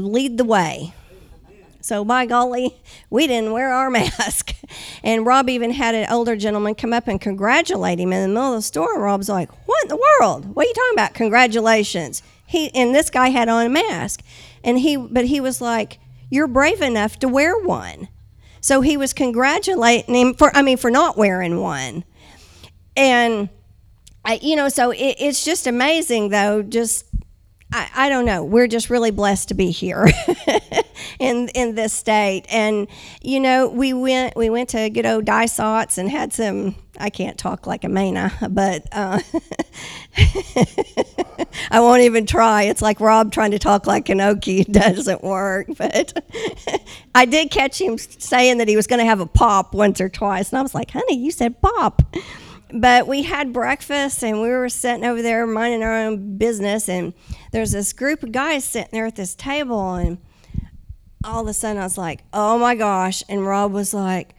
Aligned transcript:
lead 0.00 0.38
the 0.38 0.44
way. 0.44 0.94
So, 1.82 2.04
by 2.04 2.26
golly, 2.26 2.76
we 3.08 3.26
didn't 3.26 3.52
wear 3.52 3.72
our 3.72 3.90
mask. 3.90 4.54
And 5.02 5.24
Rob 5.24 5.48
even 5.48 5.72
had 5.72 5.94
an 5.94 6.10
older 6.10 6.36
gentleman 6.36 6.74
come 6.74 6.92
up 6.92 7.08
and 7.08 7.20
congratulate 7.20 7.98
him 7.98 8.12
in 8.12 8.22
the 8.22 8.28
middle 8.28 8.52
of 8.52 8.58
the 8.58 8.62
store. 8.62 9.00
Rob's 9.00 9.28
like, 9.28 9.50
What 9.66 9.84
in 9.84 9.88
the 9.88 10.02
world? 10.20 10.54
What 10.54 10.66
are 10.66 10.68
you 10.68 10.74
talking 10.74 10.94
about? 10.94 11.14
Congratulations. 11.14 12.22
He 12.46 12.68
and 12.74 12.94
this 12.94 13.10
guy 13.10 13.28
had 13.28 13.48
on 13.48 13.66
a 13.66 13.68
mask. 13.68 14.22
And 14.62 14.78
he 14.78 14.96
but 14.96 15.26
he 15.26 15.40
was 15.40 15.60
like, 15.60 15.98
You're 16.28 16.46
brave 16.46 16.82
enough 16.82 17.18
to 17.20 17.28
wear 17.28 17.58
one. 17.58 18.08
So 18.60 18.82
he 18.82 18.96
was 18.96 19.12
congratulating 19.12 20.14
him 20.14 20.34
for 20.34 20.54
I 20.54 20.62
mean 20.62 20.76
for 20.76 20.90
not 20.90 21.16
wearing 21.16 21.60
one. 21.60 22.04
And 22.96 23.48
I, 24.24 24.38
you 24.42 24.54
know, 24.54 24.68
so 24.68 24.90
it, 24.90 25.16
it's 25.18 25.44
just 25.44 25.66
amazing 25.66 26.28
though, 26.28 26.62
just 26.62 27.06
I, 27.72 27.88
I 27.94 28.08
don't 28.08 28.24
know. 28.24 28.42
We're 28.42 28.66
just 28.66 28.90
really 28.90 29.10
blessed 29.10 29.48
to 29.48 29.54
be 29.54 29.70
here 29.70 30.08
in 31.18 31.48
in 31.54 31.74
this 31.74 31.92
state. 31.92 32.44
And 32.50 32.88
you 33.22 33.38
know, 33.38 33.68
we 33.68 33.92
went 33.92 34.36
we 34.36 34.50
went 34.50 34.70
to 34.70 34.90
good 34.90 35.06
old 35.06 35.24
Dysart's 35.24 35.98
and 35.98 36.10
had 36.10 36.32
some. 36.32 36.74
I 36.98 37.08
can't 37.08 37.38
talk 37.38 37.66
like 37.66 37.84
a 37.84 37.86
Mainer, 37.86 38.30
but 38.52 38.86
uh, 38.92 39.20
I 41.70 41.80
won't 41.80 42.02
even 42.02 42.26
try. 42.26 42.64
It's 42.64 42.82
like 42.82 43.00
Rob 43.00 43.32
trying 43.32 43.52
to 43.52 43.58
talk 43.58 43.86
like 43.86 44.10
an 44.10 44.18
Okie. 44.18 44.66
Doesn't 44.72 45.22
work. 45.22 45.68
But 45.78 46.22
I 47.14 47.24
did 47.24 47.50
catch 47.50 47.80
him 47.80 47.96
saying 47.96 48.58
that 48.58 48.68
he 48.68 48.76
was 48.76 48.86
going 48.86 48.98
to 48.98 49.06
have 49.06 49.20
a 49.20 49.26
pop 49.26 49.72
once 49.74 50.00
or 50.00 50.08
twice, 50.10 50.50
and 50.50 50.58
I 50.58 50.62
was 50.62 50.74
like, 50.74 50.90
"Honey, 50.90 51.16
you 51.18 51.30
said 51.30 51.60
pop." 51.62 52.02
But 52.72 53.06
we 53.06 53.22
had 53.22 53.52
breakfast 53.52 54.22
and 54.22 54.40
we 54.40 54.48
were 54.48 54.68
sitting 54.68 55.04
over 55.04 55.22
there 55.22 55.46
minding 55.46 55.82
our 55.82 55.96
own 55.96 56.36
business 56.38 56.88
and 56.88 57.12
there's 57.52 57.72
this 57.72 57.92
group 57.92 58.22
of 58.22 58.32
guys 58.32 58.64
sitting 58.64 58.90
there 58.92 59.06
at 59.06 59.16
this 59.16 59.34
table 59.34 59.94
and 59.94 60.18
all 61.24 61.42
of 61.42 61.48
a 61.48 61.52
sudden 61.52 61.80
I 61.80 61.84
was 61.84 61.98
like, 61.98 62.22
"Oh 62.32 62.58
my 62.58 62.74
gosh." 62.74 63.22
And 63.28 63.46
Rob 63.46 63.72
was 63.72 63.92
like, 63.92 64.34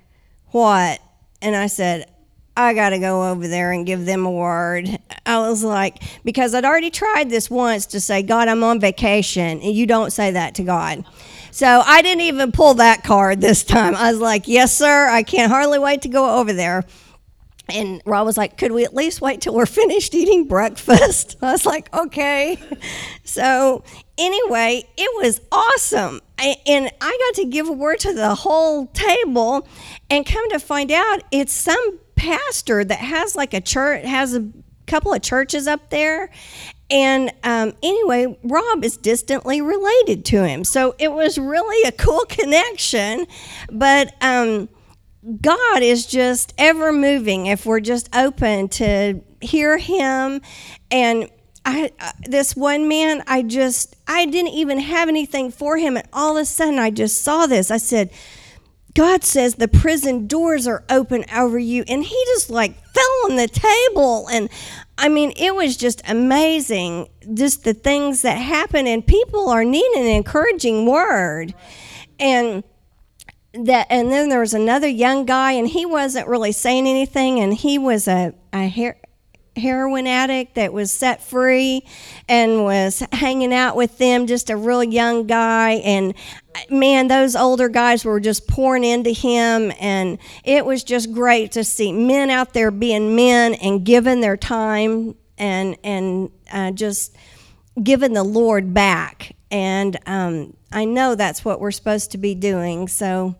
"What?" 0.48 1.00
And 1.42 1.56
I 1.56 1.68
said, 1.68 2.12
I 2.56 2.74
got 2.74 2.90
to 2.90 3.00
go 3.00 3.30
over 3.32 3.48
there 3.48 3.72
and 3.72 3.86
give 3.86 4.06
them 4.06 4.26
a 4.26 4.32
word. 4.32 4.90
I 5.26 5.40
was 5.40 5.64
like, 5.64 6.04
because 6.24 6.54
I'd 6.54 6.66
already 6.66 6.90
tried 6.90 7.30
this 7.30 7.50
once 7.50 7.86
to 7.88 8.02
say, 8.02 8.24
God, 8.24 8.48
I'm 8.48 8.64
on 8.64 8.80
vacation, 8.80 9.62
and 9.62 9.74
you 9.74 9.86
don't 9.88 10.12
say 10.12 10.32
that 10.32 10.56
to 10.56 10.64
God. 10.64 11.06
So 11.52 11.82
I 11.86 12.02
didn't 12.02 12.22
even 12.22 12.52
pull 12.52 12.76
that 12.76 13.04
card 13.04 13.42
this 13.42 13.64
time. 13.64 13.96
I 13.96 14.12
was 14.12 14.20
like, 14.20 14.48
yes, 14.48 14.76
sir, 14.76 15.10
I 15.10 15.24
can't 15.24 15.52
hardly 15.52 15.80
wait 15.80 16.02
to 16.04 16.10
go 16.10 16.40
over 16.40 16.54
there. 16.54 16.86
And 17.70 18.02
Rob 18.06 18.26
was 18.26 18.38
like, 18.38 18.58
Could 18.58 18.72
we 18.72 18.84
at 18.84 18.94
least 18.94 19.22
wait 19.22 19.42
till 19.42 19.54
we're 19.54 19.66
finished 19.66 20.14
eating 20.14 20.48
breakfast? 20.48 21.38
I 21.42 21.52
was 21.52 21.66
like, 21.66 21.94
Okay. 21.94 22.58
So, 23.24 23.84
anyway, 24.18 24.84
it 24.98 25.24
was 25.24 25.40
awesome. 25.54 26.20
And 26.38 26.92
I 27.00 27.30
got 27.30 27.42
to 27.42 27.46
give 27.46 27.70
a 27.70 27.72
word 27.72 28.00
to 28.00 28.14
the 28.14 28.36
whole 28.36 28.88
table. 28.88 29.66
And 30.10 30.26
come 30.26 30.50
to 30.50 30.60
find 30.60 30.92
out, 30.92 31.22
it's 31.32 31.54
some 31.54 32.00
pastor 32.18 32.84
that 32.84 33.00
has 33.00 33.36
like 33.36 33.54
a 33.54 33.62
church, 33.62 34.04
has 34.04 34.36
a 34.36 34.50
couple 34.86 35.14
of 35.14 35.22
churches 35.22 35.66
up 35.66 35.92
there. 35.92 36.30
And 36.90 37.32
um, 37.44 37.74
anyway, 37.82 38.38
Rob 38.44 38.84
is 38.84 38.98
distantly 38.98 39.62
related 39.62 40.26
to 40.26 40.46
him. 40.46 40.66
So, 40.66 40.96
it 41.00 41.14
was 41.14 41.38
really 41.38 41.88
a 41.88 41.94
cool 41.94 42.26
connection. 42.28 43.28
But, 43.72 44.14
um, 44.20 44.68
God 45.42 45.84
is 45.84 46.06
just 46.06 46.54
ever 46.58 46.92
moving 46.92 47.46
if 47.46 47.66
we're 47.66 47.80
just 47.80 48.10
open 48.16 48.70
to 48.70 49.22
hear 49.40 49.78
Him. 49.78 50.42
And 50.90 51.30
I, 51.64 51.92
uh, 52.00 52.12
this 52.24 52.56
one 52.56 52.88
man, 52.88 53.24
I 53.28 53.44
just, 53.44 53.96
I 54.08 54.26
didn't 54.26 54.54
even 54.54 54.80
have 54.80 55.10
anything 55.10 55.52
for 55.52 55.78
him. 55.78 55.96
And 55.96 56.08
all 56.12 56.38
of 56.38 56.42
a 56.42 56.46
sudden, 56.46 56.80
I 56.80 56.90
just 56.90 57.22
saw 57.22 57.46
this. 57.46 57.70
I 57.70 57.78
said, 57.78 58.12
God 58.94 59.24
says 59.24 59.56
the 59.56 59.68
prison 59.68 60.28
doors 60.28 60.68
are 60.68 60.84
open 60.90 61.24
over 61.34 61.60
you. 61.60 61.84
And 61.88 62.04
he 62.04 62.24
just 62.34 62.50
like 62.50 62.76
fell 62.88 63.26
on 63.26 63.36
the 63.36 63.48
table. 63.48 64.28
And 64.30 64.50
I 64.98 65.08
mean, 65.08 65.34
it 65.38 65.56
was 65.56 65.78
just 65.78 66.02
amazing, 66.08 67.10
just 67.34 67.64
the 67.64 67.74
things 67.74 68.24
that 68.24 68.36
happen. 68.36 68.88
And 68.88 69.06
people 69.06 69.50
are 69.50 69.64
needing 69.64 70.02
an 70.02 70.10
encouraging 70.10 70.88
word. 70.88 71.54
And 72.20 72.64
that 73.54 73.88
and 73.90 74.12
then 74.12 74.30
there 74.30 74.40
was 74.40 74.54
another 74.54 74.88
young 74.88 75.26
guy 75.26 75.52
and 75.54 75.68
he 75.68 75.86
wasn't 75.86 76.28
really 76.28 76.52
saying 76.52 76.88
anything 76.88 77.40
and 77.40 77.54
he 77.54 77.78
was 77.78 78.08
a, 78.08 78.34
a 78.54 78.70
her- 78.70 78.98
heroin 79.58 80.08
addict 80.08 80.56
that 80.56 80.72
was 80.72 80.92
set 80.92 81.22
free 81.22 81.86
and 82.30 82.64
was 82.64 83.04
hanging 83.12 83.54
out 83.54 83.76
with 83.76 83.98
them 83.98 84.26
just 84.26 84.50
a 84.50 84.56
real 84.56 84.84
young 84.84 85.28
guy 85.28 85.72
and 85.84 86.14
man 86.70 87.10
those 87.10 87.36
older 87.36 87.68
guys 87.68 88.06
were 88.06 88.22
just 88.22 88.48
pouring 88.48 88.86
into 88.86 89.12
him 89.12 89.72
and 89.82 90.18
it 90.46 90.66
was 90.66 90.84
just 90.84 91.12
great 91.12 91.52
to 91.52 91.64
see 91.64 91.92
men 91.92 92.30
out 92.30 92.54
there 92.54 92.72
being 92.72 93.14
men 93.16 93.54
and 93.56 93.86
giving 93.86 94.22
their 94.22 94.38
time 94.38 95.14
and 95.38 95.78
and 95.84 96.32
uh, 96.54 96.72
just 96.72 97.14
giving 97.82 98.14
the 98.14 98.24
lord 98.24 98.74
back. 98.74 99.36
And 99.50 99.98
um, 100.06 100.56
I 100.72 100.86
know 100.86 101.16
that's 101.16 101.44
what 101.44 101.60
we're 101.60 101.72
supposed 101.72 102.12
to 102.12 102.18
be 102.18 102.36
doing. 102.36 102.88
So, 102.88 103.36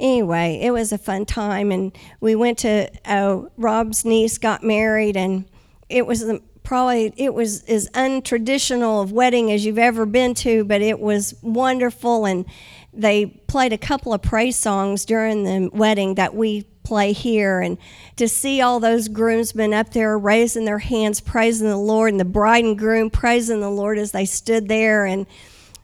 anyway, 0.00 0.60
it 0.62 0.70
was 0.70 0.92
a 0.92 0.98
fun 0.98 1.26
time, 1.26 1.70
and 1.70 1.96
we 2.20 2.34
went 2.34 2.58
to 2.60 2.90
uh, 3.04 3.42
Rob's 3.56 4.04
niece 4.04 4.38
got 4.38 4.62
married, 4.62 5.16
and 5.16 5.44
it 5.90 6.06
was 6.06 6.24
probably 6.62 7.12
it 7.16 7.34
was 7.34 7.64
as 7.64 7.88
untraditional 7.90 9.02
of 9.02 9.12
wedding 9.12 9.52
as 9.52 9.66
you've 9.66 9.78
ever 9.78 10.06
been 10.06 10.32
to, 10.34 10.64
but 10.64 10.80
it 10.80 10.98
was 10.98 11.34
wonderful, 11.42 12.24
and 12.24 12.46
they 12.94 13.26
played 13.26 13.72
a 13.74 13.78
couple 13.78 14.14
of 14.14 14.22
praise 14.22 14.56
songs 14.56 15.04
during 15.04 15.44
the 15.44 15.68
wedding 15.72 16.14
that 16.14 16.34
we 16.34 16.66
play 16.82 17.12
here 17.12 17.60
and 17.60 17.78
to 18.16 18.28
see 18.28 18.60
all 18.60 18.80
those 18.80 19.08
groomsmen 19.08 19.72
up 19.72 19.90
there 19.92 20.18
raising 20.18 20.64
their 20.64 20.78
hands 20.78 21.20
praising 21.20 21.68
the 21.68 21.76
lord 21.76 22.10
and 22.10 22.20
the 22.20 22.24
bride 22.24 22.64
and 22.64 22.78
groom 22.78 23.08
praising 23.10 23.60
the 23.60 23.70
lord 23.70 23.98
as 23.98 24.12
they 24.12 24.24
stood 24.24 24.68
there. 24.68 25.04
And 25.04 25.26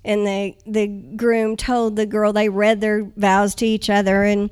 and 0.04 0.26
the 0.26 0.54
the 0.66 0.86
groom 0.86 1.56
told 1.56 1.97
the 1.97 2.06
girl 2.06 2.32
they 2.32 2.48
read 2.48 2.81
their 2.81 3.04
vows 3.16 3.54
to 3.56 3.66
each 3.66 3.91
other. 3.91 4.22
And 4.25 4.50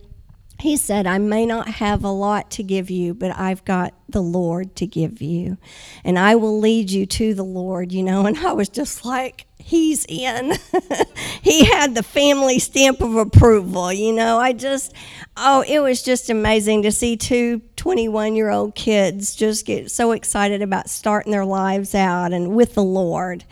he 0.59 0.77
said, 0.77 1.07
I 1.07 1.19
may 1.19 1.45
not 1.45 1.69
have 1.69 2.03
a 2.03 2.11
lot 2.11 2.51
to 2.53 2.63
give 2.63 2.91
you, 2.91 3.13
but 3.13 3.37
I've 3.37 3.65
got 3.65 3.95
the 4.09 4.23
Lord 4.23 4.75
to 4.77 4.87
give 4.87 5.21
you. 5.21 5.59
And 6.03 6.19
I 6.19 6.35
will 6.37 6.59
lead 6.59 6.91
you 6.91 7.05
to 7.07 7.35
the 7.35 7.45
Lord, 7.45 7.93
you 7.93 8.03
know. 8.03 8.27
And 8.27 8.39
I 8.39 8.53
was 8.53 8.69
just 8.69 9.05
like, 9.05 9.47
He's 9.59 10.07
in. 10.09 10.53
he 11.43 11.65
had 11.65 11.97
the 11.97 12.05
family 12.05 12.61
stamp 12.61 13.01
of 13.01 13.17
approval, 13.17 13.93
you 13.93 14.13
know. 14.13 14.39
I 14.39 14.53
just, 14.53 14.93
oh, 15.37 15.65
it 15.67 15.81
was 15.81 16.03
just 16.05 16.31
amazing 16.31 16.83
to 16.83 16.93
see 16.93 17.17
two 17.17 17.63
21 17.75 18.37
year 18.37 18.51
old 18.51 18.77
kids 18.77 19.35
just 19.35 19.67
get 19.67 19.91
so 19.91 20.13
excited 20.13 20.63
about 20.63 20.89
starting 20.89 21.33
their 21.33 21.45
lives 21.45 21.97
out 21.97 22.33
and 22.33 22.55
with 22.55 22.75
the 22.75 22.83
Lord. 22.85 23.43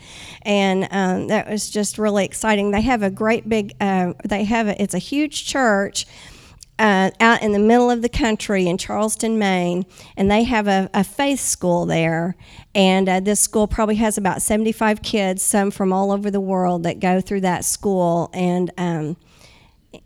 And 0.43 0.87
um, 0.89 1.27
that 1.27 1.49
was 1.49 1.69
just 1.69 1.97
really 1.97 2.23
exciting. 2.23 2.71
They 2.71 2.81
have 2.81 3.03
a 3.03 3.09
great 3.09 3.49
big, 3.49 3.75
uh, 3.81 4.13
they 4.23 4.45
have 4.45 4.67
a, 4.69 4.81
it's 4.81 4.93
a 4.93 4.99
huge 4.99 5.45
church 5.45 6.05
uh, 6.77 7.11
out 7.19 7.41
in 7.41 7.53
the 7.53 7.59
middle 7.59 7.89
of 7.89 8.01
the 8.01 8.09
country 8.09 8.67
in 8.67 8.77
Charleston, 8.77 9.39
Maine, 9.39 9.85
and 10.17 10.29
they 10.29 10.43
have 10.43 10.67
a, 10.67 10.89
a 10.93 11.03
faith 11.03 11.39
school 11.39 11.85
there. 11.85 12.35
And 12.73 13.07
uh, 13.07 13.19
this 13.21 13.39
school 13.39 13.67
probably 13.67 13.95
has 13.95 14.17
about 14.17 14.41
75 14.41 15.01
kids, 15.01 15.41
some 15.41 15.71
from 15.71 15.93
all 15.93 16.11
over 16.11 16.29
the 16.29 16.41
world, 16.41 16.83
that 16.83 16.99
go 16.99 17.21
through 17.21 17.41
that 17.41 17.63
school. 17.63 18.29
And 18.33 18.71
um, 18.77 19.15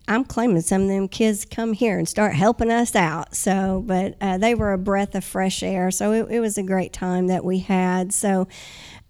I'm 0.07 0.23
claiming 0.23 0.61
some 0.61 0.83
of 0.83 0.87
them 0.87 1.07
kids 1.07 1.45
come 1.45 1.73
here 1.73 1.97
and 1.97 2.07
start 2.07 2.35
helping 2.35 2.71
us 2.71 2.95
out. 2.95 3.35
So, 3.35 3.83
but 3.85 4.15
uh, 4.21 4.37
they 4.37 4.53
were 4.53 4.73
a 4.73 4.77
breath 4.77 5.15
of 5.15 5.23
fresh 5.23 5.63
air. 5.63 5.89
So 5.89 6.11
it, 6.11 6.27
it 6.29 6.39
was 6.39 6.57
a 6.57 6.63
great 6.63 6.93
time 6.93 7.27
that 7.27 7.43
we 7.43 7.59
had. 7.59 8.13
So, 8.13 8.47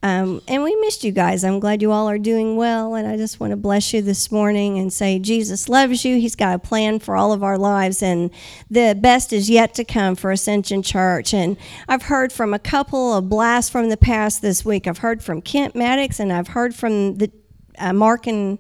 um, 0.02 0.42
and 0.48 0.64
we 0.64 0.76
missed 0.78 1.04
you 1.04 1.12
guys. 1.12 1.44
I'm 1.44 1.60
glad 1.60 1.82
you 1.82 1.92
all 1.92 2.08
are 2.10 2.18
doing 2.18 2.56
well. 2.56 2.96
And 2.96 3.06
I 3.06 3.18
just 3.18 3.40
want 3.42 3.52
to 3.52 3.58
bless 3.58 3.94
you 3.94 4.02
this 4.02 4.32
morning 4.32 4.80
and 4.80 4.94
say 4.94 5.20
Jesus 5.20 5.68
loves 5.68 6.06
you. 6.06 6.18
He's 6.18 6.38
got 6.38 6.56
a 6.56 6.60
plan 6.60 7.00
for 7.00 7.18
all 7.18 7.34
of 7.34 7.44
our 7.44 7.58
lives. 7.58 8.02
And 8.02 8.32
the 8.70 8.98
best 9.00 9.34
is 9.34 9.50
yet 9.50 9.74
to 9.74 9.84
come 9.84 10.16
for 10.16 10.32
Ascension 10.32 10.84
Church. 10.84 11.34
And 11.34 11.58
I've 11.90 12.04
heard 12.04 12.32
from 12.32 12.54
a 12.54 12.60
couple 12.60 13.14
of 13.14 13.28
blasts 13.28 13.70
from 13.70 13.90
the 13.90 13.98
past 13.98 14.42
this 14.42 14.64
week. 14.64 14.88
I've 14.88 15.00
heard 15.00 15.22
from 15.22 15.42
Kent 15.42 15.76
Maddox 15.76 16.20
and 16.20 16.32
I've 16.32 16.50
heard 16.50 16.74
from 16.74 17.16
the 17.16 17.30
uh, 17.78 17.92
Mark 17.92 18.26
and 18.26 18.58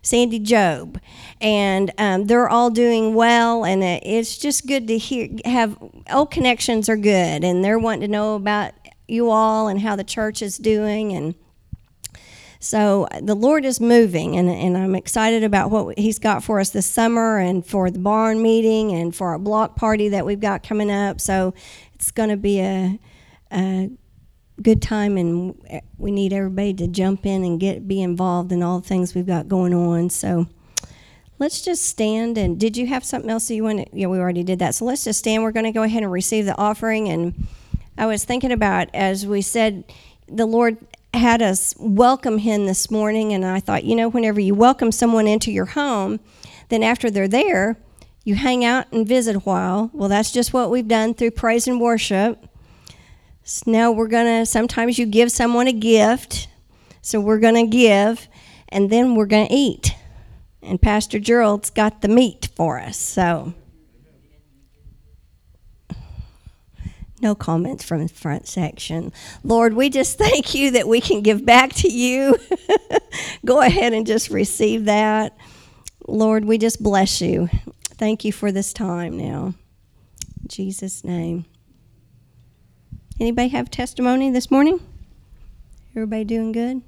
Sandy 0.00 0.38
Job, 0.38 0.98
and 1.40 1.90
um, 1.98 2.26
they're 2.26 2.48
all 2.48 2.70
doing 2.70 3.14
well. 3.14 3.64
And 3.64 3.82
it's 3.82 4.38
just 4.38 4.66
good 4.66 4.88
to 4.88 4.96
hear. 4.96 5.28
Have 5.44 5.76
old 6.10 6.30
connections 6.30 6.88
are 6.88 6.96
good, 6.96 7.44
and 7.44 7.64
they're 7.64 7.78
wanting 7.78 8.02
to 8.02 8.08
know 8.08 8.36
about 8.36 8.72
you 9.08 9.30
all 9.30 9.68
and 9.68 9.80
how 9.80 9.96
the 9.96 10.04
church 10.04 10.42
is 10.42 10.58
doing 10.58 11.12
and 11.12 11.34
so 12.60 13.06
the 13.22 13.36
Lord 13.36 13.64
is 13.64 13.80
moving, 13.80 14.36
and, 14.36 14.50
and 14.50 14.76
I'm 14.76 14.96
excited 14.96 15.44
about 15.44 15.70
what 15.70 15.96
He's 15.96 16.18
got 16.18 16.42
for 16.42 16.58
us 16.58 16.70
this 16.70 16.86
summer 16.86 17.38
and 17.38 17.64
for 17.64 17.90
the 17.90 18.00
barn 18.00 18.42
meeting 18.42 18.92
and 18.92 19.14
for 19.14 19.28
our 19.28 19.38
block 19.38 19.76
party 19.76 20.08
that 20.08 20.26
we've 20.26 20.40
got 20.40 20.64
coming 20.64 20.90
up. 20.90 21.20
So 21.20 21.54
it's 21.94 22.10
going 22.10 22.30
to 22.30 22.36
be 22.36 22.60
a, 22.60 22.98
a 23.52 23.90
good 24.60 24.82
time, 24.82 25.16
and 25.16 25.80
we 25.98 26.10
need 26.10 26.32
everybody 26.32 26.74
to 26.74 26.88
jump 26.88 27.26
in 27.26 27.44
and 27.44 27.60
get 27.60 27.86
be 27.86 28.02
involved 28.02 28.50
in 28.50 28.62
all 28.62 28.80
the 28.80 28.88
things 28.88 29.14
we've 29.14 29.26
got 29.26 29.46
going 29.46 29.72
on. 29.72 30.10
So 30.10 30.46
let's 31.38 31.62
just 31.62 31.84
stand. 31.84 32.36
And 32.36 32.58
did 32.58 32.76
you 32.76 32.88
have 32.88 33.04
something 33.04 33.30
else 33.30 33.46
that 33.46 33.54
you 33.54 33.62
want? 33.62 33.88
Yeah, 33.94 34.08
we 34.08 34.18
already 34.18 34.42
did 34.42 34.58
that. 34.58 34.74
So 34.74 34.84
let's 34.84 35.04
just 35.04 35.20
stand. 35.20 35.44
We're 35.44 35.52
going 35.52 35.66
to 35.66 35.72
go 35.72 35.84
ahead 35.84 36.02
and 36.02 36.10
receive 36.10 36.44
the 36.44 36.58
offering. 36.58 37.08
And 37.08 37.46
I 37.98 38.06
was 38.06 38.24
thinking 38.24 38.52
about 38.52 38.88
as 38.94 39.26
we 39.26 39.42
said, 39.42 39.82
the 40.28 40.46
Lord 40.46 40.78
had 41.12 41.42
us 41.42 41.74
welcome 41.80 42.38
him 42.38 42.66
this 42.66 42.92
morning, 42.92 43.32
and 43.32 43.44
I 43.44 43.58
thought, 43.58 43.82
you 43.82 43.96
know, 43.96 44.08
whenever 44.08 44.38
you 44.38 44.54
welcome 44.54 44.92
someone 44.92 45.26
into 45.26 45.50
your 45.50 45.64
home, 45.64 46.20
then 46.68 46.84
after 46.84 47.10
they're 47.10 47.26
there, 47.26 47.76
you 48.22 48.36
hang 48.36 48.64
out 48.64 48.86
and 48.92 49.08
visit 49.08 49.34
a 49.34 49.40
while. 49.40 49.90
Well, 49.92 50.08
that's 50.08 50.30
just 50.30 50.52
what 50.52 50.70
we've 50.70 50.86
done 50.86 51.14
through 51.14 51.32
praise 51.32 51.66
and 51.66 51.80
worship. 51.80 52.46
So 53.42 53.68
now 53.68 53.90
we're 53.90 54.06
going 54.06 54.26
to, 54.26 54.46
sometimes 54.46 54.98
you 54.98 55.06
give 55.06 55.32
someone 55.32 55.66
a 55.66 55.72
gift. 55.72 56.46
So 57.02 57.20
we're 57.20 57.40
going 57.40 57.54
to 57.54 57.66
give, 57.66 58.28
and 58.68 58.90
then 58.90 59.16
we're 59.16 59.26
going 59.26 59.48
to 59.48 59.54
eat. 59.54 59.94
And 60.62 60.80
Pastor 60.80 61.18
Gerald's 61.18 61.70
got 61.70 62.02
the 62.02 62.08
meat 62.08 62.48
for 62.54 62.78
us. 62.78 62.96
So. 62.96 63.54
No 67.20 67.34
comments 67.34 67.84
from 67.84 68.02
the 68.02 68.08
front 68.08 68.46
section. 68.46 69.12
Lord, 69.44 69.74
we 69.74 69.90
just 69.90 70.18
thank 70.20 70.54
you 70.54 70.72
that 70.72 70.88
we 70.88 71.00
can 71.00 71.22
give 71.22 71.44
back 71.44 71.72
to 71.74 71.92
you. 71.92 72.38
Go 73.44 73.60
ahead 73.60 73.92
and 73.92 74.06
just 74.06 74.30
receive 74.30 74.86
that. 74.86 75.36
Lord, 76.06 76.44
we 76.44 76.58
just 76.58 76.82
bless 76.82 77.20
you. 77.20 77.48
Thank 77.84 78.24
you 78.24 78.32
for 78.32 78.52
this 78.52 78.72
time 78.72 79.16
now. 79.16 79.54
In 80.42 80.48
Jesus' 80.48 81.04
name. 81.04 81.44
Anybody 83.20 83.48
have 83.48 83.70
testimony 83.70 84.30
this 84.30 84.50
morning? 84.50 84.80
Everybody 85.96 86.24
doing 86.24 86.52
good? 86.52 86.82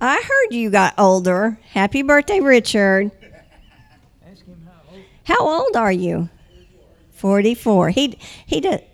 I 0.00 0.22
heard 0.22 0.54
you 0.54 0.70
got 0.70 0.94
older. 0.98 1.58
Happy 1.70 2.02
birthday, 2.02 2.40
Richard. 2.40 3.10
How 5.26 5.40
old 5.40 5.76
are 5.76 5.92
you? 5.92 6.28
44. 7.12 7.90
He 7.90 8.18
he 8.46 8.60
did 8.60 8.84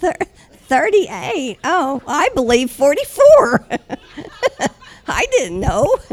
38. 0.00 1.58
Oh, 1.64 2.02
I 2.06 2.28
believe 2.34 2.70
44. 2.70 3.66
I 5.06 5.26
didn't 5.32 5.60
know. 5.60 5.96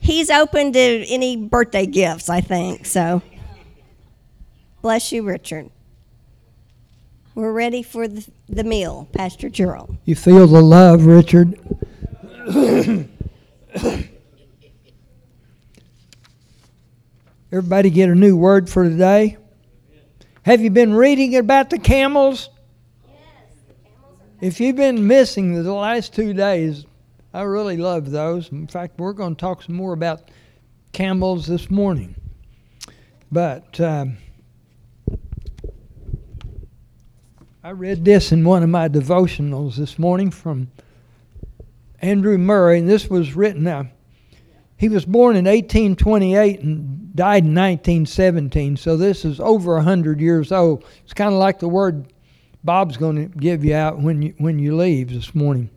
He's 0.00 0.30
open 0.30 0.72
to 0.72 0.78
any 0.80 1.36
birthday 1.36 1.86
gifts, 1.86 2.28
I 2.28 2.40
think. 2.40 2.86
So, 2.86 3.22
bless 4.80 5.12
you, 5.12 5.22
Richard. 5.22 5.70
We're 7.34 7.52
ready 7.52 7.82
for 7.82 8.08
the, 8.08 8.28
the 8.48 8.64
meal, 8.64 9.08
Pastor 9.12 9.48
Gerald. 9.48 9.96
You 10.04 10.14
feel 10.14 10.46
the 10.46 10.60
love, 10.60 11.06
Richard. 11.06 11.58
Everybody 17.50 17.88
get 17.88 18.10
a 18.10 18.14
new 18.14 18.36
word 18.36 18.68
for 18.68 18.84
today? 18.84 19.38
Have 20.42 20.60
you 20.60 20.68
been 20.68 20.92
reading 20.92 21.34
about 21.36 21.70
the 21.70 21.78
camels? 21.78 22.50
Yes, 23.08 23.16
the 23.66 23.72
camels 23.88 24.18
If 24.42 24.60
you've 24.60 24.76
been 24.76 25.06
missing 25.06 25.62
the 25.62 25.72
last 25.72 26.12
two 26.12 26.34
days, 26.34 26.84
I 27.32 27.42
really 27.42 27.78
love 27.78 28.10
those. 28.10 28.50
In 28.52 28.66
fact, 28.66 28.98
we're 28.98 29.14
going 29.14 29.34
to 29.34 29.40
talk 29.40 29.62
some 29.62 29.74
more 29.74 29.94
about 29.94 30.30
camels 30.92 31.46
this 31.46 31.70
morning. 31.70 32.14
But 33.30 33.80
um, 33.80 34.18
I 37.64 37.70
read 37.70 38.04
this 38.04 38.30
in 38.30 38.44
one 38.44 38.62
of 38.62 38.68
my 38.68 38.90
devotionals 38.90 39.76
this 39.76 39.98
morning 39.98 40.30
from 40.30 40.70
Andrew 42.02 42.36
Murray, 42.36 42.80
and 42.80 42.88
this 42.88 43.08
was 43.08 43.34
written. 43.34 43.66
Uh, 43.66 43.84
he 44.76 44.88
was 44.88 45.04
born 45.04 45.36
in 45.36 45.44
1828 45.44 46.60
and 46.60 47.14
died 47.14 47.44
in 47.44 47.54
1917, 47.54 48.76
so 48.76 48.96
this 48.96 49.24
is 49.24 49.38
over 49.38 49.74
100 49.76 50.20
years 50.20 50.50
old. 50.50 50.84
It's 51.04 51.14
kind 51.14 51.32
of 51.32 51.38
like 51.38 51.60
the 51.60 51.68
word 51.68 52.12
Bob's 52.64 52.96
going 52.96 53.16
to 53.16 53.38
give 53.38 53.64
you 53.64 53.74
out 53.74 54.00
when 54.00 54.22
you, 54.22 54.34
when 54.38 54.58
you 54.58 54.76
leave 54.76 55.12
this 55.12 55.34
morning. 55.34 55.70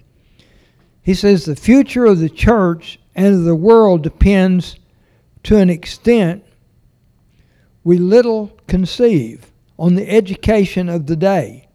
He 1.04 1.14
says 1.14 1.46
the 1.46 1.56
future 1.56 2.06
of 2.06 2.20
the 2.20 2.30
church 2.30 3.00
and 3.16 3.36
of 3.36 3.44
the 3.44 3.56
world 3.56 4.02
depends 4.02 4.78
to 5.44 5.58
an 5.58 5.70
extent 5.70 6.44
we 7.84 8.00
little 8.00 8.58
conceive 8.68 9.52
on 9.78 9.94
the 9.94 10.10
education 10.10 10.90
of 10.90 11.06
the 11.06 11.16
day. 11.16 11.68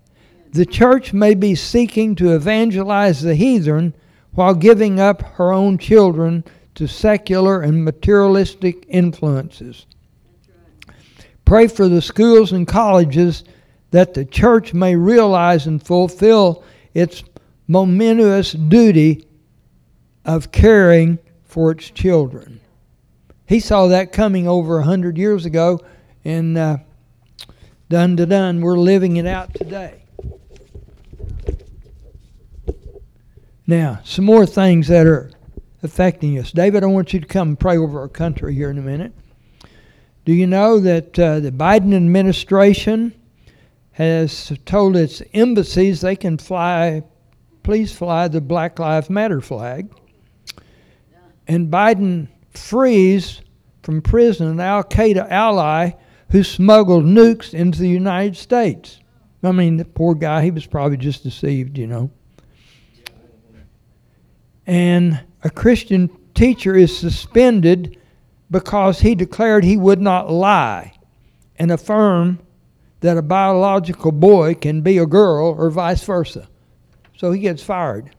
The 0.52 0.66
church 0.66 1.12
may 1.12 1.34
be 1.34 1.54
seeking 1.54 2.16
to 2.16 2.34
evangelize 2.34 3.22
the 3.22 3.36
heathen 3.36 3.94
while 4.32 4.54
giving 4.54 5.00
up 5.00 5.22
her 5.22 5.52
own 5.52 5.78
children 5.78 6.44
to 6.74 6.86
secular 6.86 7.60
and 7.62 7.84
materialistic 7.84 8.84
influences. 8.88 9.86
Pray 11.44 11.66
for 11.66 11.88
the 11.88 12.00
schools 12.00 12.52
and 12.52 12.66
colleges 12.66 13.44
that 13.90 14.14
the 14.14 14.24
church 14.24 14.72
may 14.72 14.94
realize 14.94 15.66
and 15.66 15.84
fulfill 15.84 16.62
its 16.94 17.24
momentous 17.66 18.52
duty 18.52 19.26
of 20.24 20.52
caring 20.52 21.18
for 21.44 21.72
its 21.72 21.90
children. 21.90 22.60
He 23.46 23.58
saw 23.58 23.88
that 23.88 24.12
coming 24.12 24.46
over 24.46 24.78
a 24.78 24.84
hundred 24.84 25.18
years 25.18 25.44
ago, 25.44 25.80
and 26.24 26.56
uh, 26.56 26.78
done 27.88 28.16
to 28.16 28.26
done, 28.26 28.60
we're 28.60 28.78
living 28.78 29.16
it 29.16 29.26
out 29.26 29.52
today. 29.54 29.99
Now, 33.70 34.00
some 34.02 34.24
more 34.24 34.46
things 34.46 34.88
that 34.88 35.06
are 35.06 35.30
affecting 35.84 36.36
us. 36.40 36.50
David, 36.50 36.82
I 36.82 36.88
want 36.88 37.14
you 37.14 37.20
to 37.20 37.26
come 37.26 37.50
and 37.50 37.60
pray 37.60 37.76
over 37.76 38.00
our 38.00 38.08
country 38.08 38.52
here 38.52 38.68
in 38.68 38.78
a 38.78 38.82
minute. 38.82 39.12
Do 40.24 40.32
you 40.32 40.48
know 40.48 40.80
that 40.80 41.16
uh, 41.16 41.38
the 41.38 41.52
Biden 41.52 41.94
administration 41.94 43.14
has 43.92 44.52
told 44.64 44.96
its 44.96 45.22
embassies 45.34 46.00
they 46.00 46.16
can 46.16 46.36
fly, 46.36 47.04
please 47.62 47.92
fly 47.92 48.26
the 48.26 48.40
Black 48.40 48.80
Lives 48.80 49.08
Matter 49.08 49.40
flag? 49.40 49.94
And 51.46 51.70
Biden 51.70 52.26
frees 52.50 53.40
from 53.84 54.02
prison 54.02 54.48
an 54.48 54.58
Al 54.58 54.82
Qaeda 54.82 55.30
ally 55.30 55.92
who 56.32 56.42
smuggled 56.42 57.04
nukes 57.04 57.54
into 57.54 57.78
the 57.78 57.88
United 57.88 58.36
States. 58.36 58.98
I 59.44 59.52
mean, 59.52 59.76
the 59.76 59.84
poor 59.84 60.16
guy, 60.16 60.42
he 60.42 60.50
was 60.50 60.66
probably 60.66 60.96
just 60.96 61.22
deceived, 61.22 61.78
you 61.78 61.86
know. 61.86 62.10
And 64.70 65.20
a 65.42 65.50
Christian 65.50 66.16
teacher 66.32 66.76
is 66.76 66.96
suspended 66.96 67.98
because 68.52 69.00
he 69.00 69.16
declared 69.16 69.64
he 69.64 69.76
would 69.76 70.00
not 70.00 70.30
lie 70.30 70.94
and 71.58 71.72
affirm 71.72 72.38
that 73.00 73.16
a 73.16 73.22
biological 73.22 74.12
boy 74.12 74.54
can 74.54 74.80
be 74.82 74.98
a 74.98 75.06
girl 75.06 75.56
or 75.58 75.70
vice 75.70 76.04
versa. 76.04 76.48
So 77.16 77.32
he 77.32 77.40
gets 77.40 77.64
fired. 77.64 78.14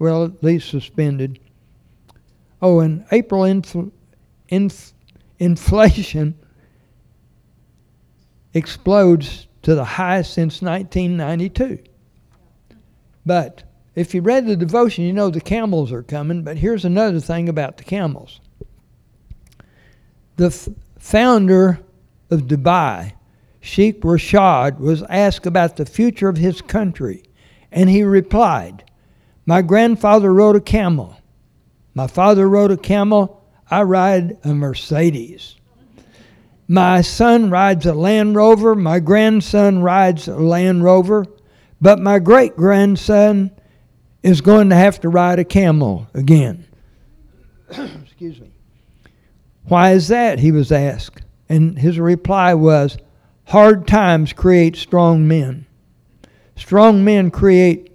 Well, 0.00 0.24
at 0.24 0.42
least 0.42 0.70
suspended. 0.70 1.38
Oh, 2.60 2.80
and 2.80 3.06
April 3.12 3.44
inf- 3.44 4.92
inflation 5.38 6.34
explodes 8.54 9.46
to 9.62 9.76
the 9.76 9.84
highest 9.84 10.34
since 10.34 10.60
1992. 10.60 11.78
But 13.24 13.62
if 13.96 14.14
you 14.14 14.20
read 14.20 14.46
the 14.46 14.56
devotion, 14.56 15.04
you 15.04 15.12
know 15.14 15.30
the 15.30 15.40
camels 15.40 15.90
are 15.90 16.02
coming. 16.02 16.42
But 16.42 16.58
here's 16.58 16.84
another 16.84 17.18
thing 17.18 17.48
about 17.48 17.78
the 17.78 17.84
camels. 17.84 18.40
The 20.36 20.48
f- 20.48 20.68
founder 20.98 21.80
of 22.30 22.42
Dubai, 22.42 23.14
Sheikh 23.60 24.04
Rashid, 24.04 24.78
was 24.78 25.02
asked 25.04 25.46
about 25.46 25.76
the 25.76 25.86
future 25.86 26.28
of 26.28 26.36
his 26.36 26.60
country, 26.60 27.22
and 27.72 27.88
he 27.88 28.02
replied, 28.02 28.84
My 29.46 29.62
grandfather 29.62 30.32
rode 30.32 30.56
a 30.56 30.60
camel. 30.60 31.16
My 31.94 32.06
father 32.06 32.46
rode 32.46 32.70
a 32.70 32.76
camel. 32.76 33.42
I 33.70 33.82
ride 33.82 34.36
a 34.44 34.52
Mercedes. 34.52 35.56
My 36.68 37.00
son 37.00 37.48
rides 37.48 37.86
a 37.86 37.94
Land 37.94 38.34
Rover. 38.34 38.74
My 38.74 39.00
grandson 39.00 39.82
rides 39.82 40.28
a 40.28 40.36
Land 40.36 40.84
Rover. 40.84 41.24
But 41.80 41.98
my 41.98 42.18
great 42.18 42.56
grandson 42.56 43.52
is 44.26 44.40
going 44.40 44.70
to 44.70 44.74
have 44.74 44.98
to 45.00 45.08
ride 45.08 45.38
a 45.38 45.44
camel 45.44 46.08
again. 46.12 46.66
Excuse 47.70 48.40
me. 48.40 48.50
Why 49.68 49.92
is 49.92 50.08
that? 50.08 50.40
He 50.40 50.50
was 50.50 50.72
asked. 50.72 51.22
And 51.48 51.78
his 51.78 52.00
reply 52.00 52.52
was 52.54 52.98
Hard 53.44 53.86
times 53.86 54.32
create 54.32 54.74
strong 54.74 55.28
men. 55.28 55.64
Strong 56.56 57.04
men 57.04 57.30
create 57.30 57.92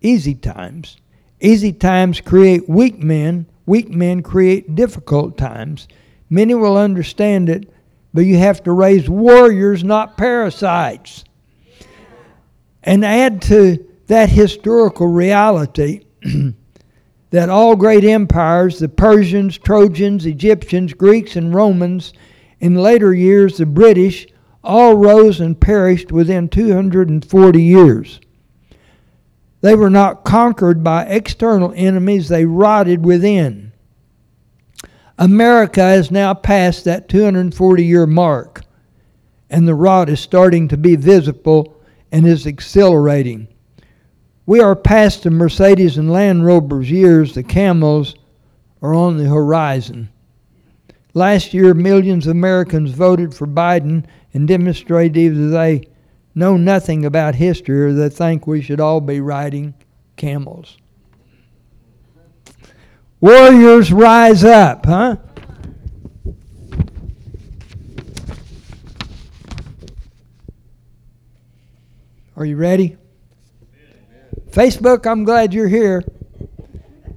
easy 0.00 0.34
times. 0.34 0.96
Easy 1.40 1.72
times 1.72 2.20
create 2.20 2.68
weak 2.68 2.98
men. 2.98 3.46
weak 3.64 3.88
men 3.88 4.20
create 4.20 4.74
difficult 4.74 5.38
times. 5.38 5.86
Many 6.28 6.56
will 6.56 6.76
understand 6.76 7.48
it, 7.48 7.72
but 8.12 8.22
you 8.22 8.36
have 8.38 8.64
to 8.64 8.72
raise 8.72 9.08
warriors, 9.08 9.84
not 9.84 10.16
parasites. 10.16 11.22
And 12.82 13.04
add 13.04 13.40
to 13.42 13.91
that 14.12 14.28
historical 14.28 15.06
reality 15.06 16.02
that 17.30 17.48
all 17.48 17.74
great 17.74 18.04
empires, 18.04 18.78
the 18.78 18.86
Persians, 18.86 19.56
Trojans, 19.56 20.26
Egyptians, 20.26 20.92
Greeks, 20.92 21.34
and 21.36 21.54
Romans, 21.54 22.12
in 22.60 22.74
later 22.74 23.14
years 23.14 23.56
the 23.56 23.64
British, 23.64 24.26
all 24.62 24.96
rose 24.96 25.40
and 25.40 25.58
perished 25.58 26.12
within 26.12 26.46
240 26.50 27.62
years. 27.62 28.20
They 29.62 29.74
were 29.74 29.88
not 29.88 30.24
conquered 30.24 30.84
by 30.84 31.04
external 31.04 31.72
enemies, 31.74 32.28
they 32.28 32.44
rotted 32.44 33.06
within. 33.06 33.72
America 35.16 35.80
has 35.80 36.10
now 36.10 36.34
passed 36.34 36.84
that 36.84 37.08
240 37.08 37.82
year 37.82 38.06
mark, 38.06 38.60
and 39.48 39.66
the 39.66 39.74
rot 39.74 40.10
is 40.10 40.20
starting 40.20 40.68
to 40.68 40.76
be 40.76 40.96
visible 40.96 41.80
and 42.12 42.26
is 42.26 42.46
accelerating. 42.46 43.48
We 44.44 44.58
are 44.60 44.74
past 44.74 45.22
the 45.22 45.30
Mercedes 45.30 45.98
and 45.98 46.10
Land 46.10 46.44
Rovers 46.44 46.90
years, 46.90 47.34
the 47.34 47.44
camels 47.44 48.16
are 48.80 48.92
on 48.92 49.16
the 49.16 49.28
horizon. 49.28 50.08
Last 51.14 51.54
year, 51.54 51.74
millions 51.74 52.26
of 52.26 52.32
Americans 52.32 52.90
voted 52.90 53.34
for 53.34 53.46
Biden 53.46 54.04
and 54.34 54.48
demonstrated 54.48 55.16
either 55.16 55.48
they 55.48 55.84
know 56.34 56.56
nothing 56.56 57.04
about 57.04 57.36
history 57.36 57.82
or 57.82 57.92
they 57.92 58.08
think 58.08 58.46
we 58.46 58.62
should 58.62 58.80
all 58.80 59.00
be 59.00 59.20
riding 59.20 59.74
camels. 60.16 60.76
Warriors 63.20 63.92
rise 63.92 64.42
up, 64.42 64.86
huh? 64.86 65.16
Are 72.34 72.44
you 72.44 72.56
ready? 72.56 72.96
Facebook, 74.52 75.06
I'm 75.06 75.24
glad 75.24 75.54
you're 75.54 75.66
here. 75.66 76.04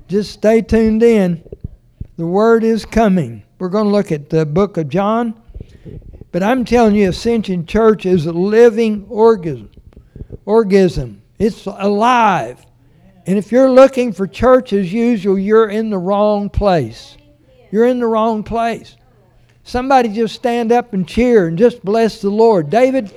Just 0.08 0.32
stay 0.32 0.62
tuned 0.62 1.04
in. 1.04 1.44
The 2.16 2.26
word 2.26 2.64
is 2.64 2.86
coming. 2.86 3.44
We're 3.60 3.68
going 3.68 3.86
to 3.86 3.92
look 3.92 4.14
at 4.14 4.30
the 4.30 4.46
book 4.46 4.78
of 4.78 4.88
John. 4.88 5.42
But 6.32 6.44
I'm 6.44 6.64
telling 6.64 6.96
you, 6.96 7.10
Ascension 7.10 7.66
Church 7.66 8.06
is 8.06 8.26
a 8.26 8.32
living 8.32 9.06
organism. 9.10 9.70
Organism. 10.46 11.22
It's 11.38 11.66
alive. 11.66 12.66
And 13.26 13.38
if 13.38 13.52
you're 13.52 13.70
looking 13.70 14.14
for 14.14 14.28
church 14.28 14.72
as 14.72 14.94
usual, 14.94 15.38
you're 15.38 15.70
in 15.70 15.90
the 15.90 15.98
wrong 15.98 16.50
place. 16.50 17.18
You're 17.70 17.88
in 17.88 18.00
the 18.00 18.08
wrong 18.08 18.44
place. 18.44 18.96
Somebody 19.64 20.10
just 20.10 20.36
stand 20.36 20.72
up 20.72 20.94
and 20.94 21.06
cheer 21.06 21.48
and 21.48 21.58
just 21.58 21.84
bless 21.84 22.22
the 22.22 22.30
Lord. 22.30 22.70
David, 22.70 23.14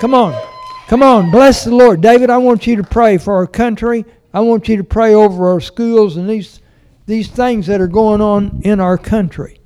come 0.00 0.14
on. 0.14 0.49
Come 0.90 1.04
on, 1.04 1.30
bless 1.30 1.62
the 1.62 1.72
Lord. 1.72 2.00
David, 2.00 2.30
I 2.30 2.38
want 2.38 2.66
you 2.66 2.74
to 2.74 2.82
pray 2.82 3.16
for 3.16 3.34
our 3.34 3.46
country. 3.46 4.04
I 4.34 4.40
want 4.40 4.68
you 4.68 4.76
to 4.78 4.82
pray 4.82 5.14
over 5.14 5.48
our 5.48 5.60
schools 5.60 6.16
and 6.16 6.28
these, 6.28 6.60
these 7.06 7.28
things 7.28 7.68
that 7.68 7.80
are 7.80 7.86
going 7.86 8.20
on 8.20 8.60
in 8.64 8.80
our 8.80 8.98
country. 8.98 9.60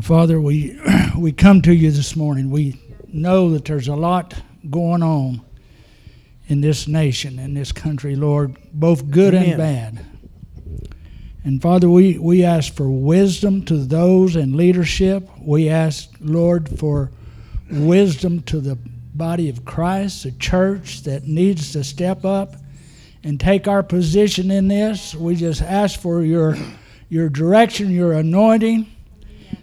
Father, 0.00 0.40
we, 0.40 0.80
we 1.18 1.32
come 1.32 1.60
to 1.60 1.74
you 1.74 1.90
this 1.90 2.16
morning. 2.16 2.48
We 2.48 2.80
know 3.08 3.50
that 3.50 3.66
there's 3.66 3.88
a 3.88 3.94
lot 3.94 4.32
going 4.70 5.02
on 5.02 5.42
in 6.46 6.62
this 6.62 6.88
nation, 6.88 7.38
in 7.38 7.52
this 7.52 7.72
country, 7.72 8.16
Lord, 8.16 8.56
both 8.72 9.10
good 9.10 9.34
Amen. 9.34 9.50
and 9.50 9.58
bad. 9.58 10.06
And 11.44 11.60
Father, 11.60 11.90
we, 11.90 12.16
we 12.16 12.42
ask 12.42 12.72
for 12.72 12.88
wisdom 12.88 13.66
to 13.66 13.76
those 13.76 14.34
in 14.34 14.56
leadership. 14.56 15.28
We 15.38 15.68
ask, 15.68 16.08
Lord, 16.20 16.78
for 16.78 17.10
wisdom 17.70 18.42
to 18.42 18.60
the 18.60 18.76
body 19.14 19.48
of 19.48 19.64
Christ, 19.64 20.22
the 20.22 20.32
church 20.32 21.02
that 21.02 21.24
needs 21.24 21.72
to 21.72 21.84
step 21.84 22.24
up 22.24 22.54
and 23.24 23.38
take 23.38 23.66
our 23.66 23.82
position 23.82 24.50
in 24.50 24.68
this. 24.68 25.14
We 25.14 25.34
just 25.34 25.62
ask 25.62 26.00
for 26.00 26.22
your 26.22 26.56
your 27.08 27.28
direction, 27.28 27.90
your 27.90 28.12
anointing, 28.12 28.86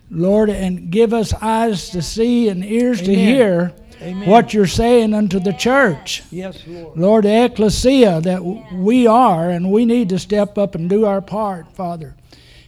Lord, 0.10 0.50
and 0.50 0.90
give 0.90 1.14
us 1.14 1.34
eyes 1.34 1.90
to 1.92 2.02
see 2.02 2.50
and 2.50 2.66
ears 2.66 3.02
Amen. 3.02 3.14
to 3.14 3.16
hear 3.16 3.74
Amen. 4.02 4.30
what 4.30 4.54
you're 4.54 4.66
saying 4.66 5.14
unto 5.14 5.40
the 5.40 5.54
church. 5.54 6.24
Yes, 6.32 6.64
Lord. 6.66 6.98
Lord, 6.98 7.26
the 7.26 7.46
ecclesia 7.46 8.20
that 8.22 8.44
we 8.74 9.06
are, 9.06 9.50
and 9.50 9.72
we 9.72 9.86
need 9.86 10.10
to 10.10 10.20
step 10.20 10.58
up 10.58 10.74
and 10.74 10.90
do 10.90 11.06
our 11.06 11.22
part, 11.22 11.72
Father. 11.72 12.16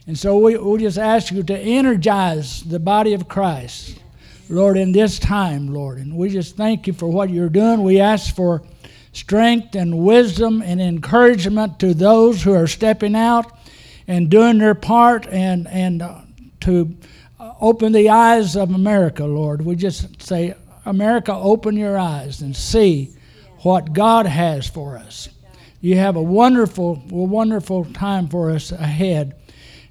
And 0.05 0.17
so 0.17 0.37
we, 0.37 0.57
we 0.57 0.79
just 0.79 0.97
ask 0.97 1.33
you 1.33 1.43
to 1.43 1.57
energize 1.57 2.63
the 2.63 2.79
body 2.79 3.13
of 3.13 3.27
Christ 3.27 3.99
Lord, 4.49 4.77
in 4.77 4.91
this 4.91 5.19
time, 5.19 5.73
Lord. 5.73 5.97
And 5.97 6.15
we 6.15 6.29
just 6.29 6.55
thank 6.55 6.87
you 6.87 6.93
for 6.93 7.07
what 7.07 7.29
you're 7.29 7.49
doing. 7.49 7.83
We 7.83 7.99
ask 7.99 8.35
for 8.35 8.63
strength 9.11 9.75
and 9.75 9.99
wisdom 9.99 10.61
and 10.61 10.79
encouragement 10.79 11.79
to 11.79 11.93
those 11.93 12.43
who 12.43 12.53
are 12.53 12.67
stepping 12.67 13.15
out 13.15 13.51
and 14.07 14.29
doing 14.29 14.57
their 14.57 14.75
part 14.75 15.27
and, 15.27 15.67
and 15.67 16.01
uh, 16.01 16.21
to 16.61 16.95
open 17.59 17.91
the 17.91 18.09
eyes 18.09 18.55
of 18.55 18.71
America, 18.71 19.25
Lord. 19.25 19.63
We 19.63 19.75
just 19.75 20.21
say, 20.21 20.55
America, 20.85 21.33
open 21.33 21.75
your 21.75 21.97
eyes 21.97 22.41
and 22.41 22.55
see 22.55 23.13
what 23.59 23.93
God 23.93 24.25
has 24.25 24.67
for 24.67 24.97
us. 24.97 25.29
You 25.81 25.97
have 25.97 26.15
a 26.15 26.21
wonderful, 26.21 27.01
wonderful 27.09 27.85
time 27.85 28.27
for 28.27 28.51
us 28.51 28.71
ahead. 28.71 29.35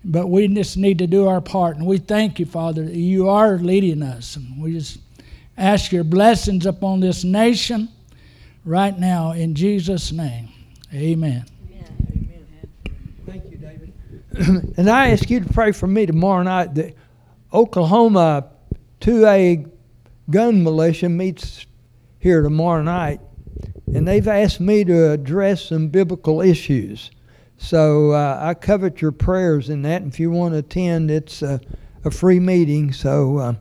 But 0.08 0.28
we 0.28 0.46
just 0.46 0.76
need 0.76 0.98
to 0.98 1.08
do 1.08 1.26
our 1.26 1.40
part. 1.40 1.76
And 1.76 1.84
we 1.84 1.98
thank 1.98 2.38
you, 2.38 2.46
Father, 2.46 2.84
that 2.84 2.94
you 2.94 3.28
are 3.28 3.58
leading 3.58 4.02
us. 4.02 4.36
And 4.36 4.62
we 4.62 4.72
just 4.72 4.98
ask 5.58 5.90
your 5.90 6.04
blessings 6.04 6.64
upon 6.64 7.00
this 7.00 7.24
nation 7.24 7.88
right 8.64 8.96
now 8.96 9.32
in 9.32 9.56
Jesus' 9.56 10.12
name. 10.12 10.48
Amen. 10.94 11.44
Amen. 11.72 12.44
Thank 13.26 13.50
you, 13.50 13.56
David. 13.56 13.92
and 14.78 14.88
I 14.88 15.10
ask 15.10 15.28
you 15.28 15.40
to 15.40 15.52
pray 15.52 15.72
for 15.72 15.88
me 15.88 16.06
tomorrow 16.06 16.44
night. 16.44 16.76
The 16.76 16.94
Oklahoma 17.52 18.50
2A 19.00 19.68
gun 20.30 20.62
militia 20.62 21.08
meets 21.08 21.66
here 22.20 22.42
tomorrow 22.42 22.82
night, 22.82 23.20
and 23.92 24.06
they've 24.06 24.28
asked 24.28 24.60
me 24.60 24.84
to 24.84 25.10
address 25.10 25.66
some 25.66 25.88
biblical 25.88 26.40
issues. 26.40 27.10
So 27.58 28.12
uh, 28.12 28.38
I 28.40 28.54
covet 28.54 29.00
your 29.00 29.12
prayers 29.12 29.70
in 29.70 29.82
that. 29.82 30.02
If 30.02 30.20
you 30.20 30.30
want 30.30 30.54
to 30.54 30.58
attend, 30.58 31.10
it's 31.10 31.42
a, 31.42 31.60
a 32.04 32.10
free 32.10 32.40
meeting. 32.40 32.92
So 32.92 33.38
uh, 33.38 33.54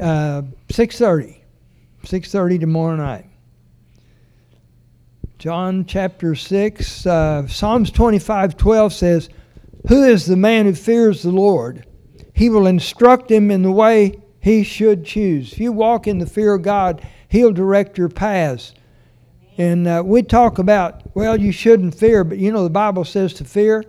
uh, 0.00 0.42
6.30. 0.68 1.38
6.30 2.04 2.60
tomorrow 2.60 2.96
night. 2.96 3.26
John 5.38 5.86
chapter 5.86 6.34
6, 6.34 7.06
uh, 7.06 7.46
Psalms 7.46 7.90
25, 7.90 8.56
12 8.56 8.92
says, 8.92 9.30
Who 9.88 10.04
is 10.04 10.26
the 10.26 10.36
man 10.36 10.66
who 10.66 10.74
fears 10.74 11.22
the 11.22 11.30
Lord? 11.30 11.86
He 12.34 12.50
will 12.50 12.66
instruct 12.66 13.30
him 13.30 13.50
in 13.50 13.62
the 13.62 13.72
way 13.72 14.20
he 14.40 14.62
should 14.62 15.04
choose. 15.04 15.52
If 15.52 15.58
you 15.58 15.72
walk 15.72 16.06
in 16.06 16.18
the 16.18 16.26
fear 16.26 16.54
of 16.54 16.62
God, 16.62 17.06
he'll 17.28 17.52
direct 17.52 17.96
your 17.96 18.08
paths. 18.08 18.74
And 19.60 19.86
uh, 19.86 20.02
we 20.02 20.22
talk 20.22 20.58
about, 20.58 21.02
well, 21.14 21.38
you 21.38 21.52
shouldn't 21.52 21.94
fear, 21.94 22.24
but 22.24 22.38
you 22.38 22.50
know 22.50 22.64
the 22.64 22.70
Bible 22.70 23.04
says 23.04 23.34
to 23.34 23.44
fear. 23.44 23.84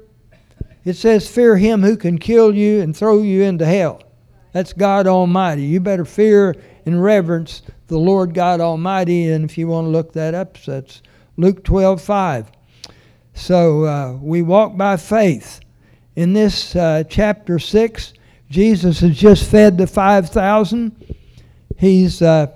It 0.83 0.95
says, 0.95 1.33
fear 1.33 1.55
him 1.55 1.81
who 1.81 1.95
can 1.95 2.17
kill 2.17 2.53
you 2.53 2.81
and 2.81 2.93
throw 2.93 3.21
you 3.21 3.43
into 3.43 3.65
hell. 3.65 4.03
That's 4.51 4.73
God 4.73 5.07
Almighty. 5.07 5.61
You 5.61 5.79
better 5.79 6.03
fear 6.03 6.53
and 6.85 7.01
reverence 7.01 7.61
the 7.87 7.97
Lord 7.97 8.33
God 8.33 8.59
Almighty. 8.59 9.29
And 9.29 9.49
if 9.49 9.57
you 9.57 9.69
want 9.69 9.85
to 9.85 9.91
look 9.91 10.11
that 10.11 10.33
up, 10.33 10.61
that's 10.61 11.01
Luke 11.37 11.63
12 11.63 12.01
5. 12.01 12.51
So 13.33 13.85
uh, 13.85 14.17
we 14.21 14.41
walk 14.41 14.75
by 14.75 14.97
faith. 14.97 15.61
In 16.17 16.33
this 16.33 16.75
uh, 16.75 17.05
chapter 17.07 17.59
6, 17.59 18.13
Jesus 18.49 18.99
has 18.99 19.17
just 19.17 19.49
fed 19.49 19.77
the 19.77 19.87
5,000. 19.87 21.15
He's 21.77 22.21
uh, 22.21 22.47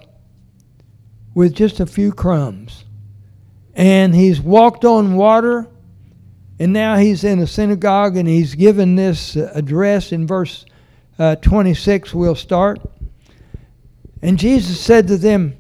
with 1.34 1.54
just 1.54 1.80
a 1.80 1.86
few 1.86 2.12
crumbs 2.12 2.85
and 3.76 4.16
he's 4.16 4.40
walked 4.40 4.86
on 4.86 5.16
water, 5.16 5.68
and 6.60 6.72
now 6.72 6.96
he's 6.96 7.24
in 7.24 7.40
a 7.40 7.48
synagogue 7.48 8.16
and 8.16 8.28
he's 8.28 8.56
given 8.56 8.96
this 8.96 9.36
address 9.36 10.14
in 10.14 10.26
verse 10.26 10.66
uh, 11.20 11.36
26. 11.36 12.14
We'll 12.14 12.36
start. 12.36 12.80
And 14.22 14.40
Jesus 14.40 14.80
said 14.80 15.08
to 15.10 15.18
them, 15.18 15.58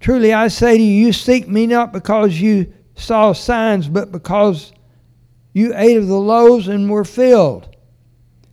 Truly 0.00 0.32
I 0.32 0.48
say 0.48 0.76
to 0.76 0.82
you, 0.82 1.06
you 1.06 1.12
seek 1.12 1.46
me 1.46 1.68
not 1.68 1.92
because 1.92 2.40
you 2.40 2.72
saw 2.96 3.32
signs, 3.32 3.86
but 3.86 4.10
because 4.10 4.72
you 5.52 5.72
ate 5.76 5.96
of 5.96 6.08
the 6.08 6.14
loaves 6.14 6.66
and 6.66 6.90
were 6.90 7.04
filled. 7.04 7.76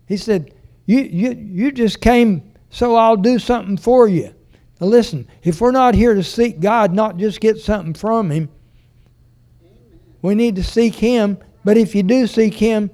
He 0.07 0.15
said, 0.15 0.53
You, 0.85 0.99
you, 0.99 1.31
you 1.31 1.71
just 1.71 2.01
came 2.01 2.53
so 2.69 2.95
I'll 2.95 3.17
do 3.17 3.39
something 3.39 3.77
for 3.77 4.07
you. 4.07 4.33
Now 4.79 4.87
listen, 4.87 5.27
if 5.43 5.59
we're 5.59 5.71
not 5.71 5.95
here 5.95 6.13
to 6.13 6.23
seek 6.23 6.59
God, 6.59 6.93
not 6.93 7.17
just 7.17 7.41
get 7.41 7.59
something 7.59 7.93
from 7.93 8.31
Him, 8.31 8.49
we 10.21 10.35
need 10.35 10.55
to 10.55 10.63
seek 10.63 10.95
Him. 10.95 11.37
But 11.65 11.77
if 11.77 11.93
you 11.93 12.03
do 12.03 12.27
seek 12.27 12.53
Him, 12.53 12.89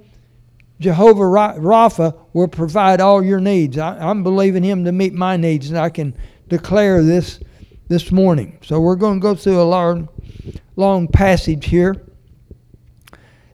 Jehovah 0.80 1.22
Rapha 1.22 2.18
will 2.34 2.48
provide 2.48 3.00
all 3.00 3.24
your 3.24 3.40
needs. 3.40 3.78
I, 3.78 4.10
am 4.10 4.24
believing 4.24 4.64
Him 4.64 4.84
to 4.86 4.92
meet 4.92 5.14
my 5.14 5.38
needs, 5.38 5.70
and 5.70 5.78
I 5.78 5.90
can 5.90 6.16
declare 6.48 7.04
this 7.04 7.40
this 7.88 8.12
morning. 8.12 8.58
So 8.64 8.80
we're 8.80 8.96
going 8.96 9.20
to 9.20 9.24
go 9.24 9.36
through 9.36 9.62
a 9.62 9.64
long, 9.64 10.10
long 10.76 11.08
passage 11.08 11.68
here. 11.68 11.96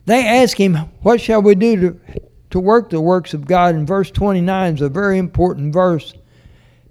They 0.06 0.26
ask 0.26 0.56
Him, 0.58 0.74
What 1.02 1.20
shall 1.20 1.42
we 1.42 1.54
do 1.54 1.76
to, 1.76 2.00
to 2.50 2.60
work 2.60 2.90
the 2.90 3.00
works 3.00 3.34
of 3.34 3.46
God? 3.46 3.74
And 3.74 3.86
verse 3.86 4.10
29 4.10 4.74
is 4.74 4.80
a 4.80 4.88
very 4.88 5.18
important 5.18 5.72
verse. 5.72 6.14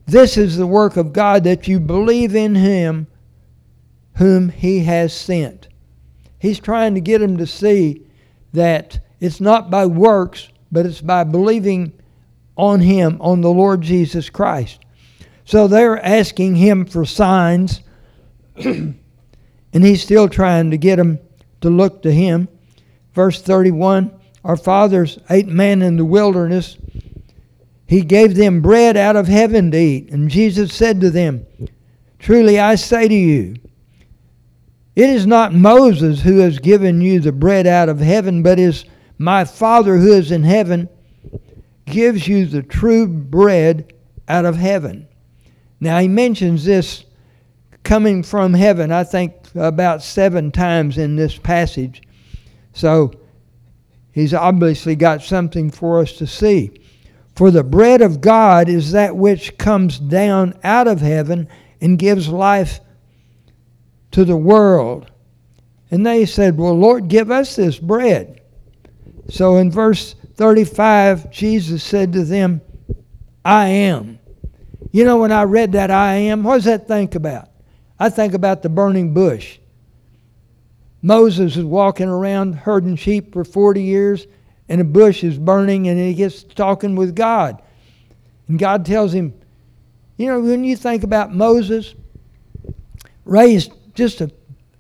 This 0.06 0.38
is 0.38 0.58
the 0.58 0.68
work 0.68 0.98
of 0.98 1.14
God 1.14 1.44
that 1.44 1.68
you 1.68 1.80
believe 1.80 2.36
in 2.36 2.56
Him 2.56 3.08
whom 4.18 4.50
He 4.50 4.80
has 4.84 5.14
sent. 5.14 5.68
He's 6.40 6.60
trying 6.60 6.96
to 6.96 7.02
get 7.02 7.20
them 7.20 7.38
to 7.38 7.48
see 7.48 8.06
that 8.54 9.00
it's 9.20 9.40
not 9.40 9.70
by 9.70 9.86
works, 9.86 10.50
but 10.72 10.86
it's 10.86 11.02
by 11.02 11.24
believing 11.24 11.94
on 12.56 12.80
Him, 12.80 13.18
on 13.22 13.42
the 13.42 13.52
Lord 13.52 13.82
Jesus 13.82 14.30
Christ. 14.30 14.80
So 15.46 15.68
they're 15.68 16.04
asking 16.04 16.56
Him 16.56 16.86
for 16.86 17.06
signs, 17.06 17.82
and 18.56 18.96
He's 19.74 20.02
still 20.02 20.28
trying 20.28 20.72
to 20.72 20.78
get 20.78 20.96
them 20.96 21.20
to 21.62 21.70
look 21.70 22.02
to 22.02 22.12
Him. 22.12 22.48
Verse 23.14 23.42
31 23.42 24.12
Our 24.44 24.58
fathers 24.58 25.20
ate 25.30 25.48
manna 25.48 25.86
in 25.86 25.98
the 25.98 26.06
wilderness. 26.06 26.78
He 27.92 28.04
gave 28.04 28.36
them 28.36 28.62
bread 28.62 28.96
out 28.96 29.18
of 29.18 29.28
heaven 29.28 29.70
to 29.72 29.78
eat. 29.78 30.12
And 30.12 30.30
Jesus 30.30 30.74
said 30.74 31.02
to 31.02 31.10
them, 31.10 31.46
Truly 32.20 32.58
I 32.58 32.76
say 32.76 33.10
to 33.10 33.14
you, 33.14 33.56
it 34.96 35.10
is 35.10 35.28
not 35.28 35.54
Moses 35.54 36.22
who 36.22 36.38
has 36.38 36.58
given 36.60 37.02
you 37.02 37.20
the 37.20 37.34
bread 37.34 37.68
out 37.68 37.90
of 37.90 38.00
heaven, 38.00 38.44
but 38.44 38.60
is 38.60 38.86
my 39.18 39.44
Father 39.44 39.98
who 39.98 40.14
is 40.14 40.32
in 40.32 40.44
heaven 40.44 40.88
gives 41.86 42.30
you 42.30 42.46
the 42.46 42.64
true 42.64 43.08
bread 43.10 43.92
out 44.30 44.46
of 44.46 44.56
heaven. 44.56 45.06
Now, 45.82 46.00
he 46.00 46.08
mentions 46.08 46.64
this 46.64 47.04
coming 47.84 48.24
from 48.24 48.54
heaven, 48.54 48.94
I 48.94 49.04
think, 49.04 49.34
about 49.54 50.02
seven 50.02 50.54
times 50.54 50.98
in 50.98 51.18
this 51.18 51.38
passage. 51.38 52.04
So, 52.72 53.12
he's 54.14 54.34
obviously 54.34 54.96
got 54.96 55.22
something 55.22 55.70
for 55.70 56.00
us 56.00 56.14
to 56.14 56.26
see. 56.26 56.81
For 57.42 57.50
the 57.50 57.64
bread 57.64 58.04
of 58.04 58.22
God 58.22 58.70
is 58.70 58.92
that 58.92 59.18
which 59.18 59.58
comes 59.58 59.98
down 59.98 60.54
out 60.64 60.88
of 60.88 61.02
heaven 61.02 61.48
and 61.82 61.98
gives 61.98 62.30
life 62.30 62.80
to 64.12 64.24
the 64.24 64.38
world. 64.38 65.10
And 65.90 66.06
they 66.06 66.28
said, 66.28 66.56
Well, 66.56 66.78
Lord, 66.78 67.08
give 67.08 67.32
us 67.32 67.56
this 67.56 67.80
bread. 67.80 68.42
So 69.28 69.56
in 69.56 69.72
verse 69.72 70.14
35, 70.36 71.32
Jesus 71.32 71.84
said 71.84 72.14
to 72.14 72.24
them, 72.24 72.62
I 73.44 73.70
am. 73.70 74.20
You 74.92 75.04
know, 75.06 75.18
when 75.18 75.32
I 75.32 75.46
read 75.46 75.72
that 75.72 75.90
I 75.90 76.14
am, 76.14 76.44
what 76.44 76.58
does 76.58 76.66
that 76.66 76.88
think 76.88 77.16
about? 77.16 77.50
I 78.00 78.10
think 78.10 78.36
about 78.36 78.62
the 78.62 78.70
burning 78.70 79.16
bush. 79.16 79.58
Moses 81.02 81.56
was 81.56 81.66
walking 81.66 82.08
around 82.08 82.54
herding 82.54 82.98
sheep 82.98 83.34
for 83.34 83.44
40 83.44 83.82
years, 83.82 84.28
and 84.72 84.80
a 84.80 84.86
bush 84.86 85.22
is 85.22 85.38
burning, 85.38 85.90
and 85.90 86.00
he 86.00 86.14
gets 86.14 86.44
talking 86.44 86.96
with 86.96 87.14
God. 87.14 87.62
And 88.48 88.58
God 88.58 88.86
tells 88.86 89.14
him, 89.14 89.34
You 90.16 90.28
know, 90.28 90.40
when 90.40 90.64
you 90.64 90.78
think 90.78 91.04
about 91.04 91.36
Moses, 91.36 91.94
raised 93.26 93.74
just 93.96 94.22
a, 94.22 94.32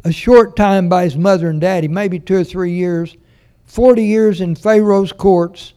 a 0.05 0.11
short 0.13 0.55
time 0.55 0.87
by 0.87 1.03
his 1.03 1.17
mother 1.17 1.49
and 1.49 1.59
daddy, 1.59 1.89
maybe 1.89 2.19
two 2.19 2.37
or 2.37 2.45
three 2.45 2.71
years, 2.71 3.17
40 3.65 4.05
years 4.05 4.39
in 4.39 4.55
Pharaoh's 4.55 5.11
courts, 5.11 5.73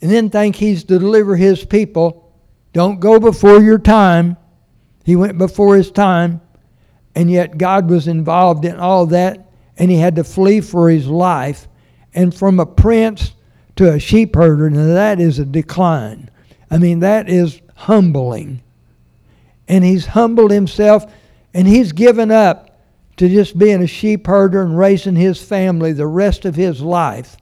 and 0.00 0.08
then 0.08 0.30
think 0.30 0.54
he's 0.54 0.84
to 0.84 1.00
deliver 1.00 1.34
his 1.34 1.64
people. 1.64 2.32
Don't 2.72 3.00
go 3.00 3.18
before 3.18 3.60
your 3.60 3.80
time. 3.80 4.36
He 5.04 5.16
went 5.16 5.38
before 5.38 5.74
his 5.74 5.90
time, 5.90 6.40
and 7.16 7.28
yet 7.28 7.58
God 7.58 7.90
was 7.90 8.06
involved 8.06 8.64
in 8.64 8.76
all 8.76 9.06
that, 9.06 9.50
and 9.76 9.90
he 9.90 9.96
had 9.96 10.14
to 10.14 10.22
flee 10.22 10.60
for 10.60 10.88
his 10.88 11.08
life. 11.08 11.66
And 12.14 12.34
from 12.34 12.58
a 12.60 12.66
prince 12.66 13.34
to 13.76 13.92
a 13.92 13.98
sheep 13.98 14.34
herder, 14.34 14.70
now 14.70 14.86
that 14.86 15.20
is 15.20 15.38
a 15.38 15.44
decline. 15.44 16.30
I 16.70 16.78
mean, 16.78 17.00
that 17.00 17.28
is 17.28 17.60
humbling. 17.74 18.62
And 19.68 19.84
he's 19.84 20.06
humbled 20.06 20.50
himself, 20.50 21.10
and 21.54 21.66
he's 21.66 21.92
given 21.92 22.30
up 22.30 22.80
to 23.16 23.28
just 23.28 23.58
being 23.58 23.82
a 23.82 23.86
sheep 23.86 24.26
herder 24.26 24.62
and 24.62 24.78
raising 24.78 25.14
his 25.14 25.42
family 25.42 25.92
the 25.92 26.06
rest 26.06 26.44
of 26.44 26.54
his 26.54 26.80
life, 26.80 27.36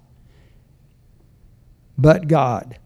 but 1.96 2.26
God. 2.26 2.78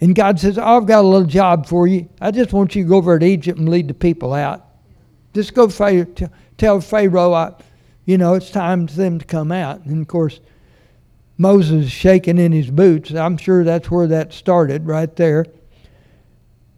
And 0.00 0.14
God 0.14 0.38
says, 0.38 0.58
I've 0.58 0.86
got 0.86 1.04
a 1.04 1.08
little 1.08 1.26
job 1.26 1.66
for 1.66 1.86
you. 1.86 2.08
I 2.20 2.30
just 2.30 2.52
want 2.52 2.76
you 2.76 2.84
to 2.84 2.88
go 2.88 2.96
over 2.96 3.18
to 3.18 3.26
Egypt 3.26 3.58
and 3.58 3.68
lead 3.68 3.88
the 3.88 3.94
people 3.94 4.32
out. 4.32 4.66
Just 5.34 5.54
go 5.54 5.68
tell 6.56 6.80
Pharaoh, 6.80 7.32
I, 7.32 7.54
you 8.08 8.16
know, 8.16 8.32
it's 8.32 8.50
time 8.50 8.86
for 8.86 8.94
them 8.94 9.18
to 9.18 9.26
come 9.26 9.52
out. 9.52 9.84
And 9.84 10.00
of 10.00 10.08
course, 10.08 10.40
Moses 11.36 11.90
shaking 11.90 12.38
in 12.38 12.52
his 12.52 12.70
boots. 12.70 13.12
I'm 13.12 13.36
sure 13.36 13.64
that's 13.64 13.90
where 13.90 14.06
that 14.06 14.32
started, 14.32 14.86
right 14.86 15.14
there. 15.14 15.44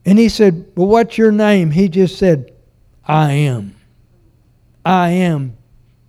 And 0.04 0.18
he 0.18 0.28
said, 0.28 0.72
Well, 0.74 0.88
what's 0.88 1.16
your 1.16 1.30
name? 1.30 1.70
He 1.70 1.88
just 1.88 2.18
said, 2.18 2.52
I 3.04 3.30
am. 3.30 3.76
I 4.84 5.10
am 5.10 5.56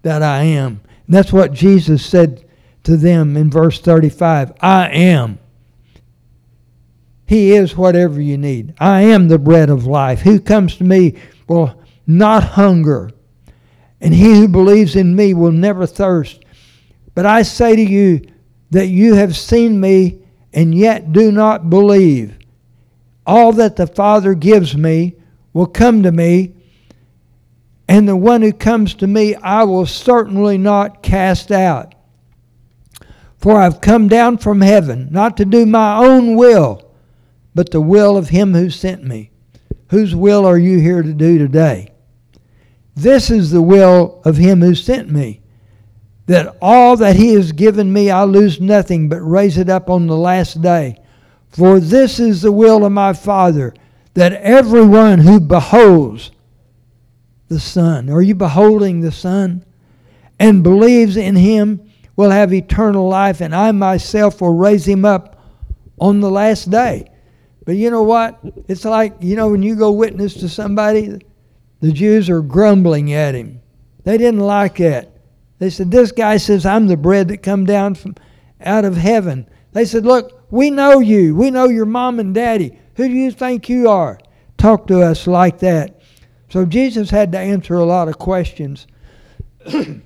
that 0.02 0.24
I 0.24 0.42
am. 0.42 0.82
And 1.06 1.16
that's 1.16 1.32
what 1.32 1.54
Jesus 1.54 2.04
said 2.04 2.44
to 2.86 2.98
them 2.98 3.38
in 3.38 3.52
verse 3.52 3.80
35 3.80 4.54
I 4.60 4.90
am. 4.90 5.38
He 7.28 7.52
is 7.52 7.78
whatever 7.78 8.20
you 8.20 8.40
need. 8.40 8.74
I 8.80 9.02
am 9.02 9.28
the 9.28 9.38
bread 9.38 9.70
of 9.70 9.86
life. 9.86 10.22
Who 10.22 10.40
comes 10.40 10.78
to 10.78 10.84
me 10.84 11.20
will 11.48 11.80
not 12.08 12.44
hunger, 12.44 13.12
and 14.02 14.14
he 14.14 14.34
who 14.34 14.48
believes 14.48 14.96
in 14.96 15.16
me 15.16 15.34
will 15.34 15.52
never 15.52 15.86
thirst. 15.86 16.44
But 17.14 17.26
I 17.26 17.44
say 17.44 17.76
to 17.76 17.82
you 17.82 18.22
that 18.72 18.88
you 18.88 19.14
have 19.14 19.38
seen 19.38 19.80
me 19.80 20.24
and 20.54 20.74
yet 20.74 21.14
do 21.14 21.32
not 21.32 21.70
believe. 21.70 22.38
All 23.26 23.54
that 23.54 23.76
the 23.76 23.88
Father 23.88 24.34
gives 24.34 24.76
me 24.76 25.16
will 25.54 25.68
come 25.68 26.04
to 26.04 26.12
me, 26.12 26.54
and 27.88 28.08
the 28.08 28.16
one 28.16 28.42
who 28.42 28.54
comes 28.54 28.96
to 28.96 29.08
me 29.08 29.36
I 29.36 29.64
will 29.64 29.86
certainly 29.86 30.58
not 30.58 31.04
cast 31.04 31.52
out. 31.52 31.94
For 33.38 33.60
I've 33.60 33.82
come 33.82 34.08
down 34.08 34.38
from 34.38 34.62
heaven, 34.62 35.10
not 35.12 35.38
to 35.38 35.46
do 35.46 35.66
my 35.66 35.98
own 35.98 36.36
will, 36.36 36.92
but 37.54 37.72
the 37.72 37.82
will 37.82 38.18
of 38.18 38.30
him 38.30 38.54
who 38.54 38.70
sent 38.70 39.04
me. 39.04 39.32
Whose 39.90 40.16
will 40.16 40.46
are 40.46 40.58
you 40.58 40.80
here 40.80 41.02
to 41.02 41.14
do 41.14 41.38
today? 41.38 41.91
This 42.96 43.30
is 43.30 43.52
the 43.52 43.62
will 43.62 44.22
of 44.26 44.38
him 44.38 44.62
who 44.62 44.76
sent 44.76 45.10
me, 45.10 45.42
that 46.28 46.56
all 46.62 46.98
that 46.98 47.16
he 47.16 47.34
has 47.34 47.52
given 47.52 47.92
me 47.92 48.12
I 48.12 48.24
lose 48.24 48.60
nothing, 48.60 49.10
but 49.10 49.22
raise 49.22 49.58
it 49.58 49.70
up 49.70 49.90
on 49.90 50.08
the 50.08 50.18
last 50.18 50.62
day. 50.62 50.98
For 51.50 51.80
this 51.80 52.20
is 52.20 52.42
the 52.42 52.52
will 52.52 52.86
of 52.86 52.92
my 52.92 53.14
Father, 53.14 53.74
that 54.14 54.34
everyone 54.34 55.20
who 55.20 55.40
beholds 55.40 56.32
the 57.48 57.60
Son. 57.60 58.10
Are 58.10 58.22
you 58.22 58.36
beholding 58.36 59.02
the 59.02 59.12
Son? 59.12 59.66
And 60.40 60.64
believes 60.64 61.18
in 61.18 61.36
him 61.36 61.92
will 62.16 62.32
have 62.32 62.54
eternal 62.54 63.08
life, 63.08 63.42
and 63.42 63.54
I 63.54 63.72
myself 63.72 64.42
will 64.42 64.56
raise 64.56 64.88
him 64.88 65.06
up 65.06 65.44
on 66.00 66.20
the 66.20 66.32
last 66.32 66.72
day. 66.72 67.12
But 67.66 67.76
you 67.76 67.92
know 67.92 68.04
what? 68.04 68.40
It's 68.68 68.86
like, 68.86 69.16
you 69.20 69.36
know, 69.36 69.50
when 69.50 69.62
you 69.62 69.76
go 69.76 69.92
witness 69.92 70.34
to 70.36 70.50
somebody, 70.50 71.22
the 71.82 71.92
Jews 71.92 72.30
are 72.30 72.42
grumbling 72.42 73.12
at 73.12 73.36
him. 73.36 73.62
They 74.04 74.18
didn't 74.18 74.40
like 74.40 74.78
that. 74.78 75.18
They 75.60 75.70
said, 75.70 75.92
This 75.92 76.12
guy 76.12 76.38
says, 76.38 76.66
I'm 76.66 76.88
the 76.88 76.98
bread 76.98 77.28
that 77.28 77.44
come 77.44 77.66
down 77.66 77.96
from 77.96 78.16
out 78.62 78.86
of 78.86 78.96
heaven. 78.98 79.48
They 79.74 79.86
said, 79.86 80.06
Look, 80.06 80.46
we 80.52 80.70
know 80.72 81.00
you. 81.00 81.36
We 81.36 81.52
know 81.52 81.68
your 81.68 81.86
mom 81.86 82.20
and 82.20 82.34
daddy. 82.34 82.80
Who 82.96 83.08
do 83.08 83.14
you 83.14 83.32
think 83.32 83.70
you 83.70 83.90
are? 83.90 84.20
Talk 84.58 84.88
to 84.88 85.02
us 85.02 85.28
like 85.28 85.60
that. 85.60 86.02
So 86.50 86.66
Jesus 86.66 87.10
had 87.10 87.32
to 87.32 87.40
answer 87.40 87.76
a 87.76 87.86
lot 87.86 88.08
of 88.08 88.20
questions. 88.20 88.86
and 89.66 90.04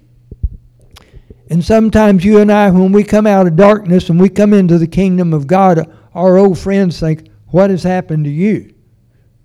sometimes 1.62 2.24
you 2.24 2.40
and 2.40 2.52
I, 2.52 2.70
when 2.70 2.92
we 2.92 3.04
come 3.04 3.26
out 3.26 3.48
of 3.48 3.56
darkness 3.56 4.10
and 4.10 4.20
we 4.20 4.30
come 4.30 4.54
into 4.54 4.78
the 4.78 4.88
kingdom 4.88 5.34
of 5.34 5.48
God, 5.48 5.92
our 6.14 6.38
old 6.38 6.60
friends 6.60 7.00
think, 7.00 7.30
What 7.48 7.70
has 7.70 7.84
happened 7.84 8.26
to 8.26 8.32
you? 8.32 8.74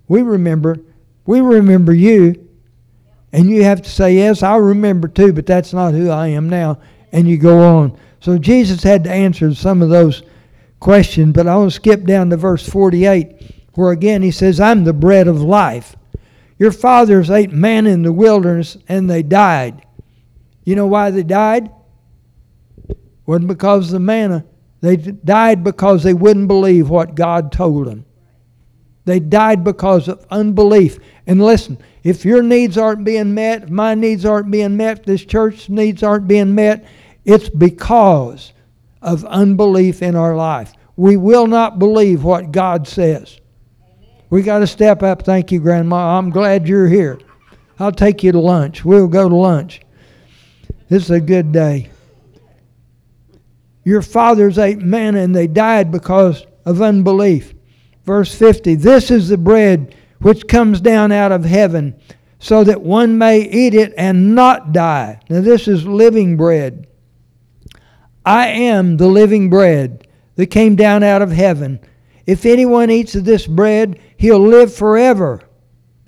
We 0.09 0.23
remember, 0.23 0.77
we 1.31 1.41
remember 1.41 1.95
you. 1.95 2.49
And 3.33 3.49
you 3.49 3.63
have 3.63 3.83
to 3.83 3.89
say, 3.89 4.17
Yes, 4.17 4.43
I 4.43 4.57
remember 4.57 5.07
too, 5.07 5.33
but 5.33 5.47
that's 5.47 5.73
not 5.73 5.95
who 5.95 6.11
I 6.11 6.27
am 6.27 6.49
now. 6.49 6.81
And 7.13 7.29
you 7.29 7.39
go 7.39 7.61
on. 7.61 7.97
So 8.19 8.37
Jesus 8.37 8.83
had 8.83 9.05
to 9.05 9.13
answer 9.13 9.55
some 9.55 9.81
of 9.81 9.91
those 9.91 10.25
questions, 10.81 11.33
but 11.33 11.47
I 11.47 11.55
want 11.55 11.71
to 11.71 11.77
skip 11.77 12.05
down 12.05 12.31
to 12.31 12.37
verse 12.37 12.69
48. 12.69 13.55
where 13.75 13.93
again 13.93 14.23
he 14.23 14.33
says, 14.33 14.59
I'm 14.59 14.83
the 14.83 14.93
bread 14.93 15.29
of 15.29 15.41
life. 15.41 15.95
Your 16.59 16.73
fathers 16.73 17.31
ate 17.31 17.53
manna 17.53 17.91
in 17.91 18.03
the 18.03 18.13
wilderness 18.13 18.77
and 18.89 19.09
they 19.09 19.23
died. 19.23 19.87
You 20.65 20.75
know 20.75 20.89
why 20.89 21.13
they 21.13 21.23
died? 21.23 21.71
wasn't 23.25 23.47
because 23.47 23.87
of 23.87 23.93
the 23.93 24.01
manna. 24.01 24.45
They 24.81 24.97
died 24.97 25.63
because 25.63 26.03
they 26.03 26.15
wouldn't 26.15 26.49
believe 26.49 26.91
what 26.91 27.15
God 27.15 27.53
told 27.53 27.87
them. 27.87 28.05
They 29.05 29.21
died 29.21 29.65
because 29.65 30.09
of 30.09 30.25
unbelief. 30.31 30.99
And 31.27 31.43
listen, 31.43 31.79
if 32.03 32.25
your 32.25 32.43
needs 32.43 32.77
aren't 32.79 33.05
being 33.05 33.35
met, 33.35 33.65
if 33.65 33.71
my 33.71 33.95
needs 33.95 34.25
aren't 34.25 34.51
being 34.51 34.77
met, 34.77 35.05
this 35.05 35.25
church's 35.25 35.69
needs 35.69 36.03
aren't 36.03 36.29
being 36.29 36.55
met, 36.55 36.87
it's 37.25 37.49
because 37.49 38.53
of 39.03 39.25
unbelief 39.25 40.03
in 40.03 40.17
our 40.17 40.37
life. 40.37 40.73
We 40.97 41.17
will 41.17 41.47
not 41.47 41.79
believe 41.79 42.25
what 42.25 42.53
God 42.53 42.87
says. 42.87 43.41
We 44.29 44.43
got 44.43 44.61
to 44.61 44.67
step 44.67 45.03
up. 45.03 45.23
Thank 45.23 45.51
you, 45.51 45.61
Grandma. 45.61 46.19
I'm 46.19 46.31
glad 46.31 46.69
you're 46.69 46.89
here. 46.89 47.19
I'll 47.79 47.93
take 47.93 48.23
you 48.23 48.33
to 48.33 48.39
lunch. 48.39 48.85
We'll 48.85 49.09
go 49.09 49.29
to 49.29 49.35
lunch. 49.35 49.81
This 50.89 51.05
is 51.05 51.11
a 51.11 51.21
good 51.21 51.53
day. 51.53 51.91
Your 53.85 54.03
fathers 54.03 54.59
ate 54.59 54.79
manna 54.79 55.21
and 55.21 55.35
they 55.35 55.47
died 55.47 55.91
because 55.91 56.45
of 56.67 56.83
unbelief. 56.83 57.55
Verse 58.11 58.35
50 58.35 58.75
This 58.75 59.13
is 59.13 59.29
the 59.29 59.39
bread 59.39 59.95
which 60.19 60.49
comes 60.49 60.81
down 60.81 61.13
out 61.13 61.31
of 61.31 61.45
heaven, 61.45 61.95
so 62.41 62.65
that 62.65 62.83
one 62.83 63.17
may 63.17 63.43
eat 63.43 63.73
it 63.73 63.95
and 63.97 64.35
not 64.35 64.73
die. 64.73 65.21
Now, 65.31 65.43
this 65.43 65.69
is 65.69 65.87
living 65.87 66.37
bread. 66.37 66.89
I 68.27 68.49
am 68.49 68.97
the 68.97 69.07
living 69.07 69.49
bread 69.49 70.09
that 70.35 70.47
came 70.47 70.75
down 70.75 71.05
out 71.05 71.23
of 71.23 71.31
heaven. 71.31 71.79
If 72.27 72.47
anyone 72.47 72.91
eats 72.91 73.15
of 73.15 73.25
this 73.25 73.47
bread, 73.47 74.01
he'll 74.17 74.45
live 74.45 74.75
forever. 74.75 75.43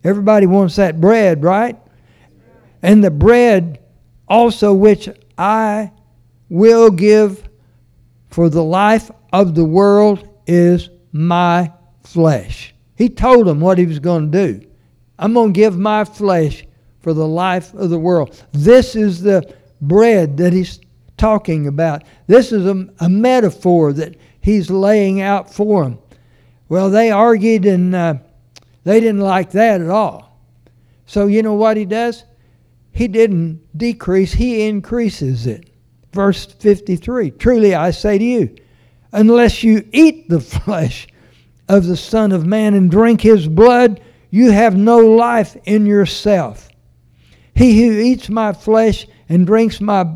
Everybody 0.02 0.46
wants 0.46 0.74
that 0.74 1.00
bread, 1.00 1.44
right? 1.44 1.78
And 2.82 3.04
the 3.04 3.12
bread 3.12 3.78
also 4.26 4.74
which 4.74 5.08
I 5.38 5.92
will 6.48 6.90
give 6.90 7.48
for 8.26 8.48
the 8.48 8.64
life 8.64 9.08
of 9.32 9.54
the 9.54 9.64
world 9.64 10.28
is 10.48 10.90
my 11.12 11.70
flesh. 12.02 12.74
He 12.96 13.08
told 13.08 13.46
them 13.46 13.60
what 13.60 13.78
he 13.78 13.86
was 13.86 13.98
going 13.98 14.30
to 14.30 14.46
do. 14.48 14.66
I'm 15.18 15.34
going 15.34 15.52
to 15.52 15.58
give 15.58 15.78
my 15.78 16.04
flesh 16.04 16.64
for 17.00 17.12
the 17.12 17.26
life 17.26 17.74
of 17.74 17.90
the 17.90 17.98
world. 17.98 18.44
This 18.52 18.94
is 18.94 19.20
the 19.20 19.54
bread 19.80 20.36
that 20.36 20.52
he's 20.52 20.80
talking 21.16 21.66
about. 21.66 22.04
This 22.26 22.52
is 22.52 22.66
a, 22.66 22.88
a 23.00 23.08
metaphor 23.08 23.92
that 23.94 24.16
he's 24.40 24.70
laying 24.70 25.20
out 25.20 25.52
for 25.52 25.84
them. 25.84 25.98
Well, 26.68 26.90
they 26.90 27.10
argued 27.10 27.66
and 27.66 27.94
uh, 27.94 28.14
they 28.84 29.00
didn't 29.00 29.20
like 29.20 29.50
that 29.52 29.80
at 29.80 29.90
all. 29.90 30.40
So, 31.06 31.26
you 31.26 31.42
know 31.42 31.54
what 31.54 31.76
he 31.76 31.84
does? 31.84 32.24
He 32.92 33.08
didn't 33.08 33.60
decrease, 33.76 34.32
he 34.32 34.66
increases 34.66 35.46
it. 35.46 35.70
Verse 36.12 36.44
53 36.46 37.30
Truly 37.32 37.74
I 37.74 37.90
say 37.90 38.18
to 38.18 38.24
you, 38.24 38.56
unless 39.12 39.62
you 39.62 39.88
eat 39.92 40.28
the 40.28 40.40
flesh 40.40 41.08
of 41.68 41.86
the 41.86 41.96
Son 41.96 42.32
of 42.32 42.46
Man 42.46 42.74
and 42.74 42.90
drink 42.90 43.20
his 43.20 43.48
blood, 43.48 44.00
you 44.30 44.50
have 44.50 44.76
no 44.76 44.98
life 44.98 45.56
in 45.64 45.86
yourself. 45.86 46.68
He 47.54 47.86
who 47.86 47.98
eats 47.98 48.28
my 48.28 48.52
flesh 48.52 49.06
and 49.28 49.46
drinks 49.46 49.80
my 49.80 50.06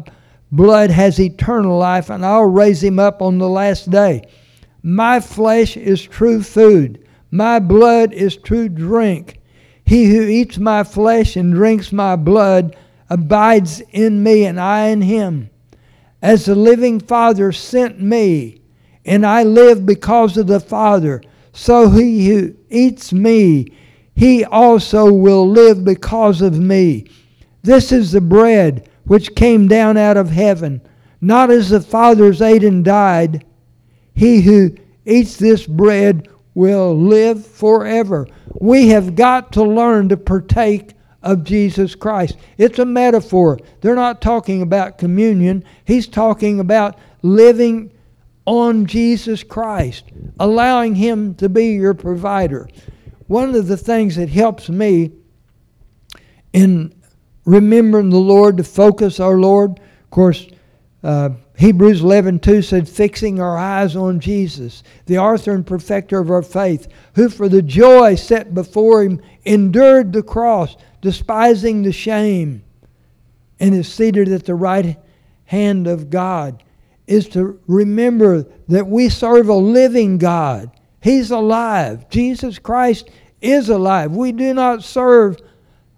blood 0.52 0.90
has 0.90 1.20
eternal 1.20 1.78
life, 1.78 2.10
and 2.10 2.24
I'll 2.24 2.44
raise 2.44 2.82
him 2.82 2.98
up 2.98 3.20
on 3.20 3.38
the 3.38 3.48
last 3.48 3.90
day. 3.90 4.28
My 4.82 5.20
flesh 5.20 5.76
is 5.76 6.02
true 6.02 6.42
food, 6.42 7.06
my 7.30 7.58
blood 7.58 8.12
is 8.12 8.36
true 8.36 8.68
drink. 8.68 9.40
He 9.84 10.06
who 10.06 10.22
eats 10.22 10.58
my 10.58 10.82
flesh 10.84 11.36
and 11.36 11.52
drinks 11.52 11.92
my 11.92 12.16
blood 12.16 12.76
abides 13.08 13.80
in 13.92 14.22
me, 14.22 14.44
and 14.44 14.58
I 14.58 14.86
in 14.86 15.02
him. 15.02 15.50
As 16.22 16.46
the 16.46 16.54
living 16.54 16.98
Father 16.98 17.52
sent 17.52 18.00
me, 18.00 18.60
and 19.04 19.24
I 19.24 19.44
live 19.44 19.86
because 19.86 20.36
of 20.36 20.48
the 20.48 20.58
Father, 20.58 21.22
so 21.56 21.88
he 21.88 22.28
who 22.28 22.54
eats 22.68 23.14
me, 23.14 23.66
he 24.14 24.44
also 24.44 25.10
will 25.10 25.48
live 25.48 25.84
because 25.84 26.42
of 26.42 26.58
me. 26.58 27.06
This 27.62 27.92
is 27.92 28.12
the 28.12 28.20
bread 28.20 28.90
which 29.04 29.34
came 29.34 29.66
down 29.66 29.96
out 29.96 30.18
of 30.18 30.28
heaven, 30.28 30.82
not 31.22 31.50
as 31.50 31.70
the 31.70 31.80
fathers 31.80 32.42
ate 32.42 32.62
and 32.62 32.84
died. 32.84 33.46
He 34.12 34.42
who 34.42 34.76
eats 35.06 35.38
this 35.38 35.66
bread 35.66 36.28
will 36.52 36.94
live 36.94 37.46
forever. 37.46 38.28
We 38.60 38.88
have 38.88 39.16
got 39.16 39.50
to 39.52 39.62
learn 39.62 40.10
to 40.10 40.18
partake 40.18 40.92
of 41.22 41.42
Jesus 41.42 41.94
Christ. 41.94 42.36
It's 42.58 42.78
a 42.78 42.84
metaphor. 42.84 43.58
They're 43.80 43.94
not 43.94 44.20
talking 44.20 44.60
about 44.60 44.98
communion, 44.98 45.64
he's 45.86 46.06
talking 46.06 46.60
about 46.60 46.98
living 47.22 47.92
on 48.46 48.86
Jesus 48.86 49.42
Christ, 49.42 50.04
allowing 50.40 50.94
Him 50.94 51.34
to 51.36 51.48
be 51.48 51.74
your 51.74 51.94
provider. 51.94 52.68
One 53.26 53.54
of 53.54 53.66
the 53.66 53.76
things 53.76 54.16
that 54.16 54.28
helps 54.28 54.68
me 54.68 55.12
in 56.52 56.94
remembering 57.46 58.10
the 58.10 58.18
Lord, 58.18 58.58
to 58.58 58.64
focus 58.64 59.20
our 59.20 59.38
Lord. 59.38 59.78
Of 59.78 60.10
course, 60.10 60.48
uh, 61.02 61.30
Hebrews 61.56 62.02
11 62.02 62.40
2 62.40 62.60
said, 62.60 62.88
fixing 62.88 63.40
our 63.40 63.56
eyes 63.56 63.96
on 63.96 64.20
Jesus, 64.20 64.82
the 65.06 65.18
author 65.18 65.52
and 65.52 65.66
perfecter 65.66 66.18
of 66.18 66.30
our 66.30 66.42
faith, 66.42 66.88
who 67.14 67.30
for 67.30 67.48
the 67.48 67.62
joy 67.62 68.16
set 68.16 68.52
before 68.52 69.02
him 69.04 69.22
endured 69.44 70.12
the 70.12 70.22
cross, 70.22 70.76
despising 71.00 71.82
the 71.82 71.92
shame, 71.92 72.62
and 73.58 73.74
is 73.74 73.92
seated 73.92 74.28
at 74.28 74.44
the 74.44 74.54
right 74.54 74.98
hand 75.44 75.86
of 75.86 76.10
God, 76.10 76.62
is 77.06 77.28
to 77.30 77.60
remember 77.66 78.46
that 78.68 78.86
we 78.86 79.08
serve 79.08 79.48
a 79.48 79.54
living 79.54 80.18
God. 80.18 80.70
He's 81.00 81.30
alive. 81.30 82.08
Jesus 82.08 82.58
Christ 82.58 83.10
is 83.40 83.68
alive. 83.68 84.12
We 84.12 84.32
do 84.32 84.54
not 84.54 84.82
serve 84.82 85.36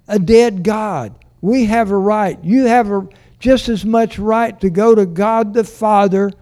a 0.06 0.18
dead 0.18 0.62
God 0.62 1.14
we 1.40 1.66
have 1.66 1.90
a 1.90 1.96
right. 1.96 2.42
You 2.42 2.64
have 2.64 2.90
a, 2.90 3.08
just 3.38 3.68
as 3.68 3.84
much 3.84 4.18
right 4.18 4.58
to 4.60 4.70
go 4.70 4.94
to 4.94 5.06
God 5.06 5.54
the 5.54 5.64
Father 5.64 6.32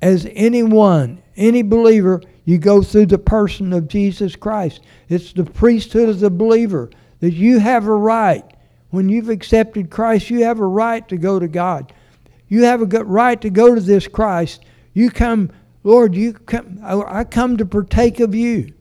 as 0.00 0.26
anyone, 0.32 1.22
any 1.36 1.62
believer. 1.62 2.22
You 2.44 2.58
go 2.58 2.82
through 2.82 3.06
the 3.06 3.18
person 3.18 3.72
of 3.72 3.88
Jesus 3.88 4.34
Christ. 4.34 4.80
It's 5.08 5.32
the 5.32 5.44
priesthood 5.44 6.08
of 6.08 6.20
the 6.20 6.30
believer 6.30 6.90
that 7.20 7.32
you 7.32 7.58
have 7.58 7.86
a 7.86 7.94
right. 7.94 8.44
When 8.90 9.08
you've 9.08 9.28
accepted 9.28 9.90
Christ, 9.90 10.28
you 10.28 10.44
have 10.44 10.58
a 10.58 10.66
right 10.66 11.06
to 11.08 11.16
go 11.16 11.38
to 11.38 11.48
God. 11.48 11.92
You 12.52 12.64
have 12.64 12.82
a 12.82 13.04
right 13.04 13.40
to 13.40 13.48
go 13.48 13.74
to 13.74 13.80
this 13.80 14.06
Christ. 14.06 14.62
You 14.92 15.10
come, 15.10 15.50
Lord, 15.84 16.14
you 16.14 16.34
come, 16.34 16.80
I 16.84 17.24
come 17.24 17.56
to 17.56 17.64
partake 17.64 18.20
of 18.20 18.34
you. 18.34 18.74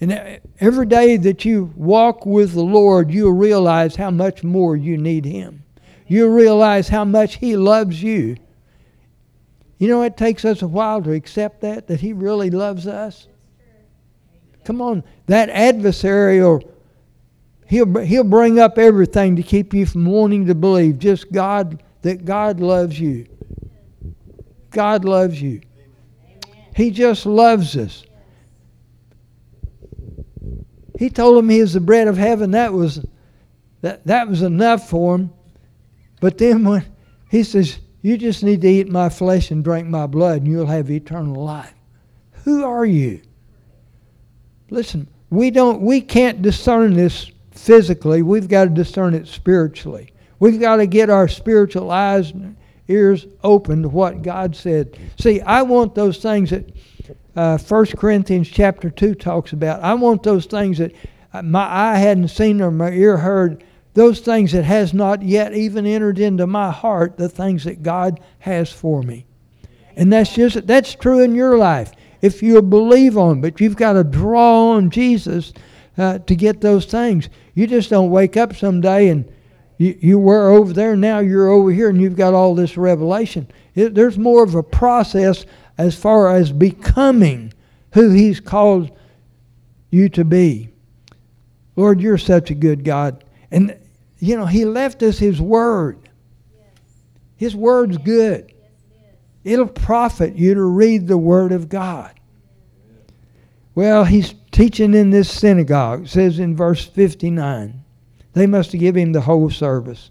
And 0.00 0.40
every 0.58 0.86
day 0.86 1.16
that 1.18 1.44
you 1.44 1.72
walk 1.76 2.26
with 2.26 2.54
the 2.54 2.64
Lord, 2.64 3.12
you'll 3.12 3.34
realize 3.34 3.94
how 3.94 4.10
much 4.10 4.42
more 4.42 4.76
you 4.76 4.98
need 4.98 5.24
Him. 5.24 5.62
You'll 6.08 6.34
realize 6.34 6.88
how 6.88 7.04
much 7.04 7.36
He 7.36 7.56
loves 7.56 8.02
you. 8.02 8.36
You 9.78 9.86
know, 9.86 10.02
it 10.02 10.16
takes 10.16 10.44
us 10.44 10.60
a 10.60 10.66
while 10.66 11.00
to 11.02 11.12
accept 11.12 11.60
that, 11.60 11.86
that 11.86 12.00
He 12.00 12.12
really 12.12 12.50
loves 12.50 12.88
us. 12.88 13.28
Come 14.64 14.82
on, 14.82 15.04
that 15.26 15.50
adversary 15.50 16.40
will 16.40 16.64
he'll, 17.68 17.98
he'll 17.98 18.24
bring 18.24 18.58
up 18.58 18.76
everything 18.76 19.36
to 19.36 19.44
keep 19.44 19.72
you 19.72 19.86
from 19.86 20.04
wanting 20.04 20.46
to 20.46 20.56
believe 20.56 20.98
just 20.98 21.30
God, 21.30 21.80
that 22.02 22.24
God 22.24 22.60
loves 22.60 22.98
you. 22.98 23.26
God 24.70 25.04
loves 25.04 25.40
you. 25.40 25.60
He 26.74 26.90
just 26.90 27.26
loves 27.26 27.76
us. 27.76 28.04
He 30.98 31.10
told 31.10 31.38
him 31.38 31.48
he 31.48 31.60
was 31.60 31.74
the 31.74 31.80
bread 31.80 32.08
of 32.08 32.16
heaven. 32.16 32.52
That 32.52 32.72
was 32.72 33.04
that, 33.80 34.06
that 34.06 34.28
was 34.28 34.42
enough 34.42 34.88
for 34.88 35.16
him. 35.16 35.30
But 36.20 36.38
then 36.38 36.64
when 36.64 36.86
he 37.30 37.42
says, 37.42 37.78
You 38.00 38.16
just 38.16 38.42
need 38.42 38.60
to 38.62 38.68
eat 38.68 38.88
my 38.88 39.08
flesh 39.08 39.50
and 39.50 39.62
drink 39.64 39.88
my 39.88 40.06
blood, 40.06 40.42
and 40.42 40.46
you'll 40.50 40.66
have 40.66 40.90
eternal 40.90 41.42
life. 41.42 41.74
Who 42.44 42.64
are 42.64 42.86
you? 42.86 43.20
Listen, 44.70 45.08
we 45.30 45.50
don't 45.50 45.82
we 45.82 46.00
can't 46.00 46.40
discern 46.40 46.94
this 46.94 47.30
physically. 47.50 48.22
We've 48.22 48.48
got 48.48 48.64
to 48.64 48.70
discern 48.70 49.14
it 49.14 49.26
spiritually. 49.26 50.11
We've 50.42 50.58
got 50.58 50.78
to 50.78 50.88
get 50.88 51.08
our 51.08 51.28
spiritual 51.28 51.92
eyes 51.92 52.32
and 52.32 52.56
ears 52.88 53.28
open 53.44 53.82
to 53.82 53.88
what 53.88 54.22
God 54.22 54.56
said. 54.56 54.98
See, 55.16 55.40
I 55.40 55.62
want 55.62 55.94
those 55.94 56.18
things 56.18 56.50
that 56.50 56.68
uh, 57.36 57.58
1 57.58 57.86
Corinthians 57.96 58.48
chapter 58.48 58.90
2 58.90 59.14
talks 59.14 59.52
about. 59.52 59.84
I 59.84 59.94
want 59.94 60.24
those 60.24 60.46
things 60.46 60.78
that 60.78 60.94
my 61.44 61.62
eye 61.62 61.98
hadn't 61.98 62.26
seen 62.26 62.60
or 62.60 62.72
my 62.72 62.90
ear 62.90 63.18
heard, 63.18 63.62
those 63.94 64.18
things 64.18 64.50
that 64.50 64.64
has 64.64 64.92
not 64.92 65.22
yet 65.22 65.54
even 65.54 65.86
entered 65.86 66.18
into 66.18 66.48
my 66.48 66.72
heart, 66.72 67.18
the 67.18 67.28
things 67.28 67.62
that 67.62 67.84
God 67.84 68.18
has 68.40 68.72
for 68.72 69.00
me. 69.04 69.26
And 69.94 70.12
that's 70.12 70.34
just 70.34 70.66
that's 70.66 70.96
true 70.96 71.20
in 71.20 71.36
your 71.36 71.56
life. 71.56 71.92
if 72.20 72.42
you'll 72.42 72.62
believe 72.62 73.16
on. 73.16 73.40
But 73.40 73.60
you've 73.60 73.76
got 73.76 73.92
to 73.92 74.02
draw 74.02 74.70
on 74.70 74.90
Jesus 74.90 75.52
uh, 75.96 76.18
to 76.18 76.34
get 76.34 76.62
those 76.62 76.86
things. 76.86 77.28
You 77.54 77.68
just 77.68 77.90
don't 77.90 78.10
wake 78.10 78.36
up 78.36 78.56
someday 78.56 79.06
and 79.06 79.32
you, 79.82 79.98
you 80.00 80.18
were 80.20 80.52
over 80.52 80.72
there, 80.72 80.94
now 80.94 81.18
you're 81.18 81.48
over 81.48 81.72
here, 81.72 81.88
and 81.88 82.00
you've 82.00 82.14
got 82.14 82.34
all 82.34 82.54
this 82.54 82.76
revelation. 82.76 83.48
It, 83.74 83.96
there's 83.96 84.16
more 84.16 84.44
of 84.44 84.54
a 84.54 84.62
process 84.62 85.44
as 85.76 85.96
far 85.96 86.36
as 86.36 86.52
becoming 86.52 87.52
who 87.92 88.10
He's 88.10 88.38
called 88.38 88.96
you 89.90 90.08
to 90.10 90.24
be. 90.24 90.68
Lord, 91.74 92.00
you're 92.00 92.16
such 92.16 92.52
a 92.52 92.54
good 92.54 92.84
God. 92.84 93.24
And, 93.50 93.76
you 94.20 94.36
know, 94.36 94.46
He 94.46 94.64
left 94.64 95.02
us 95.02 95.18
His 95.18 95.40
Word. 95.40 95.98
His 97.34 97.56
Word's 97.56 97.98
good. 97.98 98.52
It'll 99.42 99.66
profit 99.66 100.36
you 100.36 100.54
to 100.54 100.62
read 100.62 101.08
the 101.08 101.18
Word 101.18 101.50
of 101.50 101.68
God. 101.68 102.12
Well, 103.74 104.04
He's 104.04 104.32
teaching 104.52 104.94
in 104.94 105.10
this 105.10 105.28
synagogue, 105.28 106.06
says 106.06 106.38
in 106.38 106.54
verse 106.54 106.84
59. 106.84 107.81
They 108.32 108.46
must 108.46 108.72
given 108.72 109.02
him 109.02 109.12
the 109.12 109.20
whole 109.20 109.50
service. 109.50 110.08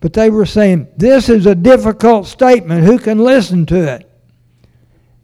But 0.00 0.14
they 0.14 0.30
were 0.30 0.46
saying, 0.46 0.88
This 0.96 1.28
is 1.28 1.46
a 1.46 1.54
difficult 1.54 2.26
statement. 2.26 2.84
Who 2.84 2.98
can 2.98 3.18
listen 3.18 3.66
to 3.66 3.94
it? 3.94 4.10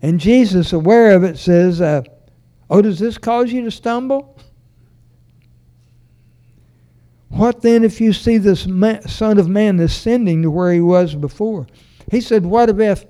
And 0.02 0.20
Jesus, 0.20 0.72
aware 0.72 1.14
of 1.14 1.24
it, 1.24 1.38
says, 1.38 1.80
uh, 1.80 2.02
Oh, 2.68 2.82
does 2.82 2.98
this 2.98 3.18
cause 3.18 3.52
you 3.52 3.62
to 3.64 3.70
stumble? 3.70 4.38
What 7.28 7.60
then 7.60 7.84
if 7.84 8.00
you 8.00 8.12
see 8.12 8.38
this 8.38 8.62
Son 9.06 9.38
of 9.38 9.48
Man 9.48 9.80
ascending 9.80 10.42
to 10.42 10.50
where 10.50 10.72
he 10.72 10.80
was 10.80 11.14
before? 11.14 11.66
He 12.10 12.20
said, 12.20 12.44
What 12.44 12.68
if 12.80 13.04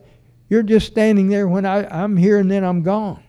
you're 0.49 0.63
just 0.63 0.87
standing 0.87 1.29
there 1.29 1.47
when 1.49 1.67
I, 1.67 1.87
I'm 1.87 2.17
here 2.17 2.39
and 2.39 2.51
then 2.51 2.65
I'm 2.65 2.83
gone? 2.83 3.23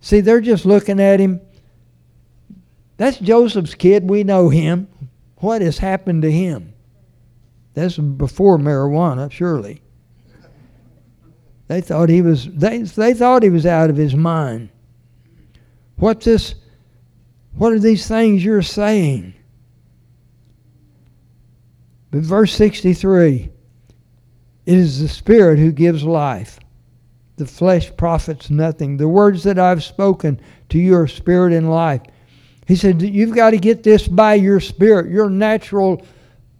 See, 0.00 0.20
they're 0.20 0.40
just 0.40 0.66
looking 0.66 1.00
at 1.00 1.18
him. 1.18 1.40
That's 2.96 3.18
Joseph's 3.18 3.74
kid. 3.74 4.08
We 4.08 4.24
know 4.24 4.48
him. 4.48 4.88
What 5.38 5.62
has 5.62 5.78
happened 5.78 6.22
to 6.22 6.30
him? 6.30 6.72
That's 7.74 7.98
before 7.98 8.56
marijuana, 8.58 9.30
surely. 9.30 9.82
They 11.68 11.80
thought 11.80 12.08
he 12.08 12.22
was 12.22 12.46
they, 12.46 12.78
they 12.78 13.12
thought 13.12 13.42
he 13.42 13.50
was 13.50 13.66
out 13.66 13.90
of 13.90 13.96
his 13.96 14.14
mind. 14.14 14.70
What's 15.96 16.24
this 16.24 16.54
what 17.56 17.72
are 17.72 17.78
these 17.78 18.06
things 18.06 18.44
you're 18.44 18.62
saying? 18.62 19.34
But 22.10 22.20
verse 22.20 22.54
63 22.54 23.50
it 24.66 24.74
is 24.74 25.00
the 25.00 25.08
Spirit 25.08 25.58
who 25.58 25.70
gives 25.70 26.02
life. 26.02 26.58
The 27.36 27.46
flesh 27.46 27.94
profits 27.96 28.48
nothing. 28.48 28.96
The 28.96 29.08
words 29.08 29.42
that 29.44 29.58
I've 29.58 29.84
spoken 29.84 30.40
to 30.70 30.78
you 30.78 30.96
are 30.96 31.06
spirit 31.06 31.52
and 31.52 31.70
life. 31.70 32.00
He 32.66 32.76
said, 32.76 33.00
You've 33.00 33.34
got 33.34 33.50
to 33.50 33.58
get 33.58 33.82
this 33.82 34.06
by 34.06 34.34
your 34.34 34.60
spirit. 34.60 35.10
Your 35.10 35.30
natural 35.30 36.04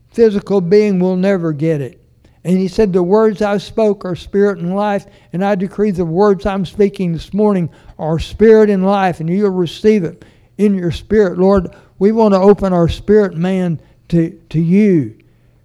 physical 0.08 0.60
being 0.60 0.98
will 0.98 1.16
never 1.16 1.52
get 1.52 1.80
it. 1.80 2.00
And 2.44 2.56
he 2.56 2.68
said, 2.68 2.92
The 2.92 3.02
words 3.02 3.42
I 3.42 3.58
spoke 3.58 4.04
are 4.04 4.14
spirit 4.14 4.58
and 4.58 4.74
life, 4.74 5.06
and 5.32 5.44
I 5.44 5.56
decree 5.56 5.90
the 5.90 6.04
words 6.04 6.46
I'm 6.46 6.64
speaking 6.64 7.12
this 7.12 7.34
morning 7.34 7.68
are 7.98 8.20
spirit 8.20 8.70
and 8.70 8.86
life, 8.86 9.18
and 9.20 9.28
you'll 9.28 9.50
receive 9.50 10.04
it 10.04 10.24
in 10.56 10.74
your 10.74 10.92
spirit. 10.92 11.38
Lord, 11.38 11.74
we 11.98 12.12
want 12.12 12.34
to 12.34 12.40
open 12.40 12.72
our 12.72 12.88
spirit 12.88 13.34
man 13.34 13.80
to, 14.08 14.30
to 14.50 14.60
you, 14.60 15.18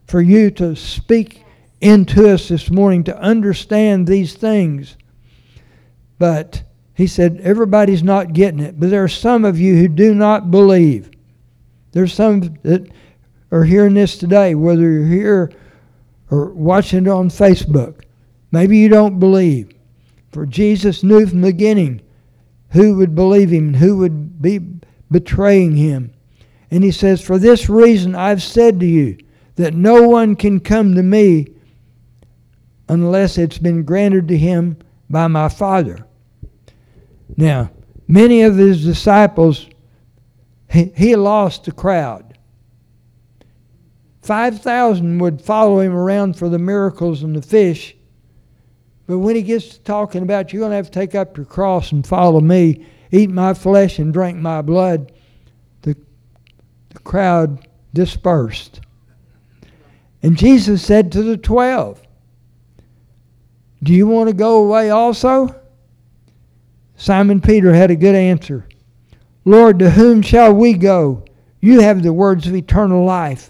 for 0.08 0.22
you 0.22 0.50
to 0.52 0.76
speak 0.76 1.44
into 1.82 2.34
us 2.34 2.48
this 2.48 2.72
morning, 2.72 3.04
to 3.04 3.18
understand 3.18 4.08
these 4.08 4.34
things. 4.34 4.98
But 6.18 6.64
he 6.96 7.08
said, 7.08 7.40
Everybody's 7.42 8.04
not 8.04 8.34
getting 8.34 8.60
it, 8.60 8.80
but 8.80 8.90
there 8.90 9.04
are 9.04 9.10
some 9.10 9.46
of 9.46 9.60
you 9.60 9.76
who 9.76 9.88
do 9.88 10.14
not 10.14 10.52
believe. 10.52 11.10
There's 11.92 12.14
some 12.14 12.58
that 12.64 12.90
are 13.52 13.64
hearing 13.64 13.94
this 13.94 14.18
today, 14.18 14.56
whether 14.56 14.90
you're 14.90 15.06
here 15.06 15.52
or 16.30 16.50
watching 16.50 17.06
it 17.06 17.10
on 17.10 17.30
Facebook. 17.30 18.04
Maybe 18.52 18.78
you 18.78 18.90
don't 18.90 19.20
believe. 19.20 19.74
For 20.32 20.46
Jesus 20.46 21.04
knew 21.04 21.28
from 21.28 21.42
the 21.42 21.52
beginning 21.52 22.02
who 22.70 22.96
would 22.96 23.16
believe 23.16 23.52
him 23.52 23.68
and 23.68 23.76
who 23.76 23.98
would 23.98 24.42
be 24.42 24.60
betraying 25.10 25.76
him. 25.76 26.14
And 26.70 26.84
he 26.84 26.92
says, 26.92 27.22
For 27.22 27.38
this 27.38 27.70
reason 27.70 28.16
I've 28.16 28.42
said 28.42 28.80
to 28.80 28.86
you 28.86 29.18
that 29.56 29.74
no 29.74 30.08
one 30.08 30.36
can 30.38 30.62
come 30.62 30.96
to 30.96 31.04
me 31.04 31.48
unless 32.88 33.38
it's 33.38 33.58
been 33.58 33.84
granted 33.84 34.30
to 34.30 34.38
him 34.38 34.78
by 35.10 35.28
my 35.28 35.50
Father. 35.50 36.06
Now, 37.38 37.72
many 38.08 38.42
of 38.42 38.58
his 38.58 38.84
disciples, 38.84 39.68
he, 40.70 40.92
he 40.96 41.16
lost 41.16 41.66
the 41.66 41.72
crowd. 41.72 42.38
5,000 44.22 45.20
would 45.20 45.42
follow 45.42 45.80
him 45.80 45.94
around 45.94 46.38
for 46.38 46.48
the 46.50 46.60
miracles 46.60 47.24
and 47.24 47.36
the 47.36 47.42
fish. 47.42 47.96
But 49.08 49.20
when 49.20 49.36
he 49.36 49.42
gets 49.42 49.70
to 49.70 49.80
talking 49.82 50.22
about, 50.22 50.54
you're 50.54 50.60
going 50.60 50.72
to 50.72 50.76
have 50.76 50.92
to 50.92 50.92
take 50.92 51.16
up 51.16 51.36
your 51.36 51.46
cross 51.46 51.92
and 51.92 52.06
follow 52.06 52.40
me, 52.40 52.86
eat 53.12 53.30
my 53.30 53.54
flesh 53.54 54.00
and 54.00 54.14
drink 54.14 54.38
my 54.38 54.62
blood, 54.62 55.12
the, 55.82 55.98
the 56.90 57.00
crowd 57.00 57.68
dispersed. 57.94 58.82
And 60.24 60.38
Jesus 60.38 60.84
said 60.84 61.12
to 61.14 61.24
the 61.24 61.36
twelve, 61.38 62.02
Do 63.82 63.92
you 63.92 64.06
want 64.06 64.30
to 64.30 64.36
go 64.36 64.64
away 64.64 64.92
also? 64.92 65.61
Simon 67.02 67.42
Peter 67.42 67.74
had 67.74 67.90
a 67.90 67.96
good 67.96 68.14
answer. 68.14 68.68
Lord, 69.44 69.80
to 69.80 69.90
whom 69.90 70.22
shall 70.22 70.54
we 70.54 70.74
go? 70.74 71.26
You 71.60 71.80
have 71.80 72.04
the 72.04 72.14
words 72.14 72.46
of 72.46 72.54
eternal 72.54 73.04
life. 73.04 73.50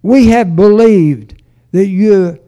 We 0.00 0.28
have 0.28 0.56
believed 0.56 1.42
that 1.72 1.88
you 1.88 2.40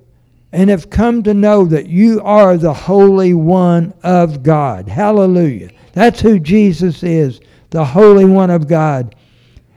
and 0.50 0.70
have 0.70 0.88
come 0.88 1.22
to 1.24 1.34
know 1.34 1.66
that 1.66 1.88
you 1.88 2.22
are 2.22 2.56
the 2.56 2.72
Holy 2.72 3.34
One 3.34 3.92
of 4.02 4.42
God. 4.42 4.88
Hallelujah. 4.88 5.68
That's 5.92 6.22
who 6.22 6.40
Jesus 6.40 7.02
is, 7.02 7.40
the 7.68 7.84
Holy 7.84 8.24
One 8.24 8.50
of 8.50 8.66
God. 8.66 9.14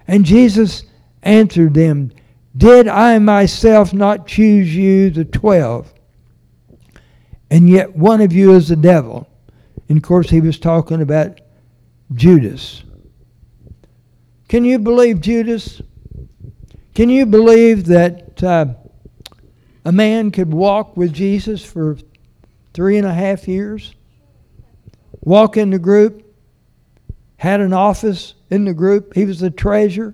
And 0.07 0.23
Jesus 0.23 0.83
answered 1.23 1.73
them, 1.73 2.13
Did 2.55 2.87
I 2.87 3.19
myself 3.19 3.93
not 3.93 4.27
choose 4.27 4.73
you, 4.73 5.09
the 5.09 5.25
twelve? 5.25 5.93
And 7.51 7.67
yet 7.67 7.97
one 7.97 8.21
of 8.21 8.31
you 8.31 8.53
is 8.53 8.69
the 8.69 8.77
devil. 8.77 9.28
And 9.89 9.97
of 9.97 10.03
course, 10.03 10.29
he 10.29 10.39
was 10.39 10.59
talking 10.59 11.01
about 11.01 11.41
Judas. 12.13 12.83
Can 14.47 14.63
you 14.63 14.79
believe 14.79 15.19
Judas? 15.19 15.81
Can 16.93 17.09
you 17.09 17.25
believe 17.25 17.85
that 17.87 18.43
uh, 18.43 18.67
a 19.85 19.91
man 19.91 20.31
could 20.31 20.53
walk 20.53 20.95
with 20.95 21.11
Jesus 21.11 21.63
for 21.63 21.97
three 22.73 22.97
and 22.97 23.07
a 23.07 23.13
half 23.13 23.47
years? 23.47 23.93
Walk 25.21 25.57
in 25.57 25.71
the 25.71 25.79
group, 25.79 26.23
had 27.37 27.61
an 27.61 27.73
office 27.73 28.35
in 28.49 28.65
the 28.65 28.73
group, 28.73 29.13
he 29.13 29.25
was 29.25 29.39
the 29.39 29.51
treasurer. 29.51 30.13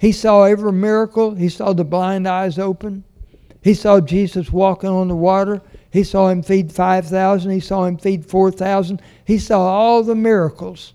He 0.00 0.12
saw 0.12 0.44
every 0.44 0.72
miracle, 0.72 1.34
he 1.34 1.48
saw 1.48 1.72
the 1.72 1.84
blind 1.84 2.28
eyes 2.28 2.58
open, 2.58 3.04
he 3.62 3.74
saw 3.74 4.00
Jesus 4.00 4.52
walking 4.52 4.90
on 4.90 5.08
the 5.08 5.16
water. 5.16 5.62
He 5.96 6.04
saw 6.04 6.28
him 6.28 6.42
feed 6.42 6.70
5,000. 6.72 7.50
He 7.50 7.58
saw 7.58 7.86
him 7.86 7.96
feed 7.96 8.26
4,000. 8.26 9.00
He 9.24 9.38
saw 9.38 9.60
all 9.60 10.02
the 10.02 10.14
miracles 10.14 10.92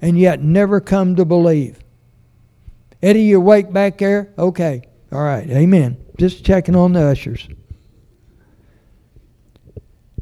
and 0.00 0.18
yet 0.18 0.42
never 0.42 0.80
come 0.80 1.16
to 1.16 1.26
believe. 1.26 1.80
Eddie, 3.02 3.24
you 3.24 3.36
awake 3.36 3.70
back 3.74 3.98
there? 3.98 4.32
Okay. 4.38 4.84
All 5.12 5.22
right. 5.22 5.46
Amen. 5.50 5.98
Just 6.16 6.46
checking 6.46 6.74
on 6.74 6.94
the 6.94 7.02
ushers. 7.02 7.46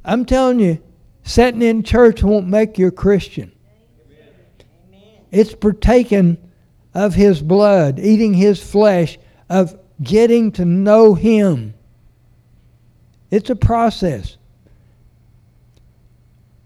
I'm 0.04 0.24
telling 0.24 0.58
you, 0.58 0.82
sitting 1.22 1.62
in 1.62 1.84
church 1.84 2.20
won't 2.20 2.48
make 2.48 2.78
you 2.78 2.88
a 2.88 2.90
Christian. 2.90 3.52
It's 5.30 5.54
partaking 5.54 6.36
of 6.94 7.14
his 7.14 7.40
blood, 7.40 8.00
eating 8.00 8.34
his 8.34 8.60
flesh, 8.60 9.20
of 9.48 9.78
getting 10.02 10.50
to 10.50 10.64
know 10.64 11.14
him. 11.14 11.74
It's 13.32 13.48
a 13.48 13.56
process. 13.56 14.36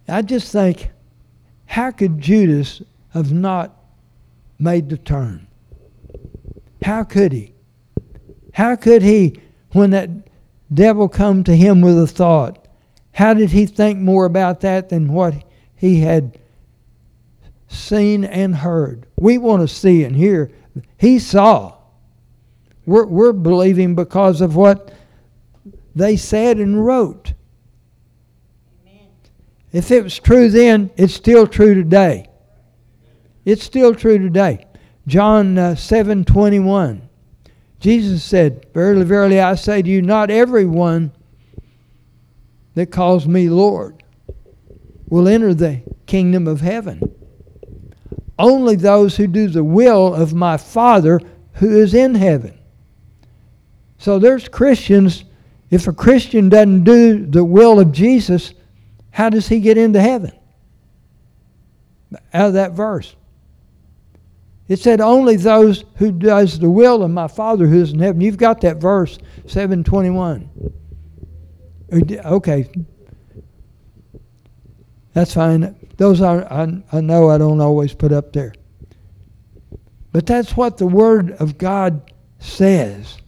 I 0.09 0.23
just 0.23 0.51
think, 0.51 0.91
how 1.65 1.93
could 1.93 2.21
Judas 2.21 2.83
have 3.11 3.33
not 3.33 3.77
made 4.59 4.89
the 4.89 4.99
turn? 4.99 5.47
How 6.83 7.05
could 7.05 7.33
he? 7.33 7.55
How 8.53 8.75
could 8.75 9.03
he, 9.03 9.41
when 9.71 9.91
that 9.91 10.11
devil 10.75 11.09
come 11.09 11.45
to 11.45 11.57
him 11.57 11.83
with 11.83 12.03
a 12.03 12.07
thought, 12.07 12.67
how 13.13 13.33
did 13.33 13.51
he 13.51 13.67
think 13.67 14.01
more 14.01 14.25
about 14.25 14.61
that 14.63 14.89
than 14.89 15.13
what 15.13 15.45
he 15.77 16.01
had 16.01 16.37
seen 17.69 18.25
and 18.25 18.57
heard? 18.57 19.07
We 19.21 19.39
want 19.39 19.63
to 19.63 19.69
see 19.73 20.03
and 20.03 20.17
hear. 20.17 20.51
He 20.99 21.21
saw. 21.21 21.77
We're, 22.87 23.07
we're 23.07 23.33
believing 23.33 23.95
because 23.95 24.41
of 24.41 24.57
what 24.57 24.93
they 25.97 26.17
said 26.17 26.59
and 26.59 26.85
wrote. 26.87 27.33
If 29.73 29.91
it 29.91 30.05
was 30.05 30.19
true 30.19 30.49
then, 30.49 30.91
it's 30.97 31.15
still 31.15 31.47
true 31.47 31.75
today. 31.75 32.29
It's 33.45 33.65
still 33.65 33.95
true 33.95 34.19
today. 34.19 34.67
John 35.07 35.59
uh, 35.59 35.75
7 35.75 36.25
21. 36.25 37.09
Jesus 37.81 38.23
said, 38.25 38.67
Verily, 38.73 39.05
verily, 39.05 39.41
I 39.41 39.55
say 39.55 39.83
to 39.83 39.89
you, 39.89 40.03
not 40.03 40.31
everyone 40.31 41.13
that 42.75 42.91
calls 42.91 43.27
me 43.27 43.49
Lord 43.49 44.03
will 45.09 45.29
enter 45.29 45.55
the 45.55 45.83
kingdom 46.07 46.47
of 46.47 46.61
heaven. 46.61 47.15
Only 48.39 48.77
those 48.77 49.17
who 49.17 49.27
do 49.27 49.49
the 49.49 49.65
will 49.65 50.15
of 50.15 50.35
my 50.35 50.57
Father 50.57 51.21
who 51.55 51.79
is 51.79 51.95
in 51.95 52.15
heaven. 52.15 52.59
So 53.99 54.19
there's 54.19 54.49
Christians. 54.49 55.25
If 55.71 55.89
a 55.89 55.93
Christian 55.93 56.49
doesn't 56.49 56.85
do 56.85 57.27
the 57.27 57.45
will 57.45 57.81
of 57.81 57.93
Jesus, 57.93 58.55
how 59.11 59.31
does 59.31 59.49
he 59.49 59.61
get 59.61 59.77
into 59.79 60.01
heaven? 60.01 60.33
Out 62.33 62.49
of 62.49 62.53
that 62.55 62.73
verse. 62.73 63.17
It 64.69 64.79
said 64.79 65.01
only 65.01 65.37
those 65.37 65.85
who 65.97 66.11
does 66.11 66.59
the 66.59 66.71
will 66.71 67.03
of 67.03 67.11
my 67.11 67.29
Father 67.29 67.67
who 67.67 67.81
is 67.83 67.93
in 67.93 68.01
heaven. 68.01 68.21
You've 68.21 68.37
got 68.37 68.61
that 68.63 68.79
verse 68.79 69.19
721. 69.47 70.51
Okay. 71.93 72.69
That's 75.13 75.33
fine. 75.33 75.75
Those 75.97 76.21
are 76.21 76.45
I, 76.53 76.83
I 76.93 77.01
know 77.01 77.31
I 77.31 77.39
don't 77.39 77.61
always 77.61 77.95
put 77.95 78.13
up 78.13 78.33
there. 78.33 78.53
But 80.13 80.27
that's 80.27 80.57
what 80.57 80.79
the 80.79 80.87
word 80.87 81.33
of 81.33 81.59
God 81.59 82.13
says. 82.39 83.19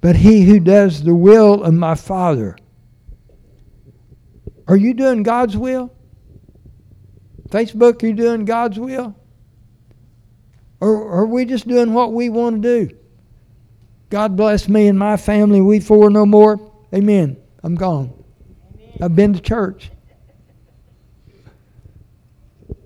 But 0.00 0.16
he 0.16 0.44
who 0.44 0.60
does 0.60 1.02
the 1.02 1.14
will 1.14 1.62
of 1.62 1.74
my 1.74 1.94
Father. 1.94 2.56
Are 4.66 4.76
you 4.76 4.94
doing 4.94 5.22
God's 5.22 5.56
will? 5.56 5.92
Facebook, 7.48 8.02
are 8.02 8.06
you 8.06 8.12
doing 8.12 8.44
God's 8.44 8.78
will? 8.78 9.16
Or, 10.80 11.08
are 11.10 11.26
we 11.26 11.44
just 11.44 11.66
doing 11.66 11.92
what 11.92 12.12
we 12.12 12.28
want 12.28 12.62
to 12.62 12.86
do? 12.86 12.96
God 14.10 14.36
bless 14.36 14.68
me 14.68 14.86
and 14.86 14.98
my 14.98 15.16
family. 15.16 15.60
We 15.60 15.80
four 15.80 16.08
no 16.10 16.24
more. 16.24 16.72
Amen. 16.94 17.36
I'm 17.62 17.74
gone. 17.74 18.12
Amen. 18.74 18.92
I've 19.02 19.16
been 19.16 19.32
to 19.34 19.40
church. 19.40 19.90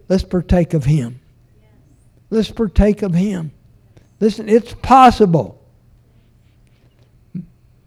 Let's 0.08 0.24
partake 0.24 0.74
of 0.74 0.84
Him. 0.84 1.20
Let's 2.30 2.50
partake 2.50 3.02
of 3.02 3.14
Him. 3.14 3.52
Listen, 4.20 4.48
it's 4.48 4.74
possible. 4.74 5.61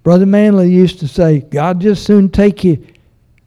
Brother 0.06 0.28
Manley 0.28 0.72
used 0.72 1.00
to 1.00 1.08
say, 1.08 1.39
God 1.39 1.82
just 1.82 2.06
soon 2.06 2.30
take 2.30 2.63
you, 2.63 2.86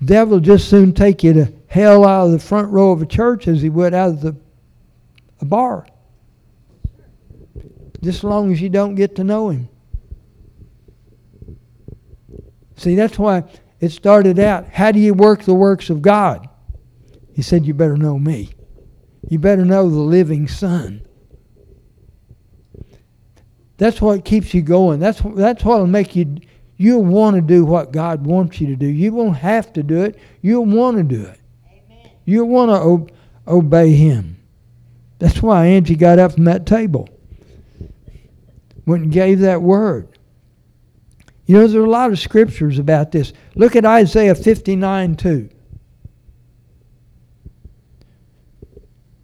devil 0.05 0.41
just 0.41 0.69
soon 0.69 0.93
take 0.93 1.23
you 1.23 1.33
to 1.33 1.53
hell 1.69 2.05
out 2.05 2.27
of 2.27 2.33
the 2.33 2.41
front 2.41 2.73
row 2.73 2.91
of 2.91 3.01
a 3.01 3.07
church 3.07 3.47
as 3.47 3.63
he 3.63 3.69
would 3.69 3.95
out 3.95 4.09
of 4.11 4.21
the 4.21 4.37
a 5.41 5.45
bar. 5.45 5.87
Just 8.03 8.19
as 8.19 8.25
long 8.25 8.53
as 8.53 8.61
you 8.61 8.69
don't 8.69 8.97
get 8.97 9.15
to 9.15 9.25
know 9.25 9.51
him. 9.51 9.69
See, 12.77 12.97
that's 12.97 13.21
why 13.21 13.45
it 13.79 13.91
started 13.91 14.41
out 14.41 14.67
how 14.69 14.91
do 14.91 14.99
you 14.99 15.15
work 15.15 15.45
the 15.45 15.55
works 15.55 15.91
of 15.91 16.03
God? 16.03 16.49
He 17.35 17.43
said, 17.43 17.67
You 17.67 17.75
better 17.75 17.97
know 17.97 18.19
me. 18.19 18.51
You 19.29 19.39
better 19.39 19.65
know 19.65 19.89
the 19.89 19.97
living 19.97 20.49
Son. 20.49 21.07
That's 23.79 24.01
what 24.03 24.25
keeps 24.25 24.53
you 24.53 24.61
going. 24.61 24.99
That's, 24.99 25.23
that's 25.37 25.65
what 25.65 25.79
will 25.79 25.87
make 25.87 26.17
you, 26.17 26.41
you'll 26.79 27.05
want 27.05 27.37
to 27.37 27.43
do 27.43 27.65
what 27.65 27.93
God 27.93 28.25
wants 28.25 28.61
you 28.61 28.69
to 28.69 28.77
do. 28.77 28.87
You 28.87 29.13
won't 29.13 29.37
have 29.37 29.73
to 29.75 29.83
do 29.83 30.03
it, 30.03 30.19
you'll 30.41 30.65
want 30.65 30.97
to 30.97 31.03
do 31.03 31.23
it. 31.25 31.39
You'll 32.25 32.49
want 32.49 32.71
to 32.71 32.75
ob- 32.75 33.13
obey 33.47 33.93
him. 33.93 34.37
That's 35.19 35.43
why 35.43 35.67
Angie 35.67 35.97
got 35.97 36.19
up 36.19 36.33
from 36.33 36.45
that 36.45 36.65
table. 36.65 37.09
Went 38.87 39.05
and 39.05 39.13
gave 39.13 39.41
that 39.41 39.61
word. 39.61 40.09
You 41.47 41.55
know, 41.55 41.61
there's 41.61 41.75
a 41.75 41.81
lot 41.81 42.13
of 42.13 42.19
scriptures 42.19 42.79
about 42.79 43.11
this. 43.11 43.33
Look 43.55 43.75
at 43.75 43.85
Isaiah 43.85 44.35
59 44.35 45.17
2. 45.17 45.49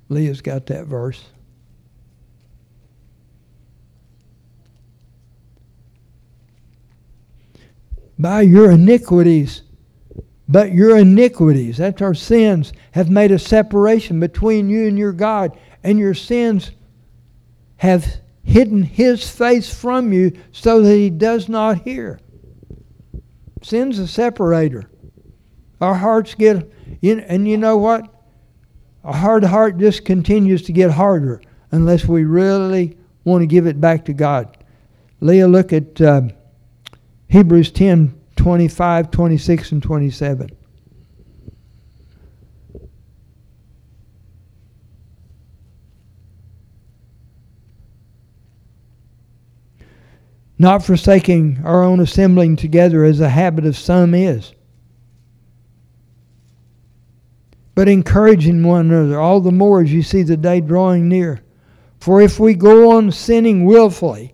Leah's 0.08 0.40
got 0.40 0.66
that 0.66 0.86
verse. 0.86 1.22
By 8.24 8.40
your 8.40 8.70
iniquities 8.70 9.60
but 10.48 10.72
your 10.72 10.96
iniquities, 10.96 11.76
that's 11.76 12.00
our 12.00 12.14
sins, 12.14 12.72
have 12.92 13.10
made 13.10 13.30
a 13.30 13.38
separation 13.38 14.18
between 14.18 14.70
you 14.70 14.88
and 14.88 14.98
your 14.98 15.12
God, 15.12 15.58
and 15.82 15.98
your 15.98 16.14
sins 16.14 16.70
have 17.76 18.20
hidden 18.42 18.82
his 18.82 19.30
face 19.30 19.72
from 19.72 20.10
you 20.10 20.32
so 20.52 20.80
that 20.80 20.94
he 20.94 21.10
does 21.10 21.50
not 21.50 21.82
hear. 21.82 22.18
Sin's 23.62 23.98
a 23.98 24.08
separator. 24.08 24.88
Our 25.82 25.94
hearts 25.94 26.34
get, 26.34 26.72
and 27.02 27.46
you 27.46 27.58
know 27.58 27.76
what? 27.76 28.08
A 29.04 29.14
hard 29.14 29.44
heart 29.44 29.76
just 29.76 30.06
continues 30.06 30.62
to 30.62 30.72
get 30.72 30.90
harder 30.90 31.42
unless 31.72 32.06
we 32.06 32.24
really 32.24 32.96
want 33.24 33.42
to 33.42 33.46
give 33.46 33.66
it 33.66 33.82
back 33.82 34.06
to 34.06 34.14
God. 34.14 34.56
Leah, 35.20 35.46
look 35.46 35.74
at 35.74 36.00
uh, 36.00 36.22
Hebrews 37.28 37.70
10 37.70 38.20
25, 38.36 39.10
26, 39.10 39.72
and 39.72 39.82
27. 39.82 40.50
Not 50.58 50.84
forsaking 50.84 51.60
our 51.64 51.82
own 51.82 52.00
assembling 52.00 52.56
together 52.56 53.04
as 53.04 53.18
the 53.18 53.28
habit 53.28 53.66
of 53.66 53.76
some 53.76 54.14
is, 54.14 54.52
but 57.74 57.88
encouraging 57.88 58.62
one 58.62 58.90
another, 58.90 59.18
all 59.18 59.40
the 59.40 59.50
more 59.50 59.82
as 59.82 59.92
you 59.92 60.02
see 60.02 60.22
the 60.22 60.36
day 60.36 60.60
drawing 60.60 61.08
near. 61.08 61.42
For 61.98 62.20
if 62.20 62.38
we 62.38 62.54
go 62.54 62.92
on 62.92 63.10
sinning 63.10 63.64
wilfully, 63.64 64.33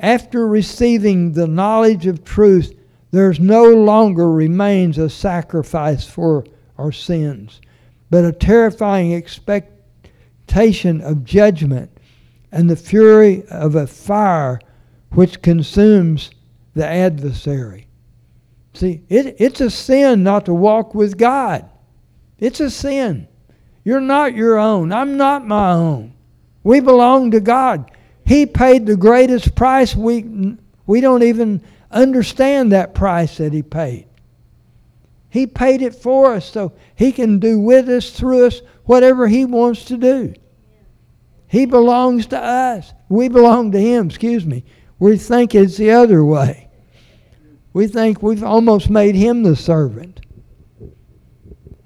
after 0.00 0.46
receiving 0.46 1.32
the 1.32 1.46
knowledge 1.46 2.06
of 2.06 2.24
truth, 2.24 2.74
there's 3.10 3.38
no 3.38 3.64
longer 3.64 4.30
remains 4.30 4.98
a 4.98 5.10
sacrifice 5.10 6.06
for 6.06 6.44
our 6.78 6.92
sins, 6.92 7.60
but 8.08 8.24
a 8.24 8.32
terrifying 8.32 9.14
expectation 9.14 11.00
of 11.00 11.24
judgment 11.24 11.90
and 12.52 12.68
the 12.68 12.76
fury 12.76 13.44
of 13.48 13.74
a 13.74 13.86
fire 13.86 14.60
which 15.10 15.42
consumes 15.42 16.30
the 16.74 16.86
adversary. 16.86 17.86
See, 18.74 19.02
it, 19.08 19.36
it's 19.38 19.60
a 19.60 19.70
sin 19.70 20.22
not 20.22 20.46
to 20.46 20.54
walk 20.54 20.94
with 20.94 21.18
God. 21.18 21.68
It's 22.38 22.60
a 22.60 22.70
sin. 22.70 23.28
You're 23.84 24.00
not 24.00 24.34
your 24.34 24.58
own. 24.58 24.92
I'm 24.92 25.16
not 25.16 25.46
my 25.46 25.72
own. 25.72 26.14
We 26.62 26.80
belong 26.80 27.32
to 27.32 27.40
God. 27.40 27.90
He 28.30 28.46
paid 28.46 28.86
the 28.86 28.96
greatest 28.96 29.56
price 29.56 29.96
we, 29.96 30.56
we 30.86 31.00
don't 31.00 31.24
even 31.24 31.60
understand 31.90 32.70
that 32.70 32.94
price 32.94 33.38
that 33.38 33.52
He 33.52 33.64
paid. 33.64 34.06
He 35.30 35.48
paid 35.48 35.82
it 35.82 35.96
for 35.96 36.34
us 36.34 36.48
so 36.48 36.72
He 36.94 37.10
can 37.10 37.40
do 37.40 37.58
with 37.58 37.88
us, 37.88 38.10
through 38.10 38.46
us, 38.46 38.62
whatever 38.84 39.26
He 39.26 39.44
wants 39.44 39.84
to 39.86 39.96
do. 39.96 40.34
He 41.48 41.66
belongs 41.66 42.28
to 42.28 42.38
us. 42.38 42.92
We 43.08 43.28
belong 43.28 43.72
to 43.72 43.80
Him, 43.80 44.06
excuse 44.06 44.46
me. 44.46 44.62
We 45.00 45.16
think 45.16 45.52
it's 45.52 45.76
the 45.76 45.90
other 45.90 46.24
way. 46.24 46.68
We 47.72 47.88
think 47.88 48.22
we've 48.22 48.44
almost 48.44 48.90
made 48.90 49.16
Him 49.16 49.42
the 49.42 49.56
servant. 49.56 50.20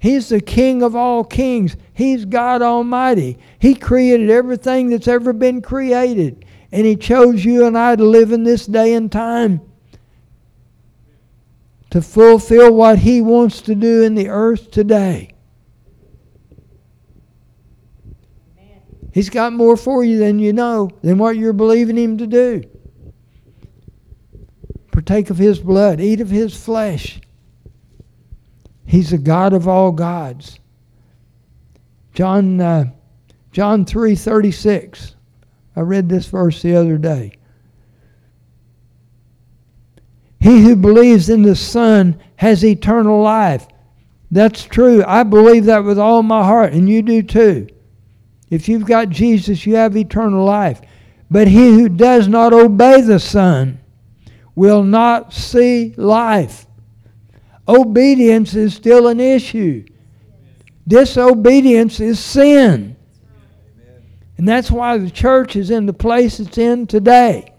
He's 0.05 0.29
the 0.29 0.39
King 0.39 0.83
of 0.83 0.95
all 0.95 1.23
kings. 1.23 1.75
He's 1.91 2.25
God 2.25 2.61
Almighty. 2.61 3.39
He 3.57 3.73
created 3.73 4.29
everything 4.29 4.91
that's 4.91 5.07
ever 5.07 5.33
been 5.33 5.63
created. 5.63 6.45
And 6.71 6.85
He 6.85 6.95
chose 6.95 7.43
you 7.43 7.65
and 7.65 7.75
I 7.75 7.95
to 7.95 8.03
live 8.03 8.31
in 8.31 8.43
this 8.43 8.67
day 8.67 8.93
and 8.93 9.11
time 9.11 9.61
to 11.89 12.03
fulfill 12.03 12.75
what 12.75 12.99
He 12.99 13.19
wants 13.19 13.61
to 13.63 13.73
do 13.73 14.03
in 14.03 14.13
the 14.13 14.29
earth 14.29 14.69
today. 14.69 15.31
He's 19.11 19.31
got 19.31 19.53
more 19.53 19.75
for 19.75 20.03
you 20.03 20.19
than 20.19 20.37
you 20.37 20.53
know, 20.53 20.91
than 21.01 21.17
what 21.17 21.35
you're 21.35 21.51
believing 21.51 21.97
Him 21.97 22.19
to 22.19 22.27
do. 22.27 22.61
Partake 24.91 25.31
of 25.31 25.39
His 25.39 25.57
blood, 25.57 25.99
eat 25.99 26.21
of 26.21 26.29
His 26.29 26.55
flesh. 26.55 27.21
He's 28.85 29.09
the 29.09 29.17
God 29.17 29.53
of 29.53 29.67
all 29.67 29.91
gods. 29.91 30.59
John, 32.13 32.61
uh, 32.61 32.85
John 33.51 33.85
3.36. 33.85 35.15
I 35.75 35.81
read 35.81 36.07
this 36.07 36.27
verse 36.27 36.61
the 36.61 36.75
other 36.75 36.97
day. 36.97 37.33
He 40.39 40.61
who 40.61 40.75
believes 40.75 41.29
in 41.29 41.41
the 41.41 41.55
Son 41.55 42.21
has 42.35 42.63
eternal 42.63 43.21
life. 43.21 43.67
That's 44.29 44.63
true. 44.63 45.03
I 45.05 45.23
believe 45.23 45.65
that 45.65 45.83
with 45.83 45.97
all 45.97 46.23
my 46.23 46.43
heart, 46.43 46.73
and 46.73 46.87
you 46.87 47.01
do 47.01 47.23
too. 47.23 47.67
If 48.49 48.69
you've 48.69 48.85
got 48.85 49.09
Jesus, 49.09 49.65
you 49.65 49.75
have 49.75 49.97
eternal 49.97 50.45
life. 50.45 50.81
But 51.31 51.47
he 51.47 51.73
who 51.73 51.89
does 51.89 52.27
not 52.27 52.53
obey 52.53 53.01
the 53.01 53.19
Son 53.19 53.79
will 54.53 54.83
not 54.83 55.33
see 55.33 55.93
life. 55.97 56.67
Obedience 57.67 58.53
is 58.53 58.73
still 58.73 59.07
an 59.07 59.19
issue. 59.19 59.85
Disobedience 60.87 61.99
is 61.99 62.19
sin. 62.19 62.95
And 64.37 64.47
that's 64.47 64.69
why 64.69 64.97
the 64.97 65.09
church 65.09 65.55
is 65.55 65.71
in 65.71 65.85
the 65.85 65.93
place 65.93 66.39
it's 66.39 66.57
in 66.57 66.87
today. 66.87 67.53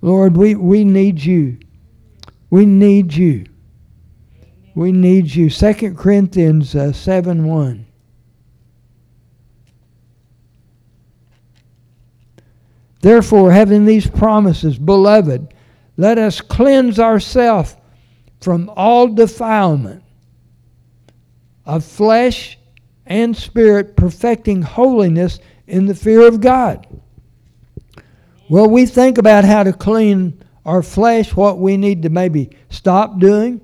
Lord, 0.00 0.36
we, 0.36 0.54
we 0.54 0.84
need 0.84 1.24
you. 1.24 1.58
We 2.50 2.66
need 2.66 3.14
you. 3.14 3.46
We 4.74 4.92
need 4.92 5.34
you. 5.34 5.48
2 5.48 5.94
Corinthians 5.94 6.74
uh, 6.76 6.92
7 6.92 7.46
1. 7.46 7.86
Therefore, 13.00 13.52
having 13.52 13.86
these 13.86 14.06
promises, 14.06 14.78
beloved, 14.78 15.53
let 15.96 16.18
us 16.18 16.40
cleanse 16.40 16.98
ourselves 16.98 17.76
from 18.40 18.70
all 18.76 19.08
defilement 19.08 20.02
of 21.64 21.84
flesh 21.84 22.58
and 23.06 23.36
spirit, 23.36 23.96
perfecting 23.96 24.62
holiness 24.62 25.38
in 25.66 25.86
the 25.86 25.94
fear 25.94 26.26
of 26.26 26.40
God. 26.40 26.86
Well, 28.48 28.68
we 28.68 28.86
think 28.86 29.18
about 29.18 29.44
how 29.44 29.62
to 29.62 29.72
clean 29.72 30.42
our 30.66 30.82
flesh, 30.82 31.34
what 31.34 31.58
we 31.58 31.76
need 31.76 32.02
to 32.02 32.08
maybe 32.08 32.50
stop 32.70 33.18
doing, 33.18 33.60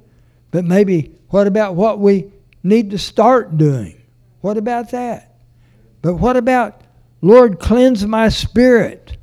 but 0.50 0.64
maybe 0.64 1.18
what 1.28 1.46
about 1.46 1.74
what 1.74 1.98
we 1.98 2.32
need 2.62 2.90
to 2.90 2.98
start 2.98 3.56
doing? 3.56 4.00
What 4.40 4.56
about 4.56 4.90
that? 4.90 5.34
But 6.02 6.14
what 6.14 6.36
about, 6.36 6.82
Lord, 7.20 7.58
cleanse 7.58 8.06
my 8.06 8.28
spirit? 8.28 9.16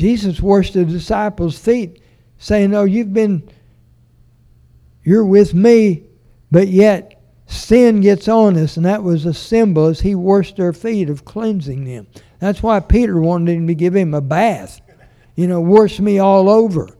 Jesus 0.00 0.40
washed 0.40 0.72
the 0.72 0.86
disciples' 0.86 1.58
feet, 1.58 2.00
saying, 2.38 2.74
Oh, 2.74 2.84
you've 2.84 3.12
been, 3.12 3.46
you're 5.04 5.26
with 5.26 5.52
me, 5.52 6.04
but 6.50 6.68
yet 6.68 7.22
sin 7.44 8.00
gets 8.00 8.26
on 8.26 8.56
us, 8.56 8.78
and 8.78 8.86
that 8.86 9.02
was 9.02 9.26
a 9.26 9.34
symbol 9.34 9.88
as 9.88 10.00
he 10.00 10.14
washed 10.14 10.56
their 10.56 10.72
feet 10.72 11.10
of 11.10 11.26
cleansing 11.26 11.84
them. 11.84 12.06
That's 12.38 12.62
why 12.62 12.80
Peter 12.80 13.20
wanted 13.20 13.54
him 13.54 13.66
to 13.66 13.74
give 13.74 13.94
him 13.94 14.14
a 14.14 14.22
bath. 14.22 14.80
You 15.36 15.46
know, 15.46 15.60
wash 15.60 16.00
me 16.00 16.18
all 16.18 16.48
over. 16.48 16.96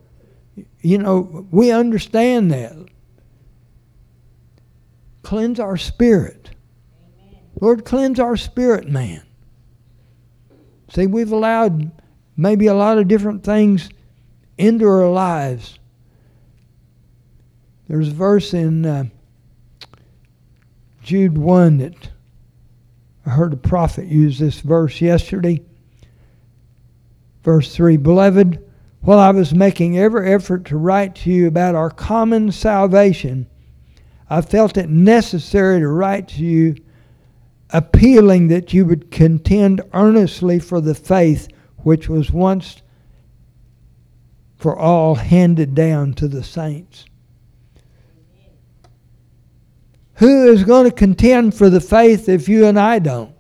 You 0.83 0.99
know, 0.99 1.47
we 1.51 1.71
understand 1.71 2.53
that. 2.53 2.77
Cleanse 5.23 5.59
our 5.59 5.79
spirit. 5.79 6.51
Lord, 7.63 7.87
cleanse 7.87 8.21
our 8.21 8.37
spirit, 8.37 8.89
man. 8.89 9.23
See, 10.91 11.07
we've 11.07 11.33
allowed 11.33 11.93
maybe 12.41 12.67
a 12.69 12.75
lot 12.75 12.97
of 12.97 13.07
different 13.07 13.45
things 13.45 13.91
into 14.57 14.87
our 14.87 15.11
lives. 15.11 15.79
There's 17.87 18.09
a 18.09 18.13
verse 18.13 18.55
in 18.55 18.87
uh, 18.87 19.05
Jude 21.03 21.37
1 21.37 21.79
that 21.79 22.11
I 23.27 23.31
heard 23.31 23.53
a 23.53 23.59
prophet 23.59 24.07
use 24.07 24.39
this 24.39 24.61
verse 24.61 25.03
yesterday. 25.03 25.63
Verse 27.43 27.75
3 27.75 27.99
Beloved, 27.99 28.65
while 29.03 29.19
I 29.19 29.31
was 29.33 29.55
making 29.55 29.99
every 29.99 30.33
effort 30.33 30.65
to 30.67 30.79
write 30.79 31.15
to 31.17 31.31
you 31.31 31.47
about 31.47 31.75
our 31.75 31.91
common 31.91 32.53
salvation, 32.53 33.47
I 34.31 34.41
felt 34.41 34.79
it 34.79 34.89
necessary 34.89 35.81
to 35.81 35.89
write 35.89 36.29
to 36.29 36.45
you, 36.45 36.77
appealing 37.71 38.49
that 38.49 38.73
you 38.73 38.87
would 38.87 39.11
contend 39.11 39.83
earnestly 39.93 40.59
for 40.59 40.81
the 40.81 40.95
faith 40.95 41.49
which 41.83 42.09
was 42.09 42.31
once 42.31 42.83
for 44.57 44.77
all 44.77 45.15
handed 45.15 45.75
down 45.75 46.13
to 46.15 46.29
the 46.29 46.45
saints. 46.45 47.07
Who 50.15 50.53
is 50.53 50.65
going 50.65 50.85
to 50.85 50.95
contend 50.95 51.55
for 51.55 51.71
the 51.71 51.81
faith 51.81 52.29
if 52.29 52.49
you 52.49 52.67
and 52.67 52.79
I 52.79 52.99
don't? 52.99 53.35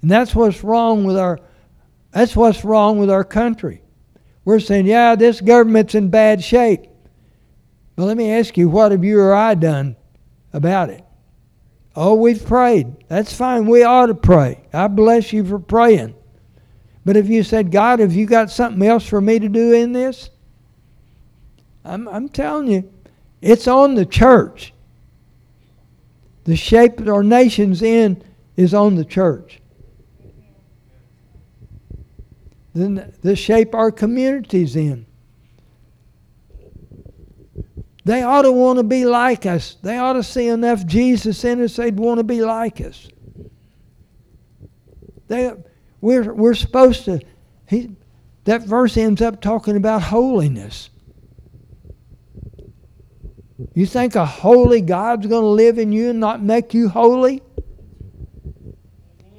And 0.00 0.10
that's 0.10 0.34
what's 0.34 0.62
wrong 0.62 1.04
with 1.04 1.16
our 1.16 1.40
that's 2.12 2.36
what's 2.36 2.64
wrong 2.64 2.98
with 2.98 3.10
our 3.10 3.24
country. 3.24 3.82
We're 4.44 4.60
saying, 4.60 4.86
yeah, 4.86 5.16
this 5.16 5.40
government's 5.40 5.96
in 5.96 6.10
bad 6.10 6.44
shape. 6.44 6.86
But 7.96 8.04
let 8.04 8.16
me 8.16 8.30
ask 8.30 8.56
you, 8.56 8.68
what 8.68 8.92
have 8.92 9.02
you 9.02 9.18
or 9.18 9.34
I 9.34 9.54
done 9.54 9.96
about 10.52 10.90
it? 10.90 11.04
Oh, 11.96 12.14
we've 12.14 12.44
prayed. 12.44 13.08
That's 13.08 13.32
fine. 13.32 13.66
We 13.66 13.82
ought 13.82 14.06
to 14.06 14.14
pray. 14.14 14.64
I 14.72 14.88
bless 14.88 15.32
you 15.32 15.44
for 15.44 15.58
praying. 15.58 16.14
But 17.04 17.16
if 17.16 17.28
you 17.28 17.42
said, 17.42 17.70
God, 17.70 17.98
have 17.98 18.14
you 18.14 18.26
got 18.26 18.50
something 18.50 18.82
else 18.86 19.06
for 19.06 19.20
me 19.20 19.38
to 19.38 19.48
do 19.48 19.72
in 19.72 19.92
this? 19.92 20.30
I'm, 21.84 22.08
I'm 22.08 22.28
telling 22.28 22.68
you, 22.68 22.90
it's 23.42 23.68
on 23.68 23.94
the 23.94 24.06
church. 24.06 24.72
The 26.44 26.56
shape 26.56 26.96
that 26.96 27.08
our 27.08 27.22
nation's 27.22 27.82
in 27.82 28.22
is 28.56 28.72
on 28.72 28.94
the 28.94 29.04
church. 29.04 29.60
Then 32.74 33.12
the 33.22 33.36
shape 33.36 33.74
our 33.74 33.90
community's 33.90 34.74
in. 34.74 35.06
They 38.04 38.22
ought 38.22 38.42
to 38.42 38.52
want 38.52 38.78
to 38.78 38.82
be 38.82 39.06
like 39.06 39.46
us. 39.46 39.76
They 39.82 39.96
ought 39.96 40.14
to 40.14 40.22
see 40.22 40.48
enough 40.48 40.84
Jesus 40.84 41.44
in 41.44 41.62
us, 41.62 41.76
they'd 41.76 41.98
want 41.98 42.18
to 42.18 42.24
be 42.24 42.42
like 42.42 42.80
us. 42.80 43.08
They, 45.28 45.52
we're, 46.04 46.34
we're 46.34 46.54
supposed 46.54 47.06
to, 47.06 47.18
he, 47.66 47.96
that 48.44 48.66
verse 48.66 48.98
ends 48.98 49.22
up 49.22 49.40
talking 49.40 49.74
about 49.74 50.02
holiness. 50.02 50.90
You 53.72 53.86
think 53.86 54.14
a 54.14 54.26
holy 54.26 54.82
God's 54.82 55.26
going 55.26 55.42
to 55.42 55.48
live 55.48 55.78
in 55.78 55.92
you 55.92 56.10
and 56.10 56.20
not 56.20 56.42
make 56.42 56.74
you 56.74 56.90
holy? 56.90 57.42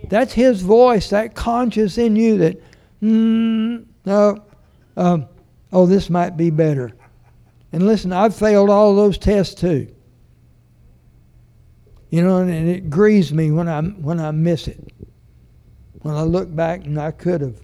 That's 0.09 0.33
His 0.33 0.61
voice, 0.61 1.11
that 1.11 1.35
conscience 1.35 1.99
in 1.99 2.15
you 2.15 2.39
that, 2.39 2.59
mm, 2.99 3.85
no, 4.03 4.43
um, 4.97 5.27
oh, 5.71 5.85
this 5.85 6.09
might 6.09 6.35
be 6.35 6.49
better. 6.49 6.93
And 7.73 7.85
listen, 7.85 8.11
I've 8.11 8.35
failed 8.35 8.71
all 8.71 8.95
those 8.95 9.19
tests 9.19 9.53
too. 9.53 9.93
You 12.09 12.23
know, 12.23 12.37
and, 12.39 12.49
it 12.49 12.89
grieves 12.89 13.31
me 13.31 13.51
when 13.51 13.67
I 13.67 13.81
when 13.83 14.19
I 14.19 14.31
miss 14.31 14.67
it 14.67 14.79
when 16.05 16.15
I 16.15 16.21
look 16.21 16.55
back 16.55 16.85
and 16.85 17.01
I 17.01 17.09
could 17.09 17.41
have. 17.41 17.59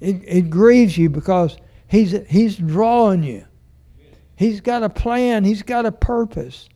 It, 0.00 0.22
it 0.26 0.50
grieves 0.50 0.98
you 0.98 1.08
because 1.08 1.56
he's, 1.86 2.16
he's 2.28 2.56
drawing 2.56 3.22
you. 3.22 3.46
He's 4.34 4.60
got 4.60 4.82
a 4.82 4.88
plan, 4.88 5.44
He's 5.44 5.62
got 5.62 5.86
a 5.86 5.92
purpose. 5.92 6.68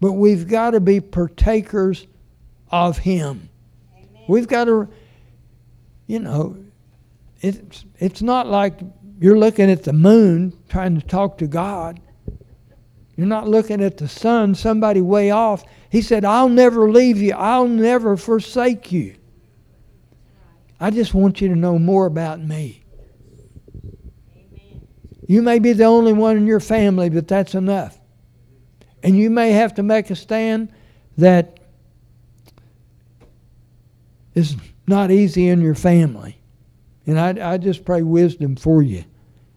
But 0.00 0.14
we've 0.14 0.48
got 0.48 0.72
to 0.72 0.80
be 0.80 1.00
partakers 1.00 2.08
of 2.72 2.98
Him. 2.98 3.48
Amen. 3.96 4.24
We've 4.28 4.48
got 4.48 4.64
to, 4.64 4.88
you 6.08 6.18
know, 6.18 6.56
it's, 7.40 7.84
it's 8.00 8.22
not 8.22 8.48
like 8.48 8.80
you're 9.20 9.38
looking 9.38 9.70
at 9.70 9.84
the 9.84 9.92
moon 9.92 10.58
trying 10.68 11.00
to 11.00 11.06
talk 11.06 11.38
to 11.38 11.46
God. 11.46 12.00
You're 13.16 13.28
not 13.28 13.48
looking 13.48 13.80
at 13.80 13.96
the 13.98 14.08
sun, 14.08 14.56
somebody 14.56 15.00
way 15.00 15.30
off. 15.30 15.62
He 15.88 16.02
said, 16.02 16.24
I'll 16.24 16.48
never 16.48 16.90
leave 16.90 17.18
you, 17.18 17.32
I'll 17.34 17.68
never 17.68 18.16
forsake 18.16 18.90
you. 18.90 19.14
I 20.78 20.90
just 20.90 21.14
want 21.14 21.40
you 21.40 21.48
to 21.48 21.56
know 21.56 21.78
more 21.78 22.06
about 22.06 22.40
me. 22.40 22.84
Amen. 24.36 24.86
You 25.26 25.42
may 25.42 25.58
be 25.58 25.72
the 25.72 25.84
only 25.84 26.12
one 26.12 26.36
in 26.36 26.46
your 26.46 26.60
family, 26.60 27.08
but 27.08 27.28
that's 27.28 27.54
enough. 27.54 27.98
And 29.02 29.16
you 29.16 29.30
may 29.30 29.52
have 29.52 29.74
to 29.74 29.82
make 29.82 30.10
a 30.10 30.16
stand 30.16 30.72
that 31.16 31.60
is 34.34 34.56
not 34.86 35.10
easy 35.10 35.48
in 35.48 35.62
your 35.62 35.74
family. 35.74 36.38
And 37.06 37.18
I, 37.18 37.54
I 37.54 37.58
just 37.58 37.84
pray 37.84 38.02
wisdom 38.02 38.56
for 38.56 38.82
you 38.82 39.04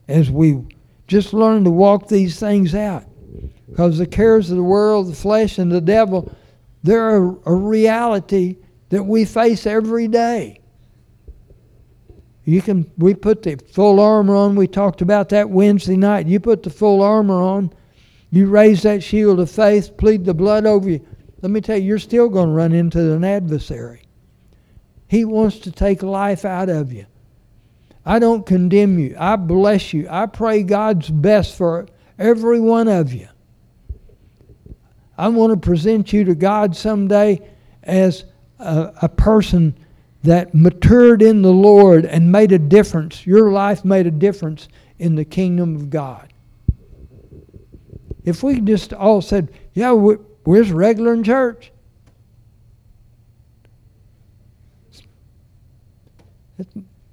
as 0.07 0.31
we 0.31 0.63
just 1.07 1.33
learn 1.33 1.63
to 1.65 1.71
walk 1.71 2.07
these 2.07 2.39
things 2.39 2.73
out. 2.73 3.03
Because 3.69 3.97
the 3.97 4.07
cares 4.07 4.49
of 4.49 4.57
the 4.57 4.63
world, 4.63 5.07
the 5.07 5.15
flesh, 5.15 5.57
and 5.57 5.71
the 5.71 5.81
devil, 5.81 6.33
they're 6.83 7.17
a, 7.17 7.37
a 7.45 7.53
reality 7.53 8.57
that 8.89 9.03
we 9.03 9.25
face 9.25 9.65
every 9.67 10.07
day. 10.07 10.58
You 12.49 12.63
can 12.63 12.89
we 12.97 13.13
put 13.13 13.43
the 13.43 13.57
full 13.71 13.99
armor 13.99 14.35
on. 14.35 14.55
We 14.55 14.67
talked 14.67 15.01
about 15.01 15.29
that 15.29 15.51
Wednesday 15.51 15.95
night. 15.95 16.25
You 16.25 16.39
put 16.39 16.63
the 16.63 16.71
full 16.71 17.03
armor 17.03 17.39
on. 17.39 17.71
You 18.31 18.47
raise 18.47 18.81
that 18.83 19.03
shield 19.03 19.39
of 19.39 19.51
faith, 19.51 19.95
plead 19.97 20.25
the 20.25 20.33
blood 20.33 20.65
over 20.65 20.89
you. 20.89 21.05
Let 21.41 21.51
me 21.51 21.61
tell 21.61 21.77
you, 21.77 21.83
you're 21.83 21.99
still 21.99 22.27
going 22.27 22.47
to 22.47 22.53
run 22.53 22.73
into 22.73 23.13
an 23.13 23.23
adversary. 23.23 24.01
He 25.07 25.25
wants 25.25 25.59
to 25.59 25.71
take 25.71 26.01
life 26.01 26.43
out 26.43 26.69
of 26.69 26.91
you. 26.91 27.05
I 28.03 28.17
don't 28.17 28.45
condemn 28.45 28.97
you. 28.97 29.15
I 29.19 29.35
bless 29.35 29.93
you. 29.93 30.07
I 30.09 30.25
pray 30.25 30.63
God's 30.63 31.09
best 31.09 31.55
for 31.55 31.87
every 32.17 32.59
one 32.59 32.87
of 32.87 33.13
you. 33.13 33.27
I 35.17 35.27
want 35.27 35.53
to 35.53 35.57
present 35.57 36.13
you 36.13 36.23
to 36.23 36.35
God 36.35 36.75
someday 36.75 37.47
as 37.83 38.25
a, 38.57 38.91
a, 39.03 39.09
person 39.09 39.77
that 40.23 40.53
matured 40.53 41.21
in 41.21 41.41
the 41.41 41.51
Lord 41.51 42.05
and 42.05 42.31
made 42.31 42.51
a 42.51 42.59
difference. 42.59 43.25
Your 43.25 43.51
life 43.51 43.85
made 43.85 44.07
a 44.07 44.11
difference 44.11 44.67
in 44.97 45.15
the 45.15 45.25
kingdom 45.25 45.75
of 45.75 45.89
God. 45.89 46.33
If 48.25 48.43
we 48.43 48.59
just 48.59 48.93
all 48.93 49.21
said, 49.21 49.51
yeah, 49.73 49.91
we're, 49.91 50.19
we're 50.45 50.63
regular 50.73 51.13
in 51.13 51.23
church. 51.23 51.71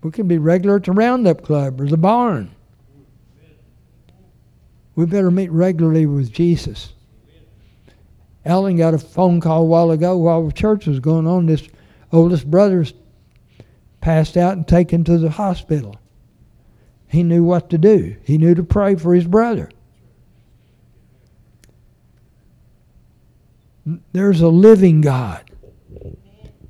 We 0.03 0.11
can 0.11 0.29
be 0.29 0.39
regular 0.39 0.77
at 0.77 0.85
the 0.85 0.93
Roundup 0.93 1.43
Club 1.43 1.81
or 1.81 1.87
the 1.87 1.97
barn. 1.97 2.51
We 4.97 5.07
better 5.07 5.31
meet 5.31 5.51
regularly 5.51 6.07
with 6.07 6.33
Jesus. 6.33 6.95
Ellen 8.45 8.77
got 8.77 8.95
a 8.95 8.99
phone 8.99 9.41
call 9.41 9.63
a 9.63 9.67
while 9.67 9.91
ago 9.91 10.17
while 10.17 10.51
church 10.51 10.87
was 10.87 11.01
going 11.01 11.27
on. 11.27 11.47
This 11.47 11.69
oldest 12.17 12.51
brother's 12.51 12.95
passed 14.01 14.37
out 14.37 14.57
and 14.57 14.67
taken 14.67 15.05
to 15.05 15.19
the 15.19 15.31
hospital. 15.31 15.97
He 17.09 17.23
knew 17.23 17.45
what 17.45 17.71
to 17.71 17.79
do. 17.79 18.17
He 18.23 18.39
knew 18.39 18.55
to 18.55 18.65
pray 18.65 18.97
for 18.97 19.15
his 19.15 19.27
brother. 19.27 19.71
There's 24.13 24.41
a 24.41 24.49
living 24.49 25.01
God. 25.01 25.49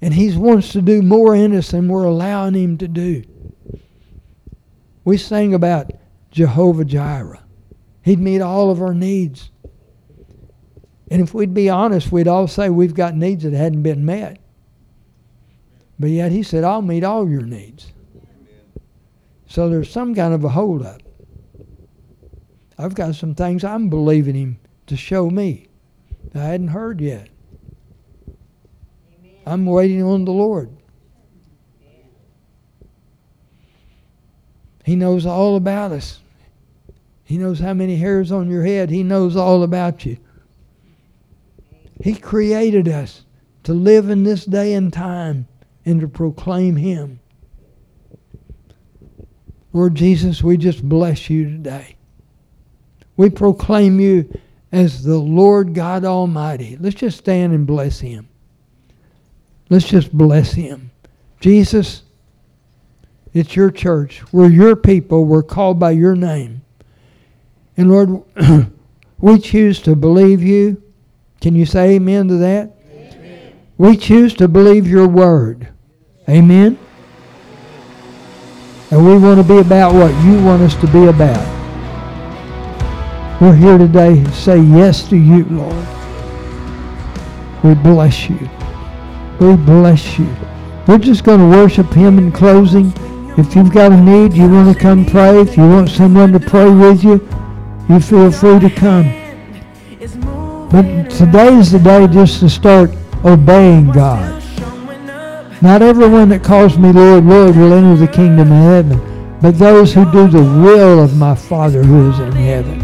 And 0.03 0.12
He 0.12 0.36
wants 0.36 0.72
to 0.72 0.82
do 0.82 1.03
more 1.03 1.34
in 1.34 1.57
us 1.57 1.70
than 1.70 1.88
we're 1.88 2.05
allowing 2.05 2.55
Him 2.55 2.78
to 2.78 2.88
do. 2.88 3.24
We 5.05 5.16
sang 5.16 5.55
about 5.55 5.92
Jehovah 6.30 6.84
Jireh. 6.84 7.42
He'd 8.03 8.20
meet 8.20 8.40
all 8.40 8.70
of 8.70 8.82
our 8.82 8.94
needs. 8.94 9.51
And 11.11 11.22
if 11.22 11.32
we'd 11.32 11.55
be 11.55 11.70
honest, 11.70 12.12
we'd 12.12 12.28
all 12.28 12.49
say 12.49 12.68
we've 12.68 12.94
got 12.94 13.14
needs 13.14 13.44
that 13.44 13.53
hadn't 13.53 13.82
been 13.82 14.05
met. 14.05 14.38
But 15.99 16.11
yet 16.11 16.32
He 16.32 16.42
said, 16.42 16.64
I'll 16.64 16.82
meet 16.82 17.05
all 17.05 17.28
your 17.28 17.42
needs. 17.42 17.92
So 19.47 19.68
there's 19.68 19.90
some 19.90 20.14
kind 20.14 20.34
of 20.34 20.44
a 20.44 20.49
holdup. 20.49 21.03
I've 22.78 22.94
got 22.94 23.14
some 23.14 23.34
things 23.34 23.64
I'm 23.64 23.88
believing 23.88 24.34
Him 24.34 24.59
to 24.86 24.97
show 24.97 25.30
me. 25.30 25.68
I 26.34 26.40
hadn't 26.40 26.68
heard 26.68 27.01
yet. 27.01 27.28
I'm 29.47 29.64
waiting 29.64 30.03
on 30.03 30.24
the 30.24 30.32
Lord. 30.32 30.70
He 34.84 34.97
knows 34.97 35.24
all 35.24 35.57
about 35.57 35.92
us. 35.92 36.20
He 37.24 37.38
knows 37.38 37.59
how 37.59 37.74
many 37.74 37.97
hairs 37.97 38.30
on 38.30 38.51
your 38.51 38.64
head. 38.64 38.90
He 38.90 39.03
knows 39.03 39.36
all 39.36 39.62
about 39.62 40.05
you. 40.05 40.16
He 42.01 42.14
created 42.14 42.86
us 42.86 43.24
to 43.64 43.72
live 43.72 44.11
in 44.11 44.22
this 44.22 44.44
day 44.44 44.74
and 44.74 44.92
time 44.92 45.49
and 45.87 46.03
to 46.03 46.09
proclaim 46.09 46.76
Him. 46.76 47.20
Lord 49.72 49.95
Jesus, 49.95 50.43
we 50.43 50.59
just 50.59 50.87
bless 50.87 51.30
you 51.30 51.45
today. 51.45 51.97
We 53.16 53.30
proclaim 53.30 54.01
you 54.01 54.39
as 54.72 55.03
the 55.03 55.16
Lord 55.16 55.72
God 55.72 56.05
Almighty. 56.05 56.76
Let's 56.78 56.97
just 56.97 57.16
stand 57.16 57.55
and 57.55 57.66
bless 57.66 58.01
Him. 58.01 58.28
Let's 59.68 59.87
just 59.87 60.12
bless 60.12 60.53
him. 60.53 60.91
Jesus, 61.41 62.03
it's 63.34 63.57
your 63.57 63.70
church. 63.70 64.22
We're 64.32 64.49
your 64.49 64.76
people. 64.76 65.24
We're 65.24 65.43
called 65.43 65.78
by 65.78 65.91
your 65.93 66.14
name. 66.14 66.62
And 67.76 67.91
Lord, 67.91 68.22
we 69.18 69.39
choose 69.39 69.80
to 69.82 69.97
believe 69.97 70.43
you. 70.43 70.82
Can 71.41 71.55
you 71.55 71.66
say 71.66 71.97
amen 71.97 72.28
to 72.28 72.37
that? 72.37 72.76
Amen. 72.91 73.59
We 73.76 73.97
choose 73.97 74.34
to 74.34 74.49
believe 74.49 74.87
your 74.87 75.09
word. 75.09 75.68
Amen. 76.29 76.77
And 78.91 79.07
we 79.07 79.16
want 79.16 79.41
to 79.41 79.47
be 79.47 79.59
about 79.59 79.95
what 79.95 80.12
you 80.24 80.43
want 80.45 80.62
us 80.62 80.74
to 80.77 80.87
be 80.89 81.07
about. 81.07 81.57
We're 83.41 83.55
here 83.55 83.79
today 83.79 84.24
to 84.24 84.33
say 84.33 84.59
yes 84.59 85.09
to 85.09 85.16
you, 85.16 85.45
Lord. 85.45 85.87
We 87.62 87.74
bless 87.74 88.29
you. 88.29 88.49
We 89.39 89.55
bless 89.57 90.18
you. 90.18 90.35
We're 90.89 90.99
just 90.99 91.22
going 91.22 91.41
to 91.41 91.57
worship 91.57 91.93
Him 91.93 92.18
in 92.18 92.33
closing. 92.33 92.93
If 93.39 93.55
you've 93.55 93.72
got 93.72 93.93
a 93.93 93.97
need, 93.97 94.33
you 94.33 94.49
want 94.49 94.74
to 94.74 94.81
come 94.81 95.05
pray. 95.05 95.41
If 95.41 95.57
you 95.57 95.68
want 95.68 95.91
someone 95.91 96.33
to 96.33 96.41
pray 96.41 96.68
with 96.68 97.05
you, 97.05 97.29
you 97.89 98.01
feel 98.01 98.33
free 98.33 98.59
to 98.59 98.70
come. 98.70 99.12
But 100.70 101.11
today 101.11 101.55
is 101.55 101.70
the 101.70 101.79
day 101.79 102.09
just 102.09 102.41
to 102.41 102.49
start 102.49 102.91
obeying 103.24 103.93
God. 103.93 104.43
Not 105.62 105.80
everyone 105.80 106.28
that 106.28 106.44
calls 106.44 106.76
me 106.76 106.92
Lord, 106.92 107.24
Lord 107.24 107.57
will 107.57 107.72
enter 107.72 107.96
the 107.96 108.12
kingdom 108.12 108.52
of 108.52 108.59
heaven, 108.59 109.38
but 109.40 109.59
those 109.59 109.94
who 109.94 110.04
do 110.12 110.28
the 110.28 110.42
will 110.42 111.02
of 111.02 111.16
my 111.16 111.34
Father 111.34 111.82
who 111.82 112.11
is 112.11 112.18
in 112.20 112.32
heaven. 112.32 112.78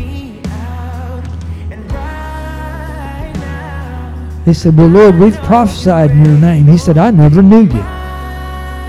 They 4.44 4.54
said, 4.54 4.76
Well, 4.76 4.88
Lord, 4.88 5.18
we've 5.18 5.36
prophesied 5.36 6.10
in 6.10 6.24
your 6.24 6.38
name. 6.38 6.66
He 6.66 6.78
said, 6.78 6.98
I 6.98 7.10
never 7.10 7.42
knew 7.42 7.62
you. 7.62 7.84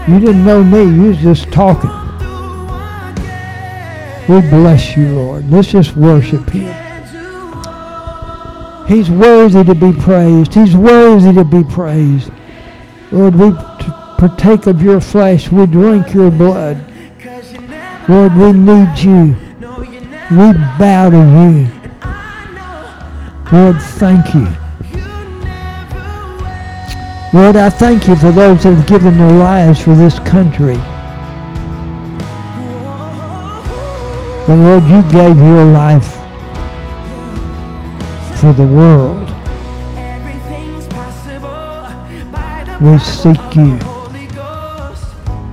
You 0.07 0.19
didn't 0.19 0.45
know 0.45 0.63
me. 0.63 0.83
You 0.83 1.09
was 1.09 1.17
just 1.17 1.51
talking. 1.51 1.91
We 4.27 4.41
bless 4.49 4.95
you, 4.95 5.09
Lord. 5.09 5.51
Let's 5.51 5.69
just 5.69 5.95
worship 5.97 6.49
him. 6.49 6.73
He's 8.87 9.09
worthy 9.09 9.63
to 9.63 9.75
be 9.75 9.93
praised. 9.93 10.53
He's 10.53 10.75
worthy 10.75 11.33
to 11.33 11.43
be 11.43 11.63
praised. 11.63 12.31
Lord, 13.11 13.35
we 13.35 13.51
partake 14.29 14.67
of 14.67 14.81
your 14.81 15.01
flesh. 15.01 15.51
We 15.51 15.65
drink 15.65 16.13
your 16.13 16.31
blood. 16.31 16.77
Lord, 18.07 18.33
we 18.35 18.53
need 18.53 18.97
you. 18.99 19.35
We 20.31 20.53
bow 20.79 21.09
to 21.09 21.17
you. 21.17 21.67
Lord, 23.51 23.81
thank 23.99 24.33
you. 24.33 24.47
Lord, 27.33 27.57
I 27.57 27.69
thank 27.69 28.07
you 28.07 28.15
for 28.15 28.31
those 28.31 28.63
that 28.63 28.73
have 28.73 28.87
given 28.87 29.17
their 29.17 29.31
lives 29.31 29.81
for 29.81 29.93
this 29.93 30.19
country. 30.19 30.77
But 34.47 34.55
Lord, 34.55 34.83
you 34.83 35.01
gave 35.11 35.37
your 35.37 35.65
life 35.65 36.13
for 38.39 38.53
the 38.53 38.65
world. 38.65 39.29
We 42.81 42.97
seek 42.99 43.55
you, 43.55 43.79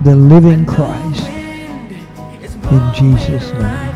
the 0.03 0.17
living 0.17 0.65
Christ, 0.65 1.29
in 2.71 2.95
Jesus' 2.95 3.53
name. 3.53 3.90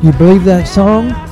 You 0.00 0.12
believe 0.12 0.44
that 0.44 0.68
song? 0.68 1.27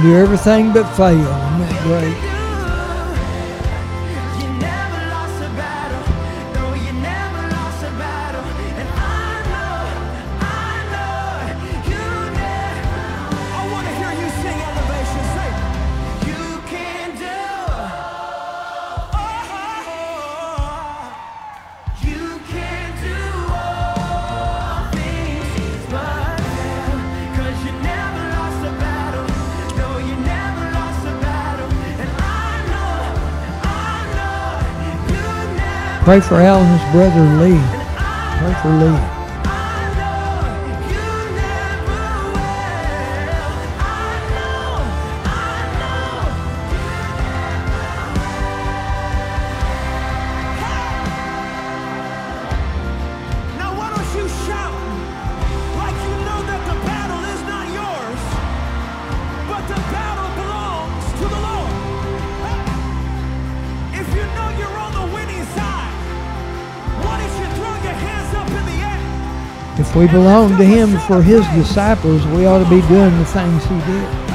Can 0.00 0.10
do 0.10 0.16
everything 0.16 0.72
but 0.72 0.84
fail. 0.96 1.24
That? 1.88 2.27
Pray 36.08 36.20
for 36.22 36.36
Al 36.36 36.62
and 36.62 36.80
his 36.80 36.90
brother 36.90 37.20
Lee. 37.36 37.60
Pray 38.38 38.54
for 38.62 38.70
Lee. 38.70 39.17
If 69.88 69.96
we 69.96 70.06
belong 70.06 70.58
to 70.58 70.64
him 70.64 70.98
for 71.06 71.22
his 71.22 71.46
disciples, 71.54 72.26
we 72.26 72.44
ought 72.44 72.62
to 72.62 72.68
be 72.68 72.86
doing 72.88 73.16
the 73.16 73.24
things 73.24 73.64
he 73.64 73.80
did. 73.90 74.27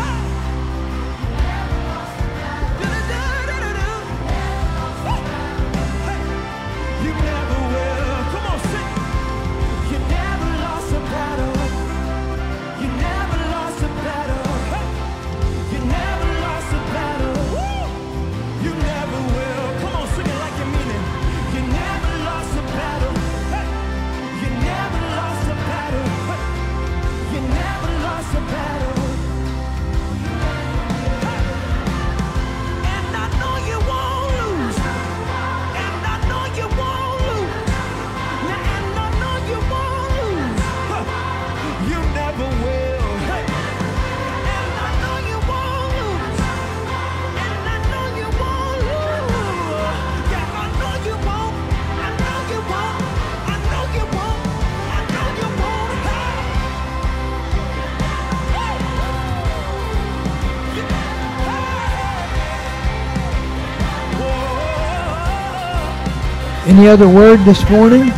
Any 66.84 66.92
other 66.92 67.08
word 67.08 67.40
this 67.46 67.64
morning? 67.70 68.12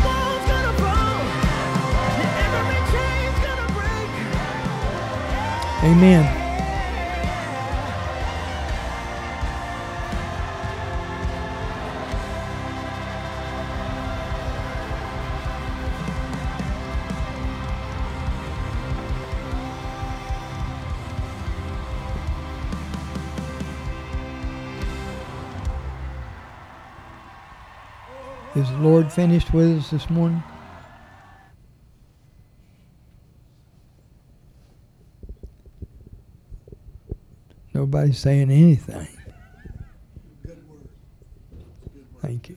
Amen. 5.84 6.45
Is 28.56 28.70
the 28.70 28.78
Lord 28.78 29.12
finished 29.12 29.53
with 29.53 29.78
us 29.78 29.89
this 29.89 30.10
morning? 30.10 30.41
Nobody's 37.74 38.18
saying 38.18 38.49
anything. 38.49 39.10
Thank 42.22 42.47
you. 42.47 42.56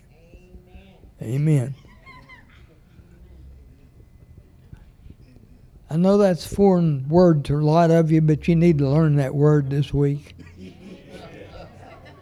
Amen. 1.21 1.75
I 5.91 5.97
know 5.97 6.17
that's 6.17 6.47
a 6.47 6.55
foreign 6.55 7.09
word 7.09 7.45
to 7.47 7.57
a 7.57 7.59
lot 7.59 7.91
of 7.91 8.13
you, 8.13 8.21
but 8.21 8.47
you 8.47 8.55
need 8.55 8.79
to 8.79 8.89
learn 8.89 9.17
that 9.17 9.35
word 9.35 9.69
this 9.69 9.93
week. 9.93 10.37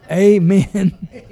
Amen. 0.09 1.07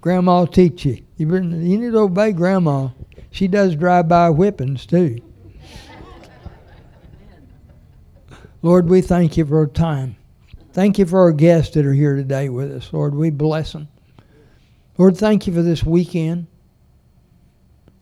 Grandma 0.00 0.46
teach 0.46 0.84
you. 0.86 1.02
You, 1.16 1.34
you 1.34 1.78
need 1.78 1.92
to 1.92 1.98
obey 1.98 2.32
Grandma. 2.32 2.88
She 3.30 3.48
does 3.48 3.74
drive-by 3.76 4.30
whippings 4.30 4.86
too. 4.86 5.18
Lord, 8.62 8.88
we 8.88 9.00
thank 9.00 9.36
you 9.36 9.44
for 9.46 9.58
our 9.58 9.66
time. 9.66 10.16
Thank 10.72 10.98
you 10.98 11.06
for 11.06 11.20
our 11.20 11.32
guests 11.32 11.74
that 11.74 11.86
are 11.86 11.94
here 11.94 12.14
today 12.14 12.48
with 12.48 12.70
us. 12.72 12.92
Lord, 12.92 13.14
we 13.14 13.30
bless 13.30 13.72
them. 13.72 13.88
Lord, 14.98 15.16
thank 15.16 15.46
you 15.46 15.52
for 15.52 15.62
this 15.62 15.82
weekend. 15.82 16.46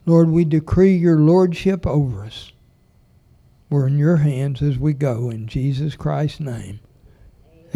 Lord, 0.04 0.30
we 0.30 0.44
decree 0.44 0.96
your 0.96 1.18
lordship 1.18 1.86
over 1.86 2.24
us. 2.24 2.52
We're 3.70 3.86
in 3.86 3.98
your 3.98 4.16
hands 4.16 4.62
as 4.62 4.78
we 4.78 4.94
go 4.94 5.30
in 5.30 5.46
Jesus 5.46 5.94
Christ's 5.94 6.40
name. 6.40 6.80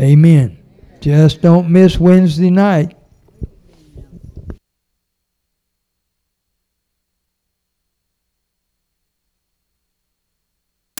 Amen. 0.00 0.58
Just 1.00 1.42
don't 1.42 1.68
miss 1.70 2.00
Wednesday 2.00 2.50
night. 2.50 2.96